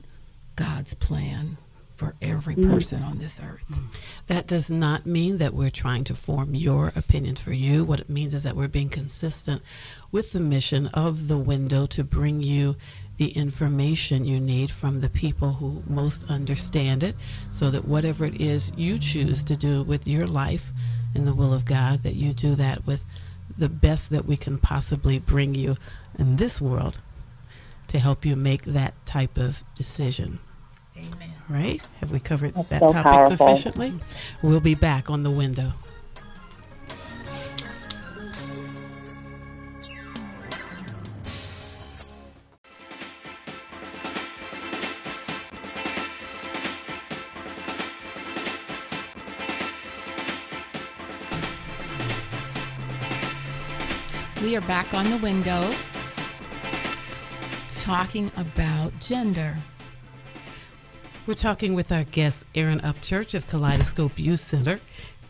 God's 0.55 0.93
plan 0.93 1.57
for 1.95 2.15
every 2.21 2.55
mm. 2.55 2.69
person 2.69 3.01
mm. 3.01 3.07
on 3.07 3.17
this 3.17 3.39
earth. 3.39 3.79
That 4.27 4.47
does 4.47 4.69
not 4.69 5.05
mean 5.05 5.37
that 5.37 5.53
we're 5.53 5.69
trying 5.69 6.03
to 6.05 6.15
form 6.15 6.55
your 6.55 6.91
opinions 6.95 7.39
for 7.39 7.53
you. 7.53 7.83
What 7.83 7.99
it 7.99 8.09
means 8.09 8.33
is 8.33 8.43
that 8.43 8.55
we're 8.55 8.67
being 8.67 8.89
consistent 8.89 9.61
with 10.11 10.31
the 10.31 10.39
mission 10.39 10.87
of 10.87 11.27
the 11.27 11.37
window 11.37 11.85
to 11.87 12.03
bring 12.03 12.41
you 12.41 12.75
the 13.17 13.29
information 13.29 14.25
you 14.25 14.39
need 14.39 14.69
from 14.69 14.99
the 14.99 15.09
people 15.09 15.53
who 15.53 15.83
most 15.87 16.29
understand 16.29 17.01
it 17.01 17.15
so 17.51 17.71
that 17.71 17.87
whatever 17.87 18.25
it 18.25 18.41
is 18.41 18.71
you 18.75 18.99
choose 18.99 19.43
to 19.45 19.55
do 19.55 19.83
with 19.83 20.07
your 20.07 20.27
life 20.27 20.71
in 21.15 21.25
the 21.25 21.33
will 21.33 21.53
of 21.53 21.65
God, 21.65 22.03
that 22.03 22.15
you 22.15 22.33
do 22.33 22.55
that 22.55 22.85
with 22.85 23.03
the 23.57 23.69
best 23.69 24.09
that 24.09 24.25
we 24.25 24.35
can 24.35 24.57
possibly 24.57 25.17
bring 25.17 25.55
you 25.55 25.77
in 26.17 26.35
this 26.35 26.59
world 26.59 26.99
to 27.87 27.99
help 27.99 28.25
you 28.25 28.35
make 28.35 28.63
that 28.63 28.93
type 29.05 29.37
of 29.37 29.63
decision. 29.75 30.39
Amen. 30.97 31.33
Right? 31.47 31.81
Have 31.99 32.11
we 32.11 32.19
covered 32.19 32.55
That's 32.55 32.69
that 32.69 32.79
so 32.79 32.87
topic 32.91 33.03
powerful. 33.03 33.37
sufficiently? 33.37 33.93
We'll 34.41 34.59
be 34.59 34.75
back 34.75 35.09
on 35.09 35.23
the 35.23 35.31
window. 35.31 35.73
We 54.55 54.59
are 54.59 54.67
back 54.69 54.93
on 54.93 55.09
the 55.09 55.17
window 55.17 55.75
talking 57.77 58.31
about 58.37 58.97
gender. 59.01 59.57
We're 61.27 61.33
talking 61.33 61.73
with 61.73 61.91
our 61.91 62.05
guests, 62.05 62.45
Erin 62.55 62.79
Upchurch 62.79 63.33
of 63.33 63.47
Kaleidoscope 63.47 64.17
Youth 64.17 64.39
Center 64.39 64.79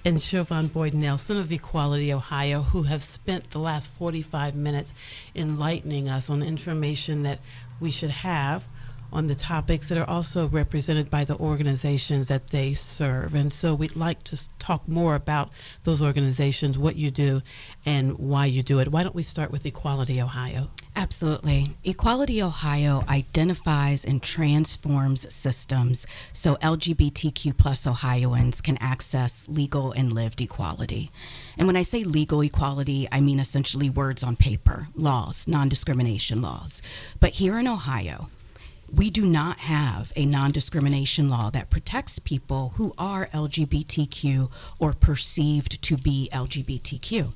and 0.05 0.17
Siobhan 0.17 0.71
Boyd 0.71 0.93
Nelson 0.93 1.37
of 1.37 1.51
Equality 1.51 2.13
Ohio, 2.13 2.61
who 2.61 2.83
have 2.83 3.01
spent 3.01 3.49
the 3.49 3.57
last 3.57 3.89
45 3.89 4.53
minutes 4.53 4.93
enlightening 5.35 6.07
us 6.07 6.29
on 6.29 6.43
information 6.43 7.23
that 7.23 7.39
we 7.79 7.89
should 7.89 8.11
have 8.11 8.67
on 9.15 9.27
the 9.27 9.35
topics 9.35 9.87
that 9.87 9.97
are 9.97 10.09
also 10.09 10.47
represented 10.47 11.09
by 11.09 11.23
the 11.23 11.37
organizations 11.37 12.27
that 12.27 12.49
they 12.49 12.73
serve. 12.73 13.33
And 13.33 13.51
so 13.51 13.73
we'd 13.73 13.95
like 13.95 14.23
to 14.23 14.49
talk 14.59 14.87
more 14.89 15.15
about 15.15 15.51
those 15.85 16.01
organizations, 16.01 16.77
what 16.77 16.97
you 16.97 17.09
do, 17.09 17.41
and 17.85 18.19
why 18.19 18.45
you 18.45 18.61
do 18.61 18.79
it. 18.79 18.89
Why 18.89 19.03
don't 19.03 19.15
we 19.15 19.23
start 19.23 19.51
with 19.51 19.65
Equality 19.65 20.21
Ohio? 20.21 20.69
Absolutely. 20.97 21.75
Equality 21.83 22.41
Ohio 22.41 23.05
identifies 23.07 24.03
and 24.03 24.21
transforms 24.21 25.33
systems 25.33 26.05
so 26.33 26.55
LGBTQ 26.57 27.57
plus 27.57 27.87
Ohioans 27.87 28.59
can 28.59 28.77
access 28.77 29.47
legal 29.47 29.93
and 29.93 30.11
lived 30.11 30.41
equality. 30.41 31.11
And 31.57 31.67
when 31.67 31.77
I 31.77 31.81
say 31.81 32.03
legal 32.03 32.41
equality, 32.41 33.07
I 33.11 33.21
mean 33.21 33.39
essentially 33.39 33.89
words 33.89 34.23
on 34.23 34.35
paper, 34.35 34.87
laws, 34.93 35.47
non 35.47 35.69
discrimination 35.69 36.41
laws. 36.41 36.81
But 37.19 37.31
here 37.31 37.57
in 37.57 37.67
Ohio, 37.67 38.27
we 38.93 39.09
do 39.09 39.25
not 39.25 39.59
have 39.59 40.11
a 40.15 40.25
non 40.25 40.51
discrimination 40.51 41.29
law 41.29 41.49
that 41.49 41.69
protects 41.69 42.19
people 42.19 42.73
who 42.75 42.93
are 42.97 43.27
LGBTQ 43.27 44.51
or 44.79 44.93
perceived 44.93 45.81
to 45.81 45.97
be 45.97 46.29
LGBTQ. 46.31 47.33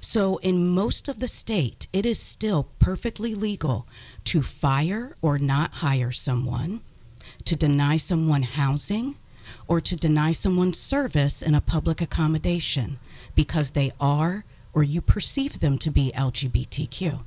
So, 0.00 0.36
in 0.38 0.68
most 0.68 1.08
of 1.08 1.18
the 1.18 1.28
state, 1.28 1.86
it 1.92 2.04
is 2.04 2.18
still 2.18 2.68
perfectly 2.78 3.34
legal 3.34 3.86
to 4.24 4.42
fire 4.42 5.16
or 5.22 5.38
not 5.38 5.74
hire 5.74 6.12
someone, 6.12 6.82
to 7.44 7.56
deny 7.56 7.96
someone 7.96 8.42
housing, 8.42 9.16
or 9.66 9.80
to 9.80 9.96
deny 9.96 10.32
someone 10.32 10.72
service 10.72 11.42
in 11.42 11.54
a 11.54 11.60
public 11.60 12.00
accommodation 12.00 12.98
because 13.34 13.70
they 13.70 13.92
are 14.00 14.44
or 14.74 14.82
you 14.82 15.00
perceive 15.00 15.60
them 15.60 15.78
to 15.78 15.90
be 15.90 16.12
LGBTQ. 16.14 17.22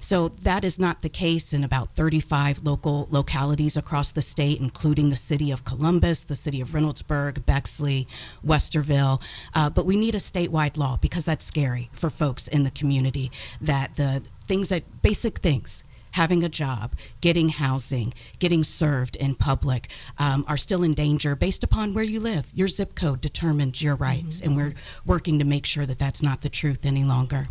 So 0.00 0.28
that 0.28 0.64
is 0.64 0.78
not 0.78 1.02
the 1.02 1.08
case 1.08 1.52
in 1.52 1.64
about 1.64 1.92
35 1.92 2.62
local 2.64 3.06
localities 3.10 3.76
across 3.76 4.12
the 4.12 4.22
state, 4.22 4.60
including 4.60 5.10
the 5.10 5.16
city 5.16 5.50
of 5.50 5.64
Columbus, 5.64 6.24
the 6.24 6.36
city 6.36 6.60
of 6.60 6.70
Reynoldsburg, 6.70 7.44
Bexley, 7.46 8.06
Westerville. 8.44 9.22
Uh, 9.54 9.70
but 9.70 9.86
we 9.86 9.96
need 9.96 10.14
a 10.14 10.18
statewide 10.18 10.76
law 10.76 10.98
because 11.00 11.24
that's 11.24 11.44
scary 11.44 11.90
for 11.92 12.10
folks 12.10 12.48
in 12.48 12.64
the 12.64 12.70
community 12.70 13.30
that 13.60 13.96
the 13.96 14.22
things 14.46 14.68
that 14.68 15.02
basic 15.02 15.38
things 15.38 15.84
having 16.12 16.42
a 16.42 16.48
job, 16.48 16.94
getting 17.20 17.50
housing, 17.50 18.12
getting 18.38 18.64
served 18.64 19.16
in 19.16 19.34
public 19.34 19.90
um, 20.18 20.44
are 20.48 20.56
still 20.56 20.82
in 20.82 20.94
danger 20.94 21.36
based 21.36 21.62
upon 21.62 21.94
where 21.94 22.04
you 22.04 22.20
live. 22.20 22.46
Your 22.54 22.68
zip 22.68 22.94
code 22.94 23.20
determines 23.20 23.82
your 23.82 23.94
rights, 23.94 24.40
and 24.40 24.56
we're 24.56 24.74
working 25.06 25.38
to 25.38 25.44
make 25.44 25.66
sure 25.66 25.86
that 25.86 25.98
that's 25.98 26.22
not 26.22 26.42
the 26.42 26.48
truth 26.48 26.84
any 26.84 27.04
longer. 27.04 27.48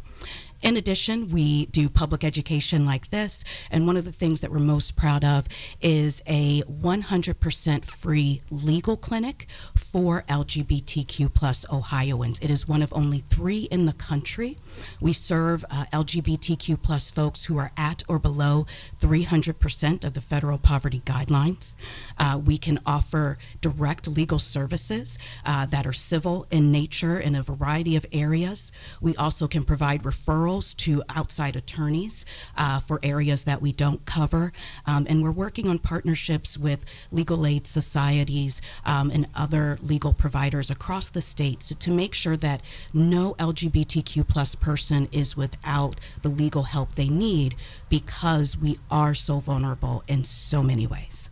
In 0.62 0.76
addition, 0.76 1.30
we 1.30 1.68
do 1.68 1.88
public 1.88 2.24
education 2.24 2.86
like 2.86 3.12
this, 3.12 3.46
and 3.72 3.88
one 3.88 3.96
of 3.96 4.04
the 4.04 4.12
things 4.12 4.42
that 4.42 4.52
we're 4.52 4.60
most 4.60 4.98
proud 4.98 5.24
of 5.24 5.48
is 5.80 6.22
a 6.28 6.64
100% 6.64 7.86
free 7.86 8.42
legal 8.52 8.98
clinic 8.98 9.48
for 9.74 10.24
LGBTQ 10.28 11.34
plus 11.34 11.66
Ohioans. 11.72 12.40
It 12.40 12.50
is 12.52 12.68
one 12.68 12.82
of 12.82 12.92
only 12.92 13.20
three 13.20 13.64
in 13.72 13.86
the 13.86 13.94
country. 13.94 14.58
We 15.00 15.14
serve 15.14 15.66
uh, 15.70 15.86
LGBTQ 15.94 16.82
plus 16.82 17.10
folks 17.10 17.46
who 17.46 17.58
are 17.58 17.72
at 17.78 18.04
or 18.08 18.20
below 18.20 18.66
300% 19.00 20.04
of 20.04 20.14
the 20.14 20.22
federal 20.22 20.58
poverty 20.58 21.02
guidelines. 21.06 21.76
Uh, 22.18 22.40
we 22.44 22.58
can 22.58 22.80
offer 22.86 23.38
direct 23.62 24.08
legal 24.08 24.40
services 24.40 25.18
uh, 25.46 25.66
that 25.68 25.86
are 25.86 25.94
civil 25.94 26.48
in 26.52 26.72
nature 26.72 27.20
in 27.20 27.36
a 27.36 27.44
variety 27.44 27.96
of 27.96 28.06
areas. 28.12 28.72
We 29.02 29.16
also 29.16 29.48
can 29.48 29.64
provide 29.64 30.04
referrals 30.04 30.76
to 30.78 31.04
outside 31.10 31.56
attorneys 31.56 32.26
uh, 32.58 32.80
for 32.80 33.00
areas 33.04 33.44
that 33.46 33.62
we 33.62 33.72
don't 33.72 34.06
cover. 34.06 34.52
Um, 34.86 35.06
and 35.10 35.24
we're 35.24 35.32
working 35.32 35.68
on 35.68 35.80
partnerships 35.80 36.58
with 36.58 36.86
legal 37.12 37.46
aid 37.46 37.68
societies 37.68 38.62
um, 38.86 39.10
and 39.12 39.28
other 39.36 39.78
legal 39.82 40.14
providers 40.14 40.70
across 40.70 41.10
the 41.10 41.22
state 41.22 41.64
so 41.64 41.76
to 41.76 41.92
make 41.92 42.14
sure 42.14 42.38
that 42.38 42.62
no 42.94 43.34
LGBTQ 43.36 44.28
plus 44.28 44.56
person 44.60 45.08
is 45.12 45.38
without 45.38 46.00
the 46.22 46.30
legal 46.30 46.64
help 46.64 46.96
they 46.96 47.10
need 47.10 47.56
because 47.90 48.58
we 48.58 48.80
are 48.90 49.14
so 49.14 49.40
vulnerable 49.40 50.04
in 50.08 50.24
so 50.24 50.62
many 50.64 50.86
ways. 50.86 51.30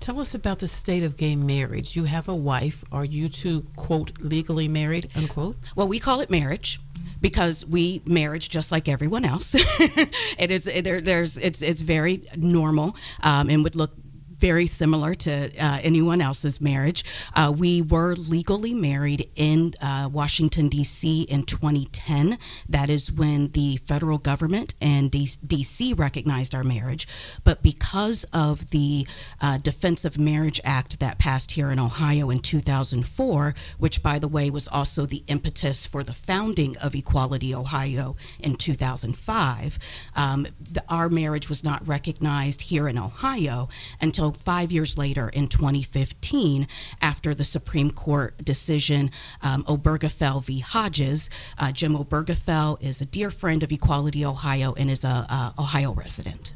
Tell 0.00 0.20
us 0.20 0.34
about 0.34 0.60
the 0.60 0.68
state 0.68 1.02
of 1.02 1.16
gay 1.16 1.36
marriage. 1.36 1.96
You 1.96 2.04
have 2.04 2.28
a 2.28 2.34
wife. 2.34 2.84
Are 2.90 3.04
you 3.04 3.28
two, 3.28 3.66
quote, 3.76 4.12
legally 4.20 4.68
married, 4.68 5.10
unquote? 5.14 5.56
Well, 5.76 5.88
we 5.88 5.98
call 5.98 6.20
it 6.20 6.30
marriage 6.30 6.80
because 7.20 7.66
we 7.66 8.02
marriage 8.06 8.48
just 8.48 8.70
like 8.72 8.88
everyone 8.88 9.24
else. 9.24 9.54
it 10.38 10.50
is 10.50 10.64
there, 10.64 11.00
there's 11.00 11.36
it's 11.38 11.62
it's 11.62 11.82
very 11.82 12.22
normal 12.36 12.96
um, 13.22 13.50
and 13.50 13.64
would 13.64 13.76
look 13.76 13.92
very 14.38 14.66
similar 14.66 15.14
to 15.14 15.50
uh, 15.58 15.80
anyone 15.82 16.20
else's 16.20 16.60
marriage. 16.60 17.04
Uh, 17.34 17.52
we 17.56 17.82
were 17.82 18.14
legally 18.14 18.74
married 18.74 19.28
in 19.36 19.74
uh, 19.80 20.08
Washington, 20.12 20.68
D.C. 20.68 21.22
in 21.22 21.44
2010. 21.44 22.38
That 22.68 22.88
is 22.88 23.10
when 23.10 23.48
the 23.48 23.76
federal 23.78 24.18
government 24.18 24.74
and 24.80 25.10
D.C. 25.10 25.92
recognized 25.94 26.54
our 26.54 26.62
marriage. 26.62 27.08
But 27.44 27.62
because 27.62 28.24
of 28.32 28.70
the 28.70 29.06
uh, 29.40 29.58
Defense 29.58 30.04
of 30.04 30.18
Marriage 30.18 30.60
Act 30.64 31.00
that 31.00 31.18
passed 31.18 31.52
here 31.52 31.70
in 31.70 31.78
Ohio 31.78 32.30
in 32.30 32.40
2004, 32.40 33.54
which, 33.78 34.02
by 34.02 34.18
the 34.18 34.28
way, 34.28 34.50
was 34.50 34.68
also 34.68 35.06
the 35.06 35.24
impetus 35.26 35.86
for 35.86 36.04
the 36.04 36.14
founding 36.14 36.76
of 36.78 36.94
Equality 36.94 37.54
Ohio 37.54 38.16
in 38.38 38.54
2005, 38.54 39.78
um, 40.14 40.46
the, 40.60 40.82
our 40.88 41.08
marriage 41.08 41.48
was 41.48 41.64
not 41.64 41.86
recognized 41.86 42.62
here 42.62 42.88
in 42.88 42.98
Ohio 42.98 43.68
until 44.00 44.27
five 44.32 44.72
years 44.72 44.96
later 44.98 45.28
in 45.28 45.48
2015, 45.48 46.66
after 47.00 47.34
the 47.34 47.44
Supreme 47.44 47.90
Court 47.90 48.36
decision 48.44 49.10
um, 49.42 49.64
Obergefell 49.64 50.44
v. 50.44 50.60
Hodges. 50.60 51.30
Uh, 51.58 51.72
Jim 51.72 51.94
Obergefell 51.94 52.80
is 52.82 53.00
a 53.00 53.06
dear 53.06 53.30
friend 53.30 53.62
of 53.62 53.72
Equality 53.72 54.24
Ohio 54.24 54.74
and 54.74 54.90
is 54.90 55.04
a, 55.04 55.08
a 55.08 55.54
Ohio 55.58 55.92
resident. 55.92 56.54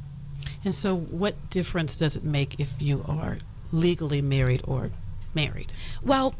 And 0.64 0.74
so, 0.74 0.96
what 0.96 1.50
difference 1.50 1.96
does 1.96 2.16
it 2.16 2.24
make 2.24 2.60
if 2.60 2.80
you 2.80 3.04
are 3.08 3.38
legally 3.72 4.22
married 4.22 4.62
or 4.64 4.90
married? 5.34 5.72
Well, 6.02 6.34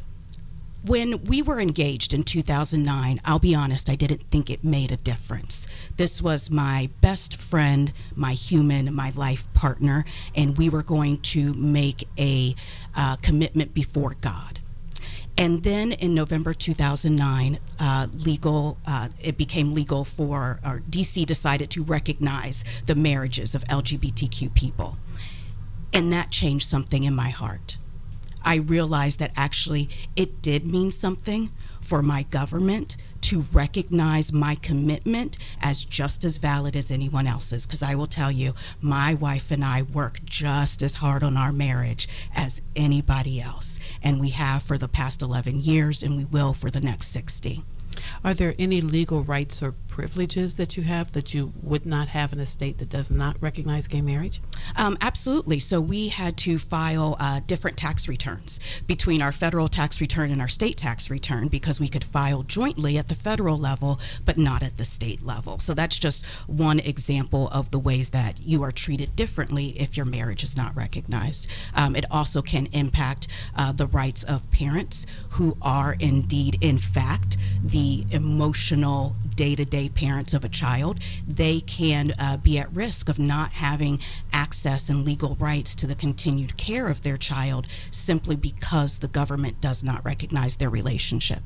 when 0.85 1.23
we 1.25 1.43
were 1.43 1.61
engaged 1.61 2.13
in 2.13 2.25
2009, 2.25 3.21
I'll 3.25 3.39
be 3.39 3.55
honest, 3.55 3.89
I 3.89 3.95
didn't 3.95 4.23
think 4.31 4.51
it 4.51 4.65
made 4.65 4.91
a 4.91 4.97
difference. 4.97 5.67
This 5.97 6.21
was 6.21 6.51
my 6.51 6.91
best 7.01 7.37
friend, 7.37 7.93
my 8.17 8.33
human, 8.33 8.93
my 8.95 9.13
life 9.15 9.53
partner, 9.55 10.05
and 10.35 10.59
we 10.59 10.69
were 10.69 10.83
going 10.83 11.19
to 11.19 11.55
make 11.55 12.09
a 12.19 12.55
uh, 12.97 13.17
commitment 13.17 13.75
before 13.75 14.17
God. 14.21 14.61
And 15.39 15.63
then 15.63 15.93
in 15.93 16.15
November 16.15 16.53
2009, 16.53 17.59
uh, 17.79 18.09
legal 18.13 18.79
uh, 18.87 19.09
it 19.21 19.39
became 19.39 19.73
legal 19.75 20.05
for, 20.05 20.61
or 20.65 20.83
DC 20.91 21.25
decided 21.25 21.71
to 21.71 21.83
recognize 21.83 22.65
the 22.87 22.95
marriages 22.95 23.55
of 23.55 23.65
LGBTQ 23.65 24.53
people, 24.55 24.97
and 25.93 26.13
that 26.13 26.31
changed 26.31 26.69
something 26.69 27.05
in 27.05 27.15
my 27.15 27.31
heart. 27.31 27.79
I 28.45 28.57
realized 28.57 29.19
that 29.19 29.33
actually 29.37 29.89
it 30.17 30.43
did 30.43 30.71
mean 30.71 30.91
something 30.91 31.51
for 31.81 32.03
my 32.03 32.23
government 32.25 32.97
to 33.23 33.47
recognize 33.53 34.33
my 34.33 34.55
commitment 34.57 35.39
as 35.61 35.85
just 35.85 36.25
as 36.25 36.39
valid 36.39 36.77
as 36.77 36.91
anyone 36.91 37.27
else's. 37.27 37.67
Because 37.67 37.83
I 37.83 37.95
will 37.95 38.07
tell 38.07 38.31
you, 38.31 38.55
my 38.81 39.15
wife 39.15 39.51
and 39.51 39.65
I 39.65 39.83
work 39.83 40.25
just 40.25 40.83
as 40.83 40.97
hard 40.97 41.23
on 41.23 41.37
our 41.37 41.53
marriage 41.53 42.09
as 42.35 42.63
anybody 42.75 43.41
else. 43.41 43.79
And 44.03 44.21
we 44.21 44.31
have 44.31 44.63
for 44.63 44.77
the 44.77 44.89
past 44.89 45.23
11 45.23 45.61
years, 45.61 46.03
and 46.03 46.17
we 46.17 46.25
will 46.25 46.53
for 46.53 46.71
the 46.71 46.81
next 46.81 47.09
60. 47.09 47.65
Are 48.25 48.35
there 48.35 48.55
any 48.59 48.81
legal 48.81 49.23
rights 49.23 49.63
or 49.63 49.73
privileges 49.93 50.57
that 50.57 50.75
you 50.75 50.83
have 50.83 51.13
that 51.13 51.35
you 51.35 51.53
would 51.63 51.85
not 51.85 52.09
have 52.09 52.33
in 52.33 52.41
a 52.41 52.47
state 52.47 52.79
that 52.79 52.89
does 52.89 53.11
not 53.11 53.37
recognize 53.43 53.87
gay 53.87 54.01
marriage? 54.01 54.41
Um, 54.75 54.97
absolutely. 55.03 55.59
So 55.59 55.83
we 55.83 56.09
had 56.09 56.39
to 56.39 56.59
file 56.59 57.15
uh, 57.21 57.41
different 57.47 57.77
tax 57.77 58.09
returns 58.09 58.59
between 58.87 59.21
our 59.21 59.33
federal 59.33 59.69
tax 59.69 60.01
return 60.01 60.31
and 60.31 60.41
our 60.41 60.49
state 60.49 60.79
tax 60.79 61.11
return 61.11 61.49
because 61.49 61.79
we 61.79 61.89
could 61.89 62.05
file 62.05 62.43
jointly 62.43 62.97
at 62.97 63.09
the 63.09 63.15
federal 63.15 63.59
level, 63.59 64.01
but 64.25 64.39
not 64.39 64.63
at 64.63 64.79
the 64.79 64.87
state 64.87 65.27
level. 65.27 65.59
So 65.59 65.75
that's 65.75 65.99
just 65.99 66.25
one 66.47 66.81
example 66.81 67.49
of 67.49 67.71
the 67.71 67.79
ways 67.79 68.09
that 68.11 68.41
you 68.41 68.63
are 68.63 68.73
treated 68.73 69.15
differently 69.15 69.79
if 69.79 69.95
your 69.95 70.07
marriage 70.07 70.43
is 70.43 70.57
not 70.57 70.75
recognized. 70.75 71.49
Um, 71.75 71.95
it 71.97 72.07
also 72.11 72.41
can 72.41 72.65
impact 72.73 73.29
uh, 73.55 73.73
the 73.73 73.89
rights 73.89 74.25
of 74.25 74.51
parents 74.51 75.05
who 75.33 75.59
are 75.61 75.97
indeed, 76.01 76.57
in 76.63 76.79
fact, 76.79 77.37
the 77.63 78.07
emotional 78.11 79.15
day 79.37 79.55
to 79.55 79.65
day 79.65 79.82
parents 79.89 80.35
of 80.35 80.45
a 80.45 80.49
child, 80.49 81.01
they 81.27 81.61
can 81.61 82.13
uh, 82.19 82.37
be 82.37 82.59
at 82.59 82.75
risk 82.75 83.09
of 83.09 83.19
not 83.19 83.53
having 83.53 84.01
access 84.33 84.89
and 84.89 85.05
legal 85.05 85.37
rights 85.37 85.75
to 85.77 85.87
the 85.87 85.95
continued 85.95 86.57
care 86.57 86.89
of 86.89 87.03
their 87.03 87.17
child 87.17 87.67
simply 87.91 88.37
because 88.37 88.99
the 88.99 89.09
government 89.09 89.61
does 89.61 89.83
not 89.83 90.05
recognize 90.05 90.57
their 90.57 90.71
relationship. 90.71 91.43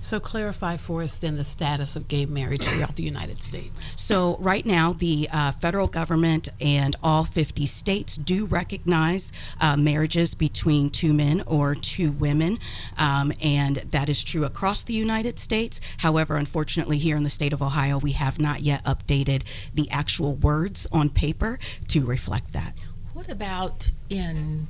So, 0.00 0.20
clarify 0.20 0.76
for 0.76 1.02
us 1.02 1.18
then 1.18 1.36
the 1.36 1.44
status 1.44 1.96
of 1.96 2.08
gay 2.08 2.24
marriage 2.26 2.62
throughout 2.62 2.96
the 2.96 3.02
United 3.02 3.42
States. 3.42 3.92
So, 3.96 4.36
right 4.38 4.64
now, 4.64 4.92
the 4.92 5.28
uh, 5.32 5.52
federal 5.52 5.86
government 5.86 6.48
and 6.60 6.94
all 7.02 7.24
50 7.24 7.66
states 7.66 8.16
do 8.16 8.46
recognize 8.46 9.32
uh, 9.60 9.76
marriages 9.76 10.34
between 10.34 10.90
two 10.90 11.12
men 11.12 11.42
or 11.46 11.74
two 11.74 12.12
women, 12.12 12.58
um, 12.96 13.32
and 13.42 13.76
that 13.76 14.08
is 14.08 14.22
true 14.22 14.44
across 14.44 14.82
the 14.82 14.94
United 14.94 15.38
States. 15.38 15.80
However, 15.98 16.36
unfortunately, 16.36 16.98
here 16.98 17.16
in 17.16 17.24
the 17.24 17.30
state 17.30 17.52
of 17.52 17.60
Ohio, 17.60 17.98
we 17.98 18.12
have 18.12 18.40
not 18.40 18.60
yet 18.60 18.84
updated 18.84 19.42
the 19.74 19.90
actual 19.90 20.36
words 20.36 20.86
on 20.92 21.10
paper 21.10 21.58
to 21.88 22.04
reflect 22.04 22.52
that. 22.52 22.74
What 23.12 23.28
about 23.28 23.90
in 24.08 24.68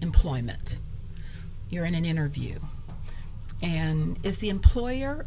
employment? 0.00 0.78
You're 1.68 1.84
in 1.84 1.94
an 1.94 2.04
interview 2.04 2.58
and 3.62 4.18
is 4.22 4.38
the 4.38 4.48
employer 4.48 5.26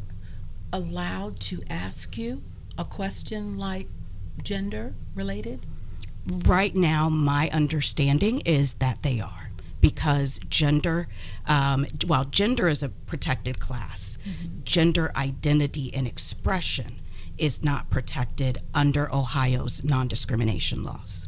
allowed 0.71 1.39
to 1.39 1.63
ask 1.69 2.17
you 2.17 2.41
a 2.77 2.83
question 2.85 3.57
like 3.57 3.87
gender 4.41 4.93
related? 5.15 5.65
Right 6.25 6.75
now, 6.75 7.09
my 7.09 7.49
understanding 7.49 8.39
is 8.41 8.73
that 8.75 9.03
they 9.03 9.19
are 9.19 9.49
because 9.81 10.39
gender, 10.49 11.09
um, 11.45 11.85
while 12.07 12.23
gender 12.23 12.69
is 12.69 12.81
a 12.81 12.87
protected 12.87 13.59
class, 13.59 14.17
mm-hmm. 14.25 14.59
gender 14.63 15.11
identity 15.15 15.93
and 15.93 16.07
expression 16.07 17.01
is 17.37 17.63
not 17.63 17.89
protected 17.89 18.59
under 18.73 19.13
Ohio's 19.13 19.83
non 19.83 20.07
discrimination 20.07 20.83
laws. 20.83 21.27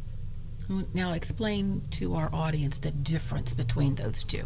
Now, 0.94 1.14
explain 1.14 1.84
to 1.92 2.16
our 2.16 2.30
audience 2.34 2.80
the 2.80 2.92
difference 2.92 3.54
between 3.54 3.96
those 3.96 4.24
two. 4.24 4.46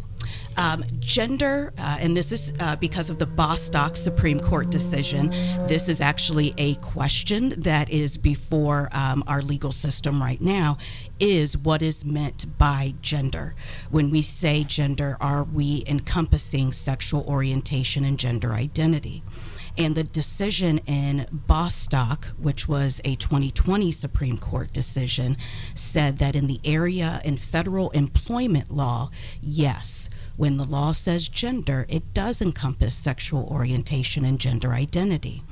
Um, 0.56 0.84
gender, 0.98 1.72
uh, 1.78 1.98
and 2.00 2.16
this 2.16 2.30
is 2.30 2.52
uh, 2.60 2.76
because 2.76 3.08
of 3.08 3.18
the 3.18 3.26
Bostock 3.26 3.96
Supreme 3.96 4.38
Court 4.38 4.70
decision, 4.70 5.30
this 5.66 5.88
is 5.88 6.00
actually 6.00 6.52
a 6.58 6.74
question 6.76 7.50
that 7.60 7.88
is 7.90 8.16
before 8.16 8.90
um, 8.92 9.24
our 9.26 9.40
legal 9.40 9.72
system 9.72 10.22
right 10.22 10.40
now 10.40 10.76
is 11.18 11.56
what 11.56 11.80
is 11.80 12.04
meant 12.04 12.58
by 12.58 12.94
gender. 13.00 13.54
When 13.90 14.10
we 14.10 14.22
say 14.22 14.64
gender, 14.64 15.16
are 15.20 15.44
we 15.44 15.84
encompassing 15.86 16.72
sexual 16.72 17.24
orientation 17.26 18.04
and 18.04 18.18
gender 18.18 18.52
identity? 18.52 19.22
And 19.78 19.94
the 19.94 20.04
decision 20.04 20.78
in 20.86 21.26
Bostock, 21.30 22.26
which 22.38 22.68
was 22.68 23.00
a 23.04 23.14
2020 23.16 23.92
Supreme 23.92 24.36
Court 24.36 24.72
decision, 24.72 25.36
said 25.74 26.18
that 26.18 26.36
in 26.36 26.46
the 26.46 26.60
area 26.64 27.20
in 27.24 27.36
federal 27.36 27.90
employment 27.90 28.70
law, 28.70 29.10
yes, 29.40 30.08
when 30.36 30.56
the 30.56 30.64
law 30.64 30.92
says 30.92 31.28
gender, 31.28 31.86
it 31.88 32.14
does 32.14 32.40
encompass 32.42 32.94
sexual 32.94 33.44
orientation 33.44 34.24
and 34.24 34.38
gender 34.40 34.72
identity. 34.72 35.42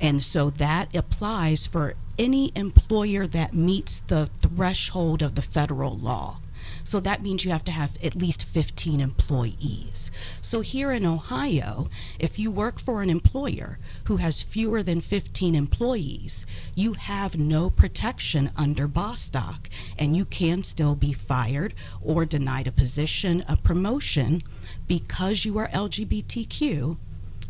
And 0.00 0.22
so 0.22 0.50
that 0.50 0.94
applies 0.94 1.66
for 1.66 1.94
any 2.18 2.52
employer 2.54 3.26
that 3.26 3.54
meets 3.54 3.98
the 3.98 4.26
threshold 4.26 5.22
of 5.22 5.34
the 5.34 5.42
federal 5.42 5.96
law. 5.96 6.38
So 6.86 7.00
that 7.00 7.20
means 7.20 7.44
you 7.44 7.50
have 7.50 7.64
to 7.64 7.72
have 7.72 7.98
at 8.00 8.14
least 8.14 8.44
15 8.44 9.00
employees. 9.00 10.12
So 10.40 10.60
here 10.60 10.92
in 10.92 11.04
Ohio, 11.04 11.88
if 12.20 12.38
you 12.38 12.48
work 12.48 12.78
for 12.78 13.02
an 13.02 13.10
employer 13.10 13.80
who 14.04 14.18
has 14.18 14.44
fewer 14.44 14.84
than 14.84 15.00
15 15.00 15.56
employees, 15.56 16.46
you 16.76 16.92
have 16.92 17.36
no 17.36 17.70
protection 17.70 18.50
under 18.56 18.86
Bostock, 18.86 19.68
and 19.98 20.16
you 20.16 20.24
can 20.24 20.62
still 20.62 20.94
be 20.94 21.12
fired 21.12 21.74
or 22.00 22.24
denied 22.24 22.68
a 22.68 22.72
position, 22.72 23.44
a 23.48 23.56
promotion, 23.56 24.42
because 24.86 25.44
you 25.44 25.58
are 25.58 25.66
LGBTQ 25.70 26.98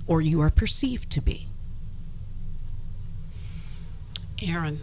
or 0.06 0.22
you 0.22 0.40
are 0.40 0.50
perceived 0.50 1.10
to 1.10 1.20
be. 1.20 1.46
Erin, 4.42 4.80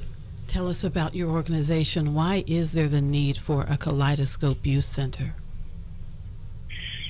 tell 0.54 0.68
us 0.68 0.84
about 0.84 1.16
your 1.16 1.32
organization. 1.32 2.14
Why 2.14 2.44
is 2.46 2.74
there 2.74 2.88
the 2.88 3.02
need 3.02 3.38
for 3.38 3.64
a 3.64 3.76
Kaleidoscope 3.76 4.64
Youth 4.68 4.86
Center? 4.86 5.34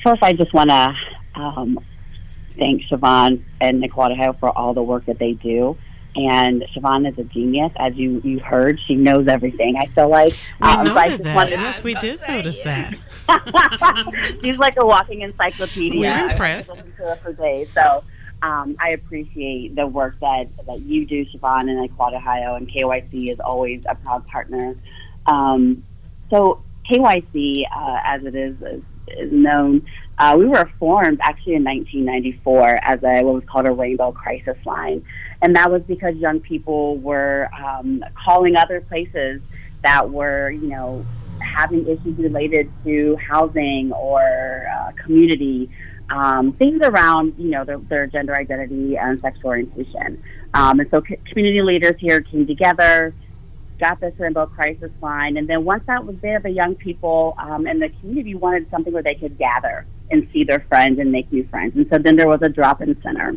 First, 0.01 0.23
I 0.23 0.31
just 0.31 0.53
want 0.53 0.69
to 0.69 0.95
um, 1.35 1.77
thank 2.57 2.83
Siobhan 2.83 3.43
and 3.59 3.83
Nicolata 3.83 4.39
for 4.39 4.49
all 4.57 4.73
the 4.73 4.81
work 4.81 5.05
that 5.07 5.19
they 5.19 5.33
do. 5.33 5.77
And 6.15 6.63
Siobhan 6.73 7.11
is 7.11 7.17
a 7.17 7.23
genius, 7.25 7.73
as 7.75 7.95
you, 7.95 8.21
you 8.23 8.39
heard. 8.39 8.79
She 8.87 8.95
knows 8.95 9.27
everything. 9.27 9.75
I 9.77 9.87
feel 9.87 10.07
like 10.09 10.33
We 10.61 10.67
um, 10.69 10.87
so 10.87 10.93
I 10.97 11.05
noted 11.07 11.11
just 11.11 11.23
that. 11.23 11.35
wanted- 11.35 11.51
Yes, 11.51 11.83
we 11.83 11.93
did 11.95 12.19
notice 12.29 12.63
that. 12.63 12.93
She's 14.41 14.57
like 14.57 14.75
a 14.77 14.85
walking 14.85 15.21
encyclopedia. 15.21 15.99
We're 15.99 16.13
I 16.13 16.21
could 16.21 16.31
impressed. 16.31 16.77
to 16.77 16.83
her 16.93 17.15
for 17.17 17.33
days. 17.33 17.67
So 17.73 18.03
um, 18.43 18.75
I 18.77 18.89
appreciate 18.89 19.73
the 19.73 19.87
work 19.87 20.19
that, 20.19 20.47
that 20.67 20.81
you 20.81 21.05
do, 21.05 21.25
Siobhan, 21.25 21.69
and 21.69 21.95
Quad 21.95 22.13
Ohio, 22.13 22.55
and 22.55 22.69
KYC 22.69 23.31
is 23.31 23.39
always 23.39 23.81
a 23.87 23.95
proud 23.95 24.27
partner. 24.27 24.75
Um, 25.25 25.81
so 26.29 26.61
KYC, 26.91 27.63
uh, 27.73 27.99
as 28.03 28.25
it 28.25 28.35
is, 28.35 28.61
is, 28.61 28.83
is 29.07 29.31
known, 29.31 29.87
uh, 30.17 30.35
we 30.37 30.45
were 30.45 30.69
formed 30.77 31.19
actually 31.21 31.55
in 31.55 31.63
1994 31.63 32.79
as 32.83 33.01
a 33.01 33.23
what 33.23 33.35
was 33.35 33.43
called 33.45 33.65
a 33.65 33.71
rainbow 33.71 34.11
crisis 34.11 34.57
line, 34.65 35.05
and 35.41 35.55
that 35.55 35.71
was 35.71 35.81
because 35.83 36.13
young 36.17 36.41
people 36.41 36.97
were 36.97 37.49
um, 37.57 38.03
calling 38.13 38.57
other 38.57 38.81
places 38.81 39.41
that 39.83 40.09
were, 40.09 40.51
you 40.51 40.67
know, 40.67 41.05
having 41.39 41.87
issues 41.87 42.17
related 42.17 42.69
to 42.83 43.15
housing 43.15 43.93
or 43.93 44.67
uh, 44.69 44.91
community, 45.01 45.69
um, 46.09 46.53
things 46.53 46.81
around, 46.81 47.35
you 47.37 47.49
know, 47.49 47.63
their, 47.63 47.77
their 47.77 48.07
gender 48.07 48.35
identity 48.35 48.97
and 48.97 49.19
sexual 49.21 49.49
orientation. 49.49 50.21
Um, 50.53 50.79
and 50.79 50.89
so 50.89 51.01
c- 51.07 51.17
community 51.25 51.61
leaders 51.61 51.95
here 51.99 52.21
came 52.21 52.45
together, 52.45 53.13
got 53.79 53.99
this 53.99 54.13
rainbow 54.19 54.45
crisis 54.45 54.91
line, 55.01 55.37
and 55.37 55.47
then 55.47 55.65
once 55.65 55.83
that 55.87 56.05
was 56.05 56.15
there, 56.21 56.39
the 56.39 56.49
young 56.49 56.75
people 56.75 57.33
um, 57.37 57.65
in 57.67 57.79
the 57.79 57.89
community 57.89 58.35
wanted 58.35 58.69
something 58.69 58.93
where 58.93 59.03
they 59.03 59.15
could 59.15 59.37
gather 59.37 59.85
and 60.11 60.27
see 60.31 60.43
their 60.43 60.59
friends 60.59 60.99
and 60.99 61.11
make 61.11 61.31
new 61.31 61.45
friends. 61.47 61.75
And 61.75 61.87
so 61.89 61.97
then 61.97 62.15
there 62.15 62.27
was 62.27 62.41
a 62.41 62.49
drop-in 62.49 63.01
center. 63.01 63.35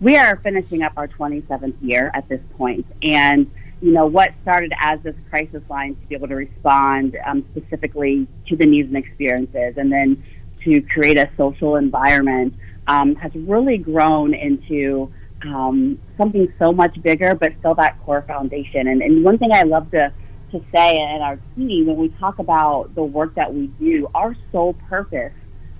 We 0.00 0.16
are 0.16 0.36
finishing 0.36 0.82
up 0.82 0.92
our 0.96 1.08
27th 1.08 1.74
year 1.80 2.10
at 2.14 2.28
this 2.28 2.40
point, 2.56 2.86
and 3.02 3.50
you 3.80 3.92
know 3.92 4.06
what 4.06 4.32
started 4.42 4.72
as 4.80 5.00
this 5.00 5.16
crisis 5.30 5.62
line 5.68 5.94
to 5.94 6.06
be 6.06 6.14
able 6.14 6.28
to 6.28 6.34
respond 6.34 7.16
um, 7.24 7.44
specifically 7.50 8.26
to 8.46 8.56
the 8.56 8.66
needs 8.66 8.88
and 8.88 8.96
experiences, 8.96 9.76
and 9.76 9.90
then 9.90 10.22
to 10.66 10.82
create 10.82 11.18
a 11.18 11.30
social 11.36 11.76
environment 11.76 12.54
um, 12.86 13.14
has 13.16 13.32
really 13.34 13.78
grown 13.78 14.34
into 14.34 15.10
um, 15.44 15.98
something 16.16 16.52
so 16.58 16.72
much 16.72 17.00
bigger, 17.02 17.34
but 17.34 17.52
still 17.58 17.74
that 17.76 18.00
core 18.04 18.24
foundation. 18.26 18.88
And, 18.88 19.02
and 19.02 19.24
one 19.24 19.38
thing 19.38 19.50
I 19.52 19.62
love 19.62 19.90
to, 19.92 20.12
to 20.52 20.60
say 20.74 20.96
in 20.96 21.20
our 21.22 21.38
team 21.54 21.86
when 21.86 21.96
we 21.96 22.08
talk 22.20 22.38
about 22.38 22.94
the 22.94 23.02
work 23.02 23.34
that 23.36 23.52
we 23.52 23.68
do, 23.78 24.08
our 24.14 24.36
sole 24.52 24.74
purpose 24.88 25.32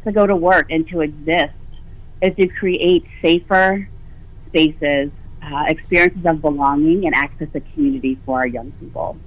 to 0.04 0.12
go 0.12 0.26
to 0.26 0.36
work 0.36 0.66
and 0.70 0.88
to 0.88 1.00
exist 1.00 1.54
is 2.22 2.34
to 2.36 2.46
create 2.48 3.06
safer 3.22 3.88
spaces, 4.46 5.10
uh, 5.42 5.64
experiences 5.68 6.24
of 6.24 6.40
belonging, 6.40 7.06
and 7.06 7.14
access 7.14 7.48
to 7.52 7.60
community 7.74 8.18
for 8.24 8.38
our 8.38 8.46
young 8.46 8.70
people. 8.72 9.18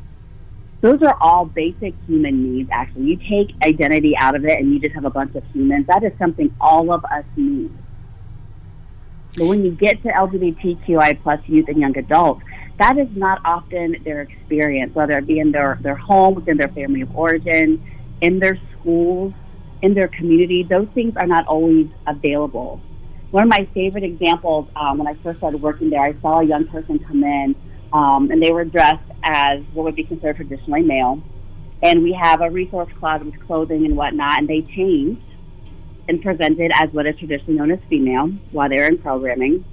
Those 0.82 1.02
are 1.02 1.18
all 1.20 1.46
basic 1.46 1.94
human 2.08 2.56
needs, 2.56 2.70
actually. 2.72 3.04
You 3.04 3.18
take 3.18 3.56
identity 3.64 4.16
out 4.18 4.36
of 4.36 4.46
it 4.46 4.58
and 4.58 4.74
you 4.74 4.80
just 4.80 4.96
have 4.96 5.06
a 5.06 5.10
bunch 5.10 5.36
of 5.36 5.44
humans. 5.52 5.88
That 5.88 6.04
is 6.04 6.14
something 6.18 6.52
all 6.62 6.94
of 6.94 7.04
us 7.06 7.26
need. 7.36 7.72
But 9.36 9.48
when 9.48 9.64
you 9.64 9.72
get 9.72 10.02
to 10.04 10.10
LGBTQI 10.10 11.22
plus 11.22 11.40
youth 11.48 11.68
and 11.68 11.80
young 11.80 11.98
adults, 11.98 12.44
that 12.80 12.98
is 12.98 13.10
not 13.14 13.42
often 13.44 13.98
their 14.06 14.22
experience, 14.22 14.96
whether 14.96 15.18
it 15.18 15.28
be 15.28 15.40
in 15.40 15.52
their, 15.52 15.78
their 15.82 15.96
home, 15.96 16.36
within 16.36 16.58
their 16.58 16.70
family 16.70 17.02
of 17.02 17.14
origin, 17.14 17.82
in 18.22 18.40
their 18.40 18.58
schools, 18.80 19.34
in 19.82 19.94
their 19.94 20.08
community. 20.08 20.64
Those 20.64 20.88
things 20.94 21.14
are 21.18 21.28
not 21.28 21.46
always 21.48 21.88
available. 22.08 22.82
One 23.32 23.44
of 23.44 23.50
my 23.50 23.68
favorite 23.74 24.06
examples, 24.06 24.68
um, 24.78 24.98
when 24.98 25.08
I 25.08 25.14
first 25.22 25.40
started 25.40 25.62
working 25.62 25.90
there, 25.90 26.02
I 26.02 26.16
saw 26.22 26.40
a 26.40 26.44
young 26.44 26.66
person 26.68 27.00
come 27.00 27.24
in 27.24 27.56
um, 27.94 28.32
and 28.32 28.42
they 28.42 28.52
were 28.52 28.66
dressed 28.66 29.10
as 29.24 29.62
what 29.74 29.84
would 29.84 29.96
be 29.96 30.04
considered 30.04 30.38
traditionally 30.38 30.82
male. 30.82 31.22
And 31.82 32.04
we 32.04 32.12
have 32.14 32.42
a 32.42 32.50
resource 32.50 32.92
closet 33.00 33.26
with 33.26 33.40
clothing 33.46 33.86
and 33.86 33.96
whatnot, 33.96 34.40
and 34.40 34.48
they 34.48 34.62
changed 34.62 35.22
and 36.08 36.22
presented 36.22 36.72
as 36.74 36.92
what 36.92 37.06
is 37.06 37.18
traditionally 37.18 37.58
known 37.58 37.72
as 37.72 37.80
female 37.90 38.28
while 38.52 38.68
they 38.68 38.78
were 38.78 38.88
in 38.88 38.98
programming. 38.98 39.64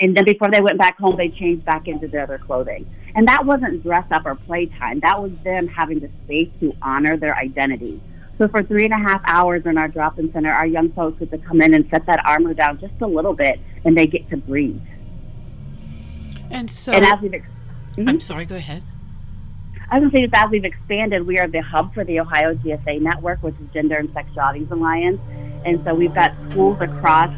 And 0.00 0.16
then 0.16 0.24
before 0.24 0.50
they 0.50 0.60
went 0.60 0.78
back 0.78 0.96
home, 0.98 1.16
they 1.16 1.28
changed 1.28 1.64
back 1.64 1.88
into 1.88 2.06
their 2.06 2.22
other 2.22 2.38
clothing. 2.38 2.86
And 3.16 3.26
that 3.26 3.44
wasn't 3.44 3.82
dress 3.82 4.06
up 4.12 4.26
or 4.26 4.36
playtime. 4.36 5.00
That 5.00 5.20
was 5.20 5.32
them 5.42 5.66
having 5.66 5.98
the 5.98 6.10
space 6.24 6.50
to 6.60 6.76
honor 6.82 7.16
their 7.16 7.36
identity. 7.36 8.00
So 8.36 8.46
for 8.46 8.62
three 8.62 8.84
and 8.84 8.92
a 8.92 8.98
half 8.98 9.20
hours 9.26 9.66
in 9.66 9.76
our 9.76 9.88
drop-in 9.88 10.32
center, 10.32 10.52
our 10.52 10.66
young 10.66 10.92
folks 10.92 11.18
get 11.18 11.32
to 11.32 11.38
come 11.38 11.60
in 11.60 11.74
and 11.74 11.88
set 11.90 12.06
that 12.06 12.24
armor 12.24 12.54
down 12.54 12.78
just 12.78 12.94
a 13.00 13.06
little 13.06 13.34
bit, 13.34 13.58
and 13.84 13.98
they 13.98 14.06
get 14.06 14.30
to 14.30 14.36
breathe. 14.36 14.80
And 16.50 16.70
so, 16.70 16.92
and 16.92 17.04
as 17.04 17.20
we've 17.20 17.34
ex- 17.34 17.46
I'm 17.98 18.20
sorry, 18.20 18.46
go 18.46 18.56
ahead. 18.56 18.82
I 19.90 19.98
was 19.98 20.10
going 20.10 20.10
to 20.10 20.16
say 20.16 20.26
that 20.32 20.44
as 20.46 20.50
we've 20.50 20.64
expanded, 20.64 21.26
we 21.26 21.38
are 21.38 21.48
the 21.48 21.62
hub 21.62 21.94
for 21.94 22.04
the 22.04 22.20
Ohio 22.20 22.54
GSA 22.54 23.00
Network, 23.00 23.42
which 23.42 23.54
is 23.54 23.70
Gender 23.72 23.96
and 23.96 24.08
Sexualities 24.10 24.70
Alliance. 24.70 25.20
And 25.64 25.82
so 25.84 25.94
we've 25.94 26.14
got 26.14 26.34
schools 26.50 26.78
across 26.80 27.32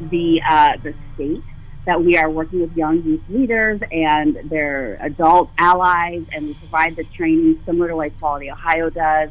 the 0.00 0.40
uh, 0.48 0.76
the 0.82 0.94
state 1.14 1.42
that 1.86 2.02
we 2.04 2.16
are 2.16 2.30
working 2.30 2.60
with 2.60 2.76
young 2.76 3.02
youth 3.02 3.22
leaders 3.28 3.80
and 3.90 4.38
their 4.50 4.98
adult 5.00 5.50
allies, 5.58 6.22
and 6.32 6.46
we 6.46 6.54
provide 6.54 6.94
the 6.96 7.04
training 7.16 7.58
similar 7.64 7.88
to 7.88 7.96
what 7.96 8.06
Equality 8.08 8.50
Ohio 8.50 8.90
does, 8.90 9.30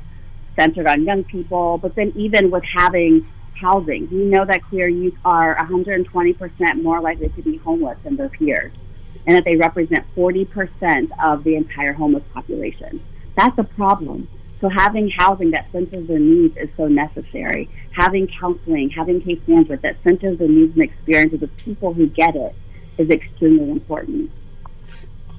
centered 0.59 0.87
on 0.87 1.05
young 1.05 1.23
people. 1.23 1.77
But 1.77 1.95
then 1.95 2.11
even 2.15 2.51
with 2.51 2.63
having 2.75 3.25
housing, 3.59 4.07
we 4.09 4.25
know 4.25 4.45
that 4.45 4.63
queer 4.63 4.87
youth 4.87 5.15
are 5.25 5.55
120% 5.57 6.81
more 6.81 7.01
likely 7.01 7.29
to 7.29 7.41
be 7.41 7.57
homeless 7.57 7.97
than 8.03 8.15
their 8.15 8.29
peers 8.29 8.71
and 9.25 9.35
that 9.35 9.43
they 9.43 9.57
represent 9.57 10.05
40% 10.15 11.09
of 11.21 11.43
the 11.43 11.55
entire 11.55 11.93
homeless 11.93 12.23
population. 12.33 13.03
That's 13.35 13.57
a 13.57 13.63
problem. 13.63 14.27
So 14.61 14.69
having 14.69 15.09
housing 15.09 15.51
that 15.51 15.67
centers 15.71 16.07
their 16.07 16.17
needs 16.17 16.57
is 16.57 16.69
so 16.77 16.87
necessary. 16.87 17.69
Having 17.91 18.27
counseling, 18.27 18.89
having 18.89 19.21
case 19.21 19.39
management 19.45 19.81
that 19.83 19.97
centers 20.03 20.39
the 20.39 20.47
needs 20.47 20.73
and 20.73 20.83
experiences 20.83 21.43
of 21.43 21.55
people 21.57 21.93
who 21.93 22.07
get 22.07 22.35
it 22.35 22.55
is 22.97 23.09
extremely 23.09 23.69
important. 23.69 24.31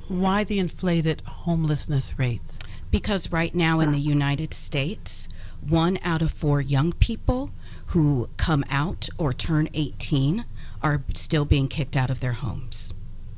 Why 0.06 0.44
the 0.44 0.58
inflated 0.58 1.22
homelessness 1.26 2.18
rates? 2.18 2.58
Because 2.90 3.32
right 3.32 3.54
now 3.54 3.80
in 3.80 3.92
the 3.92 3.98
United 3.98 4.54
States, 4.54 5.28
one 5.66 5.98
out 6.02 6.22
of 6.22 6.30
four 6.32 6.60
young 6.60 6.92
people 6.92 7.50
who 7.88 8.28
come 8.36 8.64
out 8.70 9.08
or 9.18 9.32
turn 9.32 9.68
18 9.72 10.44
are 10.82 11.02
still 11.14 11.44
being 11.44 11.68
kicked 11.68 11.96
out 11.96 12.10
of 12.10 12.20
their 12.20 12.34
homes. 12.34 12.92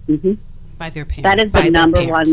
hmm 0.07 0.35
By 0.77 0.91
their 0.91 1.05
parents. 1.05 1.23
That 1.23 1.41
is 1.41 1.53
the 1.53 1.71
number 1.71 2.05
one. 2.05 2.27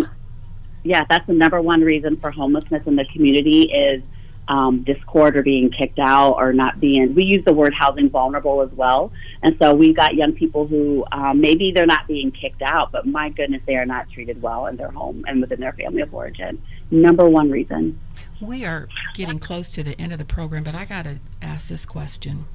yeah, 0.83 1.05
that's 1.09 1.27
the 1.27 1.33
number 1.33 1.61
one 1.61 1.81
reason 1.81 2.17
for 2.17 2.31
homelessness 2.31 2.87
in 2.87 2.95
the 2.95 3.05
community 3.05 3.63
is 3.63 4.01
um, 4.47 4.83
discord 4.83 5.35
or 5.35 5.43
being 5.43 5.69
kicked 5.69 5.99
out 5.99 6.33
or 6.33 6.53
not 6.53 6.79
being. 6.79 7.13
We 7.13 7.25
use 7.25 7.43
the 7.45 7.53
word 7.53 7.73
housing 7.73 8.09
vulnerable 8.09 8.61
as 8.61 8.71
well, 8.71 9.11
and 9.43 9.55
so 9.59 9.73
we've 9.73 9.95
got 9.95 10.15
young 10.15 10.31
people 10.33 10.65
who 10.65 11.05
um, 11.11 11.41
maybe 11.41 11.71
they're 11.71 11.85
not 11.85 12.07
being 12.07 12.31
kicked 12.31 12.61
out, 12.61 12.91
but 12.91 13.05
my 13.05 13.29
goodness, 13.29 13.61
they 13.65 13.75
are 13.75 13.85
not 13.85 14.09
treated 14.09 14.41
well 14.41 14.67
in 14.67 14.77
their 14.77 14.91
home 14.91 15.23
and 15.27 15.41
within 15.41 15.59
their 15.59 15.73
family 15.73 16.01
of 16.01 16.13
origin. 16.13 16.61
Number 16.89 17.29
one 17.29 17.51
reason. 17.51 17.99
We 18.39 18.65
are 18.65 18.87
getting 19.15 19.39
close 19.39 19.71
to 19.73 19.83
the 19.83 19.99
end 19.99 20.11
of 20.11 20.19
the 20.19 20.25
program, 20.25 20.63
but 20.63 20.75
I 20.75 20.85
got 20.85 21.05
to 21.05 21.19
ask 21.41 21.69
this 21.69 21.85
question. 21.85 22.45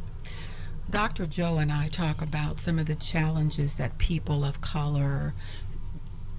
Dr. 0.88 1.26
Joe 1.26 1.58
and 1.58 1.72
I 1.72 1.88
talk 1.88 2.20
about 2.20 2.58
some 2.60 2.78
of 2.78 2.86
the 2.86 2.94
challenges 2.94 3.76
that 3.76 3.98
people 3.98 4.44
of 4.44 4.60
color 4.60 5.32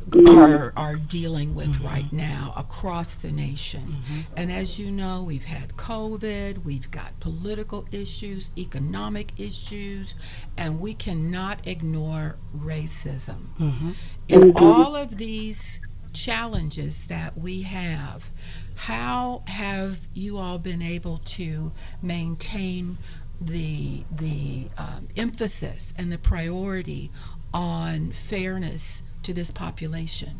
are, 0.08 0.10
mm-hmm. 0.10 0.78
are 0.78 0.96
dealing 0.96 1.56
with 1.56 1.76
mm-hmm. 1.76 1.86
right 1.88 2.14
now 2.14 2.54
across 2.56 3.16
the 3.16 3.32
nation. 3.32 3.82
Mm-hmm. 3.82 4.20
And 4.36 4.52
as 4.52 4.78
you 4.78 4.92
know, 4.92 5.24
we've 5.24 5.46
had 5.46 5.76
COVID, 5.78 6.64
we've 6.64 6.92
got 6.92 7.20
political 7.20 7.88
issues, 7.92 8.52
economic 8.58 9.40
issues, 9.40 10.14
and 10.58 10.80
we 10.80 10.94
cannot 10.94 11.66
ignore 11.66 12.38
racism. 12.56 13.96
In 14.28 14.54
all 14.56 14.96
of 14.96 15.18
these 15.18 15.80
challenges 16.12 17.08
that 17.08 17.38
we 17.38 17.64
have, 17.64 18.32
how 18.76 19.44
have 19.48 20.08
you 20.14 20.38
all 20.38 20.58
been 20.58 20.82
able 20.82 21.18
to 21.18 21.72
maintain 22.02 22.98
the 23.40 24.04
the 24.12 24.68
um, 24.78 25.08
emphasis 25.18 25.94
and 25.98 26.12
the 26.12 26.18
priority 26.18 27.12
on 27.54 28.12
fairness 28.12 29.04
to 29.24 29.34
this 29.34 29.52
population? 29.52 30.40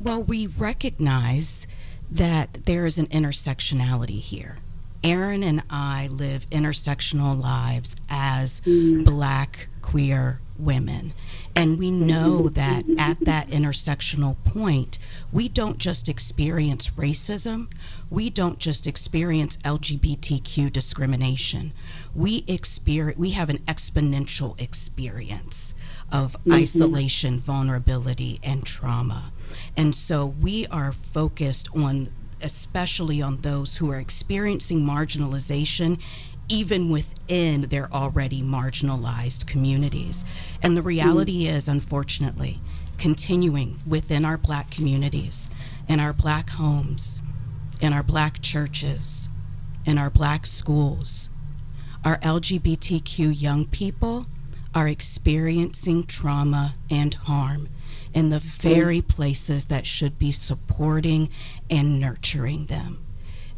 Well, 0.00 0.22
we 0.22 0.46
recognize 0.46 1.66
that 2.10 2.64
there 2.66 2.86
is 2.86 2.98
an 2.98 3.06
intersectionality 3.06 4.20
here. 4.20 4.58
Erin 5.04 5.42
and 5.42 5.62
I 5.70 6.08
live 6.08 6.48
intersectional 6.50 7.40
lives 7.40 7.96
as 8.08 8.60
black 9.04 9.68
queer 9.82 10.38
women. 10.58 11.12
And 11.54 11.78
we 11.78 11.90
know 11.90 12.48
that 12.60 12.84
at 12.98 13.20
that 13.20 13.48
intersectional 13.48 14.36
point, 14.44 14.98
we 15.30 15.48
don't 15.48 15.78
just 15.78 16.08
experience 16.08 16.90
racism, 16.90 17.68
we 18.08 18.30
don't 18.30 18.58
just 18.58 18.86
experience 18.86 19.56
LGBTQ 19.58 20.72
discrimination. 20.72 21.72
We 22.14 22.44
experience 22.46 23.18
we 23.18 23.30
have 23.30 23.50
an 23.50 23.58
exponential 23.58 24.58
experience 24.60 25.74
of 26.10 26.32
mm-hmm. 26.32 26.52
isolation, 26.52 27.40
vulnerability, 27.40 28.38
and 28.42 28.64
trauma. 28.64 29.32
And 29.76 29.94
so 29.94 30.26
we 30.26 30.66
are 30.68 30.92
focused 30.92 31.68
on 31.74 32.08
especially 32.42 33.22
on 33.22 33.36
those 33.38 33.76
who 33.76 33.90
are 33.90 34.00
experiencing 34.00 34.80
marginalization 34.80 36.00
even 36.52 36.90
within 36.90 37.62
their 37.62 37.90
already 37.94 38.42
marginalized 38.42 39.46
communities. 39.46 40.22
And 40.62 40.76
the 40.76 40.82
reality 40.82 41.46
hmm. 41.46 41.54
is, 41.54 41.66
unfortunately, 41.66 42.60
continuing 42.98 43.78
within 43.86 44.22
our 44.26 44.36
black 44.36 44.70
communities, 44.70 45.48
in 45.88 45.98
our 45.98 46.12
black 46.12 46.50
homes, 46.50 47.22
in 47.80 47.94
our 47.94 48.02
black 48.02 48.42
churches, 48.42 49.30
in 49.86 49.96
our 49.96 50.10
black 50.10 50.44
schools, 50.44 51.30
our 52.04 52.18
LGBTQ 52.18 53.40
young 53.40 53.64
people 53.64 54.26
are 54.74 54.88
experiencing 54.88 56.04
trauma 56.04 56.74
and 56.90 57.14
harm 57.14 57.70
in 58.12 58.28
the 58.28 58.38
hmm. 58.40 58.46
very 58.46 59.00
places 59.00 59.64
that 59.66 59.86
should 59.86 60.18
be 60.18 60.32
supporting 60.32 61.30
and 61.70 61.98
nurturing 61.98 62.66
them. 62.66 63.01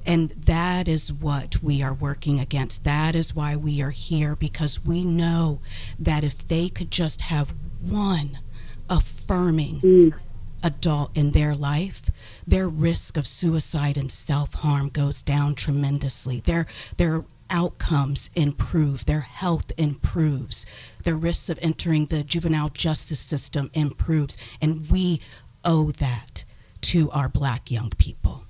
And 0.07 0.31
that 0.31 0.87
is 0.87 1.13
what 1.13 1.63
we 1.63 1.83
are 1.83 1.95
working 1.95 2.39
against. 2.39 2.85
That 2.85 3.15
is 3.15 3.35
why 3.35 3.57
we 3.57 3.81
are 3.83 3.91
here 3.91 4.37
because 4.37 4.85
we 4.85 5.03
know 5.05 5.61
that 5.99 6.25
if 6.25 6.47
they 6.47 6.69
could 6.69 6.91
just 6.91 7.23
have 7.23 7.55
one 7.81 8.39
affirming 8.89 10.13
adult 10.63 11.17
in 11.17 11.31
their 11.31 11.55
life, 11.55 12.11
their 12.47 12.69
risk 12.69 13.17
of 13.17 13.27
suicide 13.27 13.97
and 13.97 14.11
self 14.11 14.55
harm 14.55 14.89
goes 14.89 15.23
down 15.23 15.55
tremendously. 15.55 16.41
Their 16.41 16.67
their 16.97 17.25
outcomes 17.51 18.31
improve, 18.35 19.05
their 19.05 19.21
health 19.21 19.71
improves, 19.77 20.65
their 21.05 21.17
risks 21.17 21.51
of 21.51 21.59
entering 21.63 22.07
the 22.07 22.25
juvenile 22.25 22.71
justice 22.71 23.21
system 23.21 23.71
improves, 23.75 24.37
and 24.61 24.91
we 24.91 25.21
owe 25.65 25.91
that 25.93 26.45
to 26.81 27.11
our 27.11 27.29
black 27.29 27.71
young 27.71 27.91
people. 27.91 28.43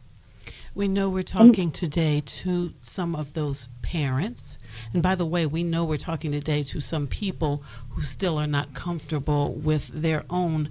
We 0.77 0.89
know 0.89 1.09
we're 1.09 1.22
talking 1.22 1.70
today 1.70 2.20
to 2.27 2.75
some 2.79 3.14
of 3.14 3.35
those 3.35 3.68
parents. 3.83 4.59
And 4.93 5.05
by 5.05 5.14
the 5.14 5.25
way, 5.25 5.47
we 5.47 5.62
know 5.62 5.85
we're 5.85 5.99
talking 5.99 6.33
today 6.33 6.64
to 6.64 6.81
some 6.81 7.07
people 7.07 7.62
who 7.91 8.03
still 8.03 8.39
are 8.39 8.47
not 8.49 8.75
comfortable 8.75 9.53
with 9.53 9.87
their 9.89 10.25
own 10.29 10.70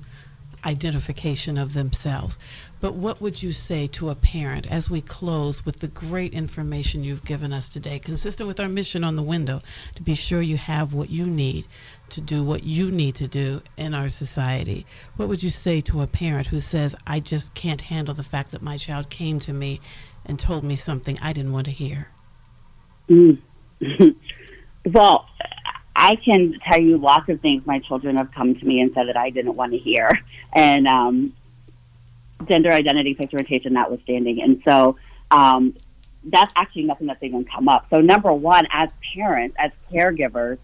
identification 0.65 1.57
of 1.57 1.71
themselves. 1.71 2.37
But 2.81 2.95
what 2.95 3.21
would 3.21 3.41
you 3.41 3.53
say 3.53 3.87
to 3.87 4.09
a 4.09 4.15
parent 4.15 4.67
as 4.67 4.89
we 4.89 4.99
close 4.99 5.65
with 5.65 5.79
the 5.79 5.87
great 5.87 6.33
information 6.33 7.05
you've 7.05 7.23
given 7.23 7.53
us 7.53 7.69
today, 7.69 7.97
consistent 7.97 8.47
with 8.47 8.59
our 8.59 8.67
mission 8.67 9.05
on 9.05 9.15
the 9.15 9.23
window, 9.23 9.61
to 9.95 10.01
be 10.03 10.15
sure 10.15 10.41
you 10.41 10.57
have 10.57 10.93
what 10.93 11.09
you 11.09 11.25
need 11.25 11.65
to 12.13 12.21
do 12.21 12.43
what 12.43 12.63
you 12.63 12.89
need 12.89 13.15
to 13.15 13.27
do 13.27 13.61
in 13.77 13.93
our 13.93 14.09
society? 14.09 14.85
What 15.15 15.27
would 15.27 15.43
you 15.43 15.49
say 15.49 15.81
to 15.81 16.01
a 16.01 16.07
parent 16.07 16.47
who 16.47 16.59
says, 16.59 16.95
I 17.05 17.19
just 17.19 17.53
can't 17.53 17.81
handle 17.81 18.13
the 18.13 18.23
fact 18.23 18.51
that 18.51 18.61
my 18.61 18.77
child 18.77 19.09
came 19.09 19.39
to 19.41 19.53
me 19.53 19.79
and 20.25 20.39
told 20.39 20.63
me 20.63 20.75
something 20.75 21.19
I 21.21 21.33
didn't 21.33 21.51
want 21.51 21.65
to 21.65 21.71
hear? 21.71 22.09
Well, 24.85 25.29
I 25.95 26.15
can 26.15 26.59
tell 26.65 26.81
you 26.81 26.97
lots 26.97 27.29
of 27.29 27.39
things 27.41 27.65
my 27.65 27.79
children 27.79 28.17
have 28.17 28.31
come 28.31 28.55
to 28.55 28.65
me 28.65 28.81
and 28.81 28.93
said 28.93 29.07
that 29.07 29.17
I 29.17 29.29
didn't 29.29 29.55
want 29.55 29.71
to 29.71 29.77
hear, 29.77 30.11
and 30.51 30.87
um, 30.87 31.33
gender 32.47 32.71
identity, 32.71 33.15
orientation 33.17 33.73
notwithstanding. 33.73 34.41
And 34.41 34.61
so 34.65 34.97
um, 35.31 35.75
that's 36.25 36.51
actually 36.55 36.83
nothing 36.83 37.07
that's 37.07 37.23
even 37.23 37.45
come 37.45 37.69
up. 37.69 37.85
So, 37.89 38.01
number 38.01 38.33
one, 38.33 38.67
as 38.71 38.89
parents, 39.15 39.55
as 39.57 39.71
caregivers, 39.91 40.57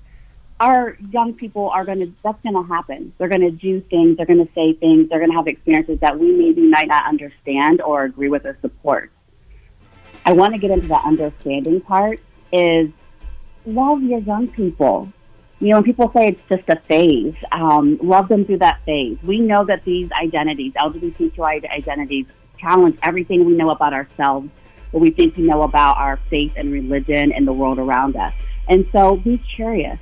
our 0.59 0.97
young 1.11 1.33
people 1.33 1.69
are 1.69 1.85
going 1.85 1.99
to, 1.99 2.13
that's 2.23 2.41
going 2.43 2.55
to 2.55 2.63
happen. 2.63 3.13
They're 3.17 3.29
going 3.29 3.41
to 3.41 3.51
do 3.51 3.79
things, 3.81 4.17
they're 4.17 4.25
going 4.25 4.45
to 4.45 4.53
say 4.53 4.73
things, 4.73 5.09
they're 5.09 5.19
going 5.19 5.31
to 5.31 5.37
have 5.37 5.47
experiences 5.47 5.99
that 6.01 6.19
we 6.19 6.31
maybe 6.31 6.61
might 6.61 6.87
not 6.87 7.07
understand 7.07 7.81
or 7.81 8.03
agree 8.03 8.29
with 8.29 8.45
or 8.45 8.57
support. 8.61 9.11
I 10.25 10.33
want 10.33 10.53
to 10.53 10.59
get 10.59 10.71
into 10.71 10.87
the 10.87 10.95
understanding 10.97 11.81
part 11.81 12.19
is 12.51 12.89
love 13.65 14.03
your 14.03 14.19
young 14.19 14.49
people. 14.49 15.11
You 15.61 15.69
know, 15.69 15.75
when 15.77 15.83
people 15.83 16.11
say 16.13 16.27
it's 16.29 16.41
just 16.49 16.67
a 16.69 16.79
phase, 16.87 17.35
um, 17.51 17.97
love 18.01 18.27
them 18.27 18.45
through 18.45 18.59
that 18.59 18.81
phase. 18.85 19.17
We 19.23 19.39
know 19.39 19.65
that 19.65 19.83
these 19.85 20.09
identities, 20.11 20.73
LGBTQI 20.73 21.69
identities, 21.69 22.25
challenge 22.57 22.97
everything 23.03 23.45
we 23.45 23.53
know 23.53 23.69
about 23.69 23.93
ourselves, 23.93 24.49
what 24.91 25.01
we 25.01 25.11
think 25.11 25.37
we 25.37 25.43
know 25.43 25.63
about 25.63 25.97
our 25.97 26.17
faith 26.29 26.53
and 26.55 26.71
religion 26.71 27.31
and 27.31 27.47
the 27.47 27.53
world 27.53 27.79
around 27.79 28.15
us. 28.15 28.33
And 28.67 28.87
so 28.91 29.17
be 29.17 29.41
curious. 29.55 29.99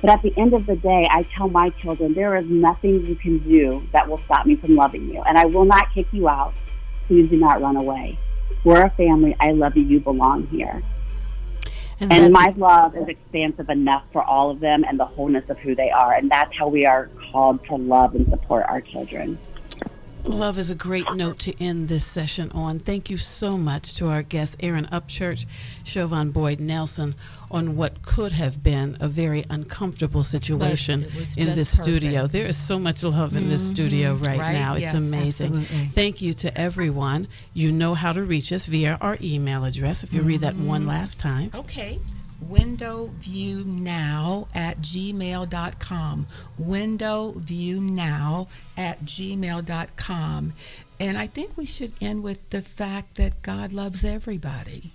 But 0.00 0.10
at 0.10 0.22
the 0.22 0.32
end 0.38 0.54
of 0.54 0.66
the 0.66 0.76
day, 0.76 1.06
I 1.10 1.24
tell 1.36 1.48
my 1.48 1.70
children, 1.70 2.14
there 2.14 2.36
is 2.36 2.46
nothing 2.48 3.04
you 3.04 3.16
can 3.16 3.38
do 3.38 3.86
that 3.92 4.08
will 4.08 4.20
stop 4.24 4.46
me 4.46 4.56
from 4.56 4.74
loving 4.74 5.08
you. 5.10 5.22
And 5.22 5.36
I 5.36 5.44
will 5.44 5.66
not 5.66 5.92
kick 5.92 6.06
you 6.12 6.28
out. 6.28 6.54
Please 7.06 7.28
do 7.28 7.36
not 7.36 7.60
run 7.60 7.76
away. 7.76 8.18
We're 8.64 8.82
a 8.82 8.90
family. 8.90 9.36
I 9.40 9.52
love 9.52 9.76
you. 9.76 9.82
You 9.82 10.00
belong 10.00 10.46
here. 10.46 10.82
And, 12.00 12.10
And 12.10 12.32
my 12.32 12.54
love 12.56 12.96
is 12.96 13.08
expansive 13.08 13.68
enough 13.68 14.04
for 14.10 14.22
all 14.22 14.50
of 14.50 14.60
them 14.60 14.84
and 14.88 14.98
the 14.98 15.04
wholeness 15.04 15.44
of 15.50 15.58
who 15.58 15.74
they 15.74 15.90
are. 15.90 16.14
And 16.14 16.30
that's 16.30 16.56
how 16.56 16.68
we 16.68 16.86
are 16.86 17.10
called 17.30 17.62
to 17.66 17.76
love 17.76 18.14
and 18.14 18.26
support 18.30 18.64
our 18.68 18.80
children. 18.80 19.38
Love 20.24 20.58
is 20.58 20.70
a 20.70 20.74
great 20.74 21.10
note 21.14 21.38
to 21.38 21.62
end 21.62 21.88
this 21.88 22.04
session 22.04 22.50
on. 22.52 22.78
Thank 22.78 23.08
you 23.08 23.16
so 23.16 23.56
much 23.56 23.94
to 23.96 24.08
our 24.08 24.22
guests, 24.22 24.54
Erin 24.60 24.86
Upchurch, 24.92 25.46
Siobhan 25.84 26.30
Boyd 26.32 26.60
Nelson, 26.60 27.14
on 27.50 27.76
what 27.76 28.02
could 28.02 28.32
have 28.32 28.62
been 28.62 28.96
a 29.00 29.08
very 29.08 29.44
uncomfortable 29.50 30.22
situation 30.22 31.04
in 31.36 31.54
this 31.54 31.76
studio. 31.78 32.26
There 32.26 32.46
is 32.46 32.56
so 32.56 32.78
much 32.78 33.02
love 33.02 33.34
in 33.34 33.48
this 33.48 33.66
studio 33.66 34.14
mm-hmm. 34.14 34.28
right, 34.28 34.38
Right? 34.38 34.52
now. 34.52 34.74
It's 34.74 34.82
Yes, 34.82 34.94
amazing. 34.94 35.56
absolutely. 35.58 35.86
Thank 35.88 36.22
you 36.22 36.32
to 36.34 36.56
everyone. 36.58 37.28
You 37.52 37.72
know 37.72 37.94
how 37.94 38.12
to 38.12 38.22
reach 38.22 38.52
us 38.52 38.66
via 38.66 38.98
our 39.00 39.18
email 39.20 39.64
address. 39.64 40.04
If 40.04 40.12
you 40.12 40.22
read 40.22 40.42
that 40.42 40.56
one 40.56 40.82
mm-hmm. 40.82 40.90
last 40.90 41.18
time. 41.18 41.50
Okay. 41.54 41.98
Window 42.40 43.10
view 43.18 43.64
now 43.64 44.48
at 44.54 44.78
gmail.com. 44.78 46.26
Window 46.56 47.32
view 47.36 47.80
now 47.80 48.48
at 48.76 49.04
gmail.com. 49.04 50.52
And 50.98 51.18
I 51.18 51.26
think 51.26 51.56
we 51.56 51.66
should 51.66 51.92
end 52.00 52.22
with 52.22 52.50
the 52.50 52.62
fact 52.62 53.16
that 53.16 53.42
God 53.42 53.72
loves 53.72 54.04
everybody. 54.04 54.92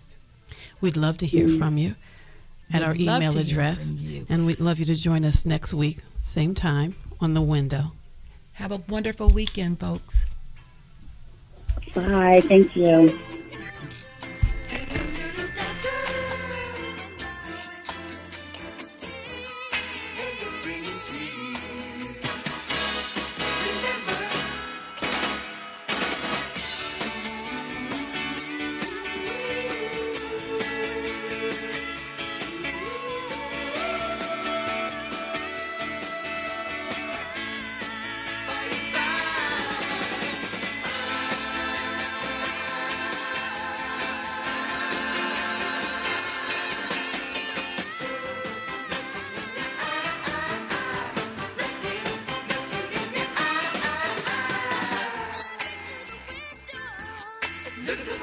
We'd 0.81 0.97
love 0.97 1.17
to 1.19 1.25
hear 1.25 1.47
from 1.47 1.77
you 1.77 1.95
at 2.73 2.81
We'd 2.81 3.07
our 3.07 3.17
email 3.17 3.37
address. 3.37 3.91
And 4.29 4.45
we'd 4.45 4.59
love 4.59 4.79
you 4.79 4.85
to 4.85 4.95
join 4.95 5.25
us 5.25 5.45
next 5.45 5.73
week, 5.73 5.99
same 6.21 6.53
time, 6.55 6.95
on 7.19 7.33
the 7.33 7.41
window. 7.41 7.91
Have 8.53 8.71
a 8.71 8.81
wonderful 8.87 9.29
weekend, 9.29 9.79
folks. 9.79 10.25
Bye. 11.93 12.41
Thank 12.47 12.75
you. 12.75 13.19
Look 57.87 57.99
at 57.99 58.05
the 58.07 58.14